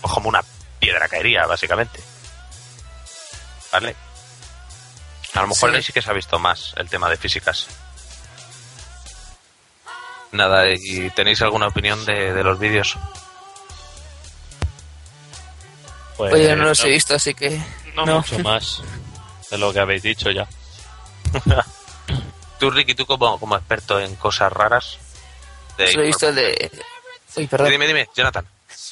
[0.00, 0.44] pues como una
[0.78, 2.00] piedra caería, básicamente.
[3.72, 3.96] ¿Vale?
[5.36, 5.76] A lo mejor Sí.
[5.76, 7.66] ahí sí que se ha visto más el tema de físicas.
[10.32, 12.96] Nada, ¿y tenéis alguna opinión de, de los vídeos?
[16.16, 17.60] Pues, Oye, no los he visto, así que.
[17.94, 18.16] no no.
[18.16, 18.82] mucho más
[19.50, 20.46] de lo que habéis dicho ya.
[22.58, 24.96] Tú, Ricky, tú como, como experto en cosas raras.
[25.76, 26.70] de- Solo he visto el de.
[27.36, 27.70] Uy, perdón.
[27.70, 28.46] Dime, dime, Jonathan.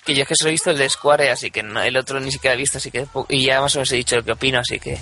[0.05, 2.21] Que yo es que solo he visto el de Square, así que no- el otro
[2.21, 3.07] ni siquiera he visto, así que.
[3.31, 4.99] Y ya más o menos he dicho lo que opino, así que.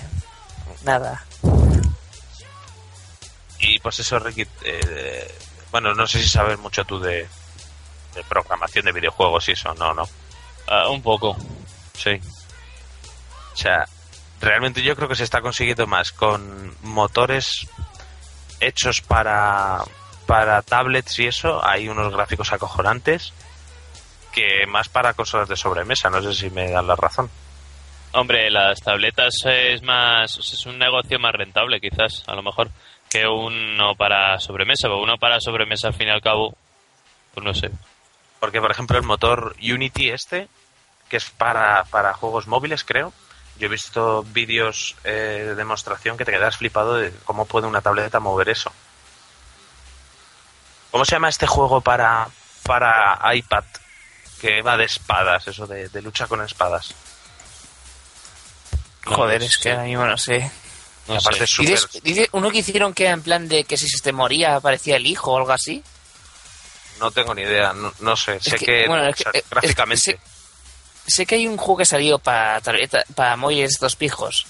[0.83, 1.23] Nada.
[3.59, 5.35] Y pues eso, Ricky, eh,
[5.71, 7.27] bueno, no sé si sabes mucho tú de,
[8.13, 10.07] de programación de videojuegos y eso, no, no.
[10.67, 11.35] Ah, un poco.
[11.93, 12.19] Sí.
[13.53, 13.85] O sea,
[14.41, 17.67] realmente yo creo que se está consiguiendo más con motores
[18.59, 19.83] hechos para,
[20.25, 21.65] para tablets y eso.
[21.65, 23.33] Hay unos gráficos acojonantes
[24.31, 26.09] que más para consolas de sobremesa.
[26.09, 27.29] No sé si me dan la razón.
[28.15, 32.69] Hombre, las tabletas es más es un negocio más rentable quizás, a lo mejor,
[33.09, 36.55] que uno para sobremesa, pero uno para sobremesa al fin y al cabo,
[37.33, 37.71] pues no sé.
[38.39, 40.47] Porque, por ejemplo, el motor Unity este,
[41.09, 43.13] que es para, para juegos móviles, creo.
[43.57, 47.81] Yo he visto vídeos eh, de demostración que te quedas flipado de cómo puede una
[47.81, 48.71] tableta mover eso.
[50.91, 52.27] ¿Cómo se llama este juego para,
[52.63, 53.63] para iPad?
[54.39, 56.93] Que va de espadas, eso de, de lucha con espadas.
[59.05, 60.49] Joder, pues, es que ahora mismo no sé.
[61.07, 61.63] No aparte sé.
[62.03, 65.05] Dices, uno que hicieron que en plan de que si se te moría aparecía el
[65.05, 65.83] hijo o algo así.
[66.99, 68.39] No tengo ni idea, no, no sé.
[68.39, 69.95] sé que, que, bueno, es o sea, que, gráficamente...
[69.95, 70.19] es- sé-
[71.05, 74.45] Sé que hay un juego que salió para tableta, para móviles estos pijos,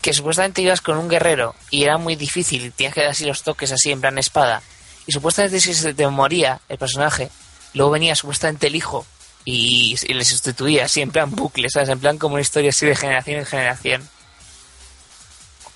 [0.00, 3.42] que supuestamente ibas con un guerrero y era muy difícil, tenías que dar así los
[3.42, 4.62] toques así en plan espada.
[5.08, 7.30] Y supuestamente si se te moría el personaje,
[7.74, 9.04] luego venía supuestamente el hijo
[9.50, 11.88] y, y le sustituía así en plan bucle, ¿sabes?
[11.88, 14.08] En plan como una historia así de generación en generación.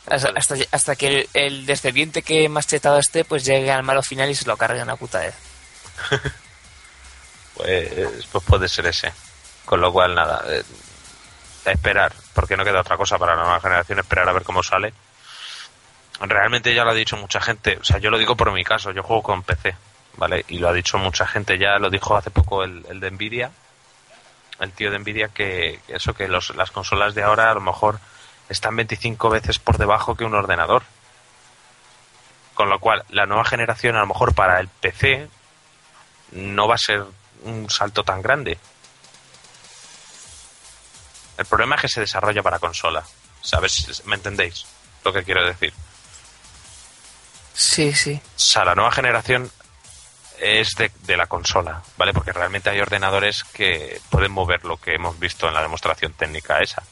[0.07, 4.03] Hasta, hasta, hasta que el, el descendiente que más chetado esté, pues llegue al malo
[4.03, 5.35] final y se lo cargue una puta vez.
[7.55, 9.13] Pues, pues puede ser ese.
[9.67, 10.63] Con lo cual, nada, eh,
[11.67, 14.63] a esperar, porque no queda otra cosa para la nueva generación, esperar a ver cómo
[14.63, 14.95] sale.
[16.19, 18.91] Realmente ya lo ha dicho mucha gente, o sea, yo lo digo por mi caso,
[18.91, 19.77] yo juego con PC,
[20.17, 20.47] ¿vale?
[20.49, 23.53] Y lo ha dicho mucha gente, ya lo dijo hace poco el, el de Nvidia,
[24.63, 27.61] el tío de Nvidia, que, que eso, que los, las consolas de ahora a lo
[27.61, 28.01] mejor
[28.49, 30.83] están 25 veces por debajo que un ordenador.
[32.55, 35.29] Con lo cual, la nueva generación a lo mejor para el PC
[36.33, 37.05] no va a ser
[37.43, 38.59] un salto tan grande.
[41.39, 43.03] El problema es que se desarrolla para consola.
[43.41, 44.03] ¿Sabes?
[44.07, 44.67] ¿Me entendéis
[45.05, 45.73] lo que quiero decir?
[47.55, 48.21] Sí, sí.
[48.25, 49.51] O sea, la nueva generación
[50.39, 52.13] es de, de la consola, ¿vale?
[52.13, 56.59] Porque realmente hay ordenadores que pueden mover lo que hemos visto en la demostración técnica
[56.59, 56.83] esa.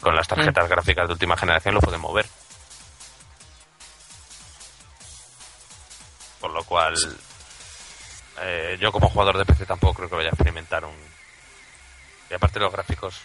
[0.00, 2.26] Con las tarjetas gráficas de última generación lo pueden mover.
[6.40, 6.94] Por lo cual,
[8.40, 10.94] eh, yo como jugador de PC tampoco creo que vaya a experimentar un...
[12.30, 13.20] Y aparte los gráficos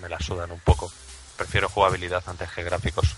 [0.00, 0.92] me la sudan un poco.
[1.36, 3.16] Prefiero jugabilidad antes que gráficos.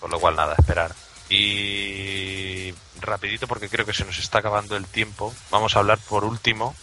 [0.00, 0.92] Por lo cual nada, esperar.
[1.28, 2.74] Y
[3.04, 5.34] rapidito porque creo que se nos está acabando el tiempo.
[5.50, 6.74] Vamos a hablar por último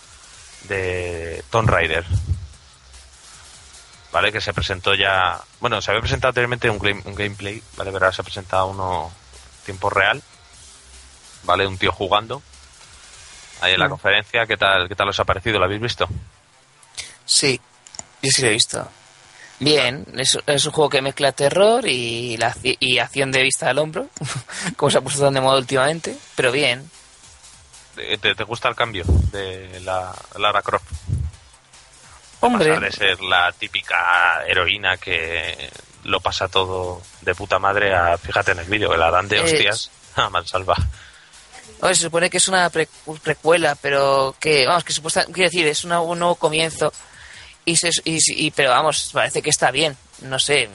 [0.63, 2.05] de Tomb Raider.
[4.11, 4.31] ¿Vale?
[4.31, 5.39] Que se presentó ya...
[5.61, 7.91] Bueno, se había presentado anteriormente un, game- un gameplay, ¿vale?
[7.91, 9.11] Pero ahora se ha presentado uno
[9.59, 10.21] en tiempo real.
[11.43, 11.65] ¿Vale?
[11.65, 12.41] Un tío jugando.
[13.61, 13.91] Ahí en la Mm.
[13.91, 14.45] conferencia.
[14.45, 15.59] ¿Qué tal, ¿Qué tal os ha parecido?
[15.59, 16.07] ¿Lo habéis visto?
[17.25, 17.59] Sí,
[18.21, 18.87] yo sí lo he visto.
[19.61, 23.77] Bien, es, es un juego que mezcla terror y, la, y acción de vista al
[23.77, 24.07] hombro,
[24.75, 26.89] como se ha puesto tan de moda últimamente, pero bien.
[27.95, 30.89] ¿Te, te- te gusta el cambio de la Lara Croft?
[32.39, 35.69] Hombre, Pasar de ser la típica heroína que
[36.05, 39.37] lo pasa todo de puta madre a, fíjate en el vídeo, que la dan de
[39.37, 40.75] Es- hostias a mansalva.
[41.81, 42.89] Oye, se supone que es una pre-
[43.21, 46.91] precuela, pero que, vamos, que supuestamente, quiero decir, es una- un nuevo comienzo.
[47.65, 50.69] Y, se, y, y- pero vamos, parece que está bien, no sé.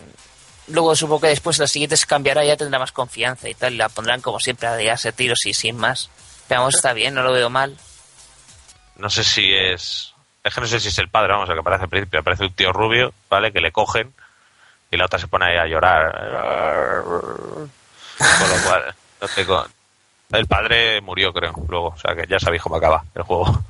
[0.68, 3.88] Luego supongo que después las siguientes cambiará, ya tendrá más confianza y tal, y la
[3.88, 6.10] pondrán como siempre a darse tiros y sin más.
[6.48, 7.76] Pero vamos, está bien, no lo veo mal.
[8.96, 10.12] No sé si es...
[10.42, 12.20] Es que no sé si es el padre, vamos, el que aparece al principio.
[12.20, 13.52] Aparece un tío rubio, ¿vale?
[13.52, 14.14] Que le cogen
[14.92, 17.02] y la otra se pone ahí a llorar.
[17.02, 19.66] Con lo cual, no tengo...
[20.32, 21.88] El padre murió, creo, luego.
[21.88, 23.62] O sea que ya sabéis cómo acaba el juego.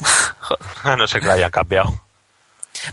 [0.96, 1.92] No sé que lo hayan cambiado.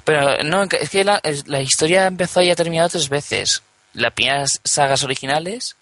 [0.04, 3.64] Pero no, es que la, la historia empezó y ha terminado tres veces.
[3.94, 5.76] Las primeras sagas originales,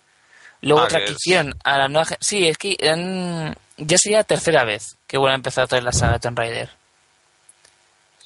[0.62, 2.08] luego Ah, otra que hicieron a la nueva...
[2.20, 2.76] Sí, es que
[3.78, 6.38] ya sería la tercera vez que vuelve a empezar otra vez la saga de Tomb
[6.38, 6.70] Raider.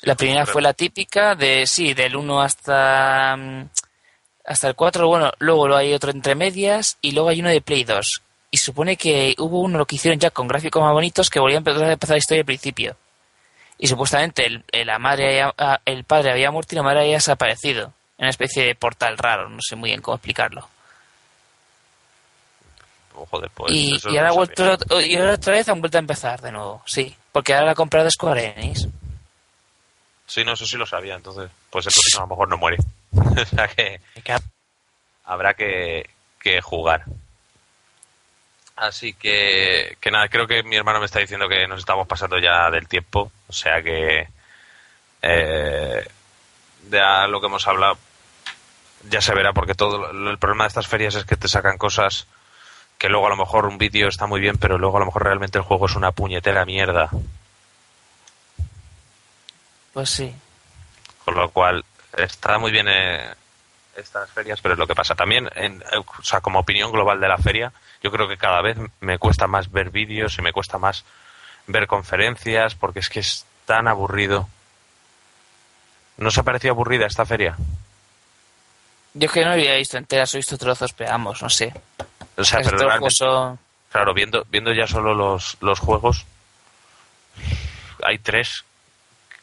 [0.02, 3.70] La primera fue la típica de, sí, del 1 hasta, mm,
[4.46, 7.84] hasta el 4, bueno, luego hay otro entre medias y luego hay uno de Play
[7.84, 8.22] 2.
[8.52, 11.58] Y supone que hubo uno lo que hicieron ya con gráficos más bonitos que volvían
[11.58, 12.96] a empezar, a empezar la historia al principio.
[13.78, 17.16] Y supuestamente el, el- la madre había- el padre había muerto y la madre había
[17.16, 17.94] desaparecido.
[18.18, 20.68] En una especie de portal raro, no sé muy bien cómo explicarlo.
[23.18, 26.42] Oh, joder, pues y, y ahora, vuelto, y ahora otra vez han vuelto a empezar
[26.42, 27.16] de nuevo, sí.
[27.32, 28.88] Porque ahora la ha comprado Square Enix.
[30.28, 31.50] Sí, no, eso sí lo sabía, entonces.
[31.70, 32.78] Pues entonces a lo mejor no muere.
[33.14, 34.02] o sea que
[35.26, 37.04] habrá que, que jugar.
[38.76, 42.38] Así que, que nada, creo que mi hermano me está diciendo que nos estamos pasando
[42.40, 43.32] ya del tiempo.
[43.48, 44.28] O sea que
[45.22, 46.08] eh,
[46.84, 47.98] de a lo que hemos hablado
[49.10, 52.28] ya se verá, porque todo el problema de estas ferias es que te sacan cosas
[52.98, 55.24] que luego a lo mejor un vídeo está muy bien, pero luego a lo mejor
[55.24, 57.10] realmente el juego es una puñetera mierda.
[59.94, 60.36] Pues sí.
[61.24, 61.84] Con lo cual,
[62.18, 63.34] está muy bien eh,
[63.96, 65.16] estas ferias, pero es lo que pasa.
[65.16, 67.72] También, en, o sea, como opinión global de la feria,
[68.06, 71.04] yo creo que cada vez me cuesta más ver vídeos y me cuesta más
[71.66, 74.48] ver conferencias, porque es que es tan aburrido.
[76.18, 77.58] ¿No os ha parecido aburrida esta feria?
[79.16, 81.74] Yo es que no había visto enteras, he visto trozos, pero vamos, no sé.
[82.38, 83.58] O sea, pero realmente- son-
[83.92, 86.26] claro, viendo, viendo ya solo los, los juegos,
[88.04, 88.66] hay tres,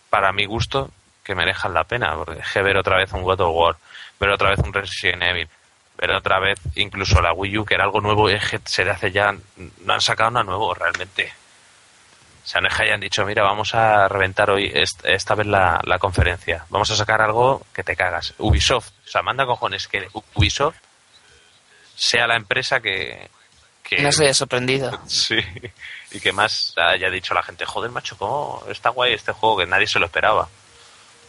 [0.09, 0.89] para mi gusto,
[1.25, 2.15] que me dejan la pena.
[2.15, 3.77] Porque es que ver otra vez un God of War,
[4.21, 5.49] ver otra vez un Resident Evil,
[6.07, 8.91] ver otra vez incluso la Wii U, que era algo nuevo, es que se le
[8.91, 9.35] hace ya.
[9.85, 11.33] No han sacado nada nuevo realmente.
[12.45, 15.47] O sea, no es que hayan dicho, mira, vamos a reventar hoy est- esta vez
[15.47, 16.65] la, la conferencia.
[16.71, 18.35] Vamos a sacar algo que te cagas.
[18.39, 18.89] Ubisoft.
[19.07, 20.77] O sea, manda cojones que Ubisoft
[21.95, 23.29] sea la empresa que,
[23.85, 24.91] que No se haya sorprendido.
[25.07, 25.39] Sí,
[26.11, 29.67] y que más haya dicho la gente, joder, macho, ¿cómo está guay este juego que
[29.67, 30.49] nadie se lo esperaba?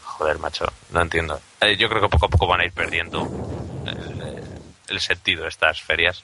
[0.04, 1.40] Joder, macho, no entiendo.
[1.62, 3.28] Eh, yo creo que poco a poco van a ir perdiendo
[4.88, 6.24] el, sentido de estas ferias.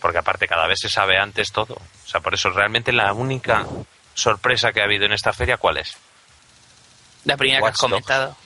[0.00, 1.74] Porque aparte cada vez se sabe antes todo.
[1.74, 3.66] O sea, por eso realmente la única
[4.14, 5.96] sorpresa que ha habido en esta feria, ¿cuál es?
[7.24, 7.80] La primera que has Dogs.
[7.80, 8.36] comentado.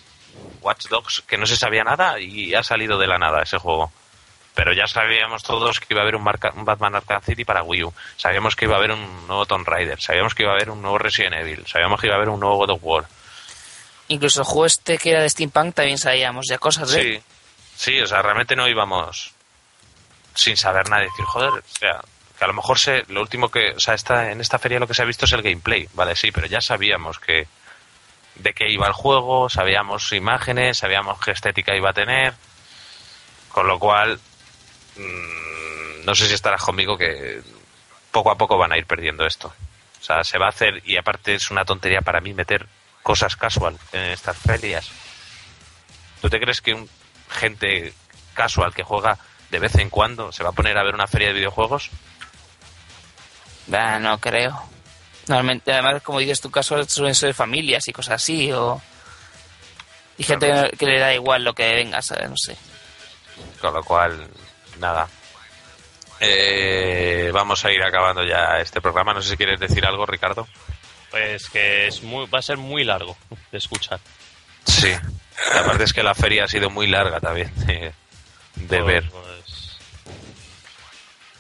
[0.61, 3.90] Watch Dogs, que no se sabía nada y ha salido de la nada ese juego.
[4.55, 7.62] Pero ya sabíamos todos que iba a haber un, Marca- un Batman Arkham City para
[7.62, 7.94] Wii U.
[8.16, 10.01] Sabíamos que iba a haber un nuevo Tomb Raider.
[10.01, 11.65] Sabíamos que iba a haber un nuevo Resident Evil.
[11.66, 13.05] Sabíamos que iba a haber un nuevo God of War.
[14.09, 17.03] Incluso el juego este que era de Steampunk también sabíamos ya cosas de.
[17.03, 17.23] Sí,
[17.77, 19.32] sí, o sea, realmente no íbamos
[20.35, 21.03] sin saber nada.
[21.03, 22.01] Decir, joder, o sea,
[22.39, 24.86] que a lo mejor se, lo último que, o sea, esta, en esta feria lo
[24.86, 27.47] que se ha visto es el gameplay, vale, sí, pero ya sabíamos que
[28.36, 32.35] de qué iba el juego, sabíamos imágenes, sabíamos qué estética iba a tener,
[33.48, 34.20] con lo cual,
[34.97, 37.40] mm, no sé si estarás conmigo que
[38.11, 39.53] poco a poco van a ir perdiendo esto.
[40.01, 42.66] O sea, se va a hacer, y aparte es una tontería para mí meter
[43.03, 44.90] cosas casual en estas ferias.
[46.20, 46.89] ¿Tú te crees que un
[47.28, 47.93] gente
[48.35, 49.19] casual que juega
[49.51, 51.90] de vez en cuando se va a poner a ver una feria de videojuegos?
[53.66, 54.62] Bah, no creo.
[55.28, 58.81] Normalmente, además, como dices tu caso, suelen ser familias y cosas así, o...
[60.19, 62.31] Y gente que, que le da igual lo que venga, ¿sabes?
[62.31, 62.57] No sé.
[63.61, 64.28] Con lo cual,
[64.78, 65.09] nada.
[66.20, 69.12] Eh, vamos a ir acabando ya este programa.
[69.12, 70.47] No sé si quieres decir algo, Ricardo.
[71.11, 73.16] Pues que es muy, va a ser muy largo
[73.53, 74.01] de escuchar.
[74.66, 74.93] Sí.
[75.55, 77.93] La parte es que la feria ha sido muy larga también de,
[78.56, 79.10] de Pues- ver.
[79.10, 79.78] pues,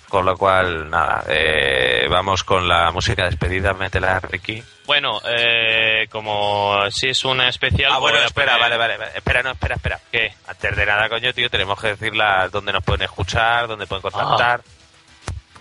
[0.08, 1.24] Con lo cual, nada.
[1.28, 3.74] eh, vamos con la música de despedida.
[3.74, 4.62] Métela, Ricky.
[4.86, 7.90] bueno, eh, como si es una especial.
[7.92, 9.10] Ah, bueno, espera, poner- vale, vale, vale.
[9.16, 10.00] Espera, no, espera, espera.
[10.12, 10.32] ¿Qué?
[10.46, 14.02] Antes de nada, coño, tío, tenemos que decir la- dónde nos pueden escuchar, dónde pueden
[14.02, 14.62] contactar.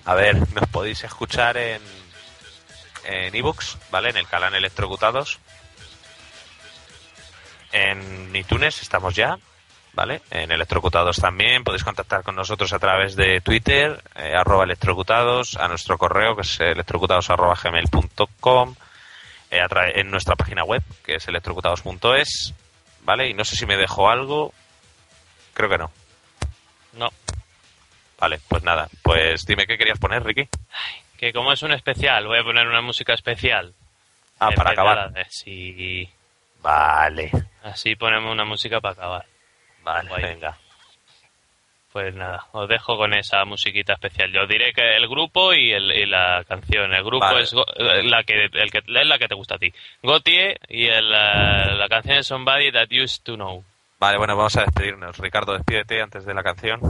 [0.06, 1.82] A ver, nos podéis escuchar en
[3.08, 4.10] en ebooks, ¿vale?
[4.10, 5.40] En el canal Electrocutados.
[7.78, 9.38] En iTunes estamos ya,
[9.94, 10.22] ¿vale?
[10.32, 11.64] En Electrocutados también.
[11.66, 16.44] Podéis contactar con nosotros a través de Twitter, eh, arroba electrocutados, a nuestro correo que
[16.44, 18.76] es electrocutados arroba gmail.com,
[19.52, 19.62] eh,
[19.96, 22.54] en nuestra página web que es electrocutados.es,
[23.04, 23.28] ¿vale?
[23.30, 24.54] Y no sé si me dejo algo.
[25.54, 25.92] Creo que no.
[26.94, 27.10] No,
[28.18, 28.88] Vale, pues nada.
[29.04, 30.48] Pues dime qué querías poner, Ricky.
[31.18, 33.74] que como es un especial, voy a poner una música especial.
[34.40, 35.12] Ah, para acabar.
[35.12, 36.10] de- Sí,
[36.62, 37.32] Vale.
[37.66, 39.26] Así ponemos una música para acabar.
[39.84, 40.24] Vale, Guay.
[40.24, 40.58] venga.
[41.92, 44.30] Pues nada, os dejo con esa musiquita especial.
[44.32, 46.94] Yo diré que el grupo y, el- y la canción.
[46.94, 47.44] El grupo Vale.
[47.44, 49.74] es go- eh, la que, el que es la que te gusta a ti.
[50.04, 53.64] Gautier y el, la canción es Somebody That Used to Know.
[53.98, 55.18] Vale, bueno, vamos a despedirnos.
[55.20, 56.82] Ricardo, despídete antes de la canción.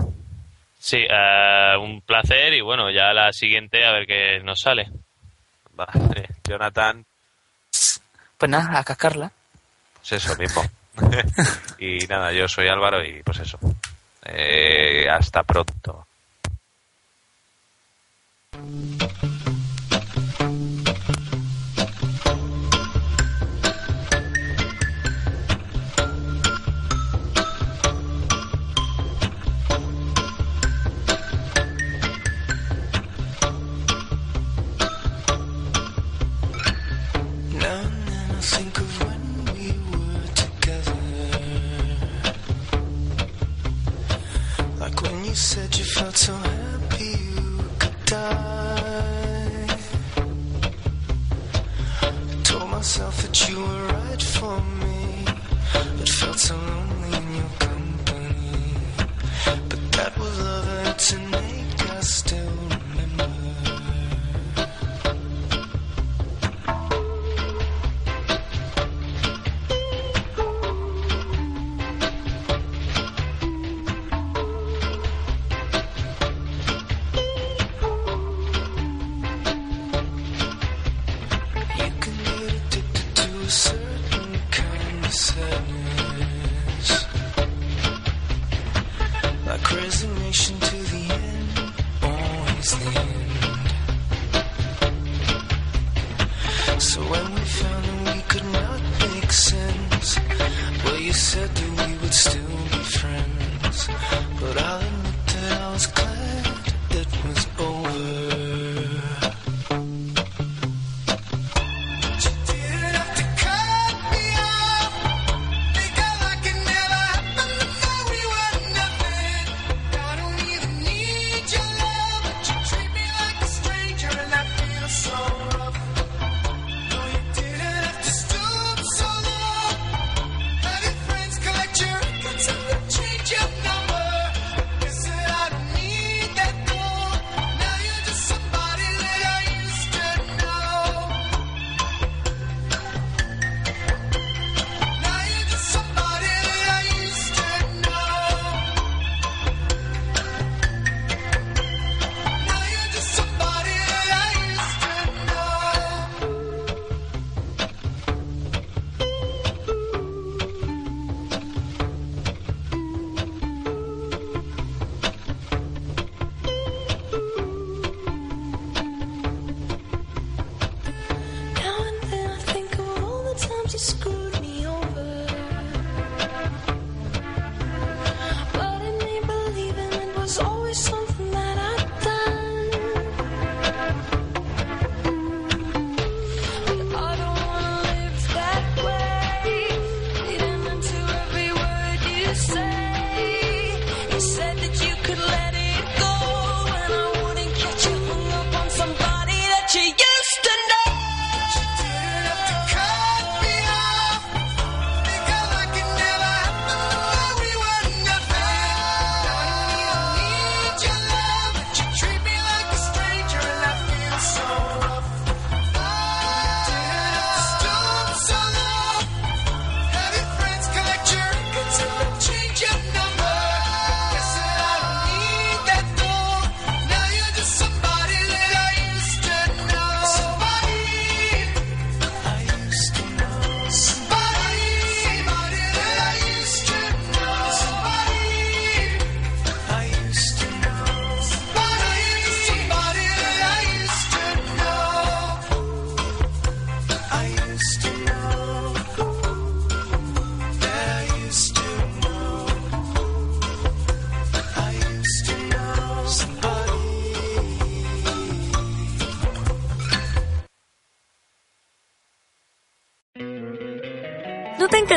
[0.80, 4.88] Sí, eh, un placer y bueno, ya la siguiente a ver qué nos sale.
[5.74, 7.06] Vale, Jonathan,
[8.40, 9.32] Pues nada, a cascarla.
[10.08, 10.64] Pues eso mismo.
[11.80, 13.58] y nada, yo soy Álvaro y pues eso.
[14.24, 16.06] Eh, hasta pronto.
[46.18, 49.68] So happy you could die.
[52.44, 55.26] Told myself that you were right for me,
[55.98, 58.76] but felt so lonely in your company.
[59.70, 61.12] But that was love and it's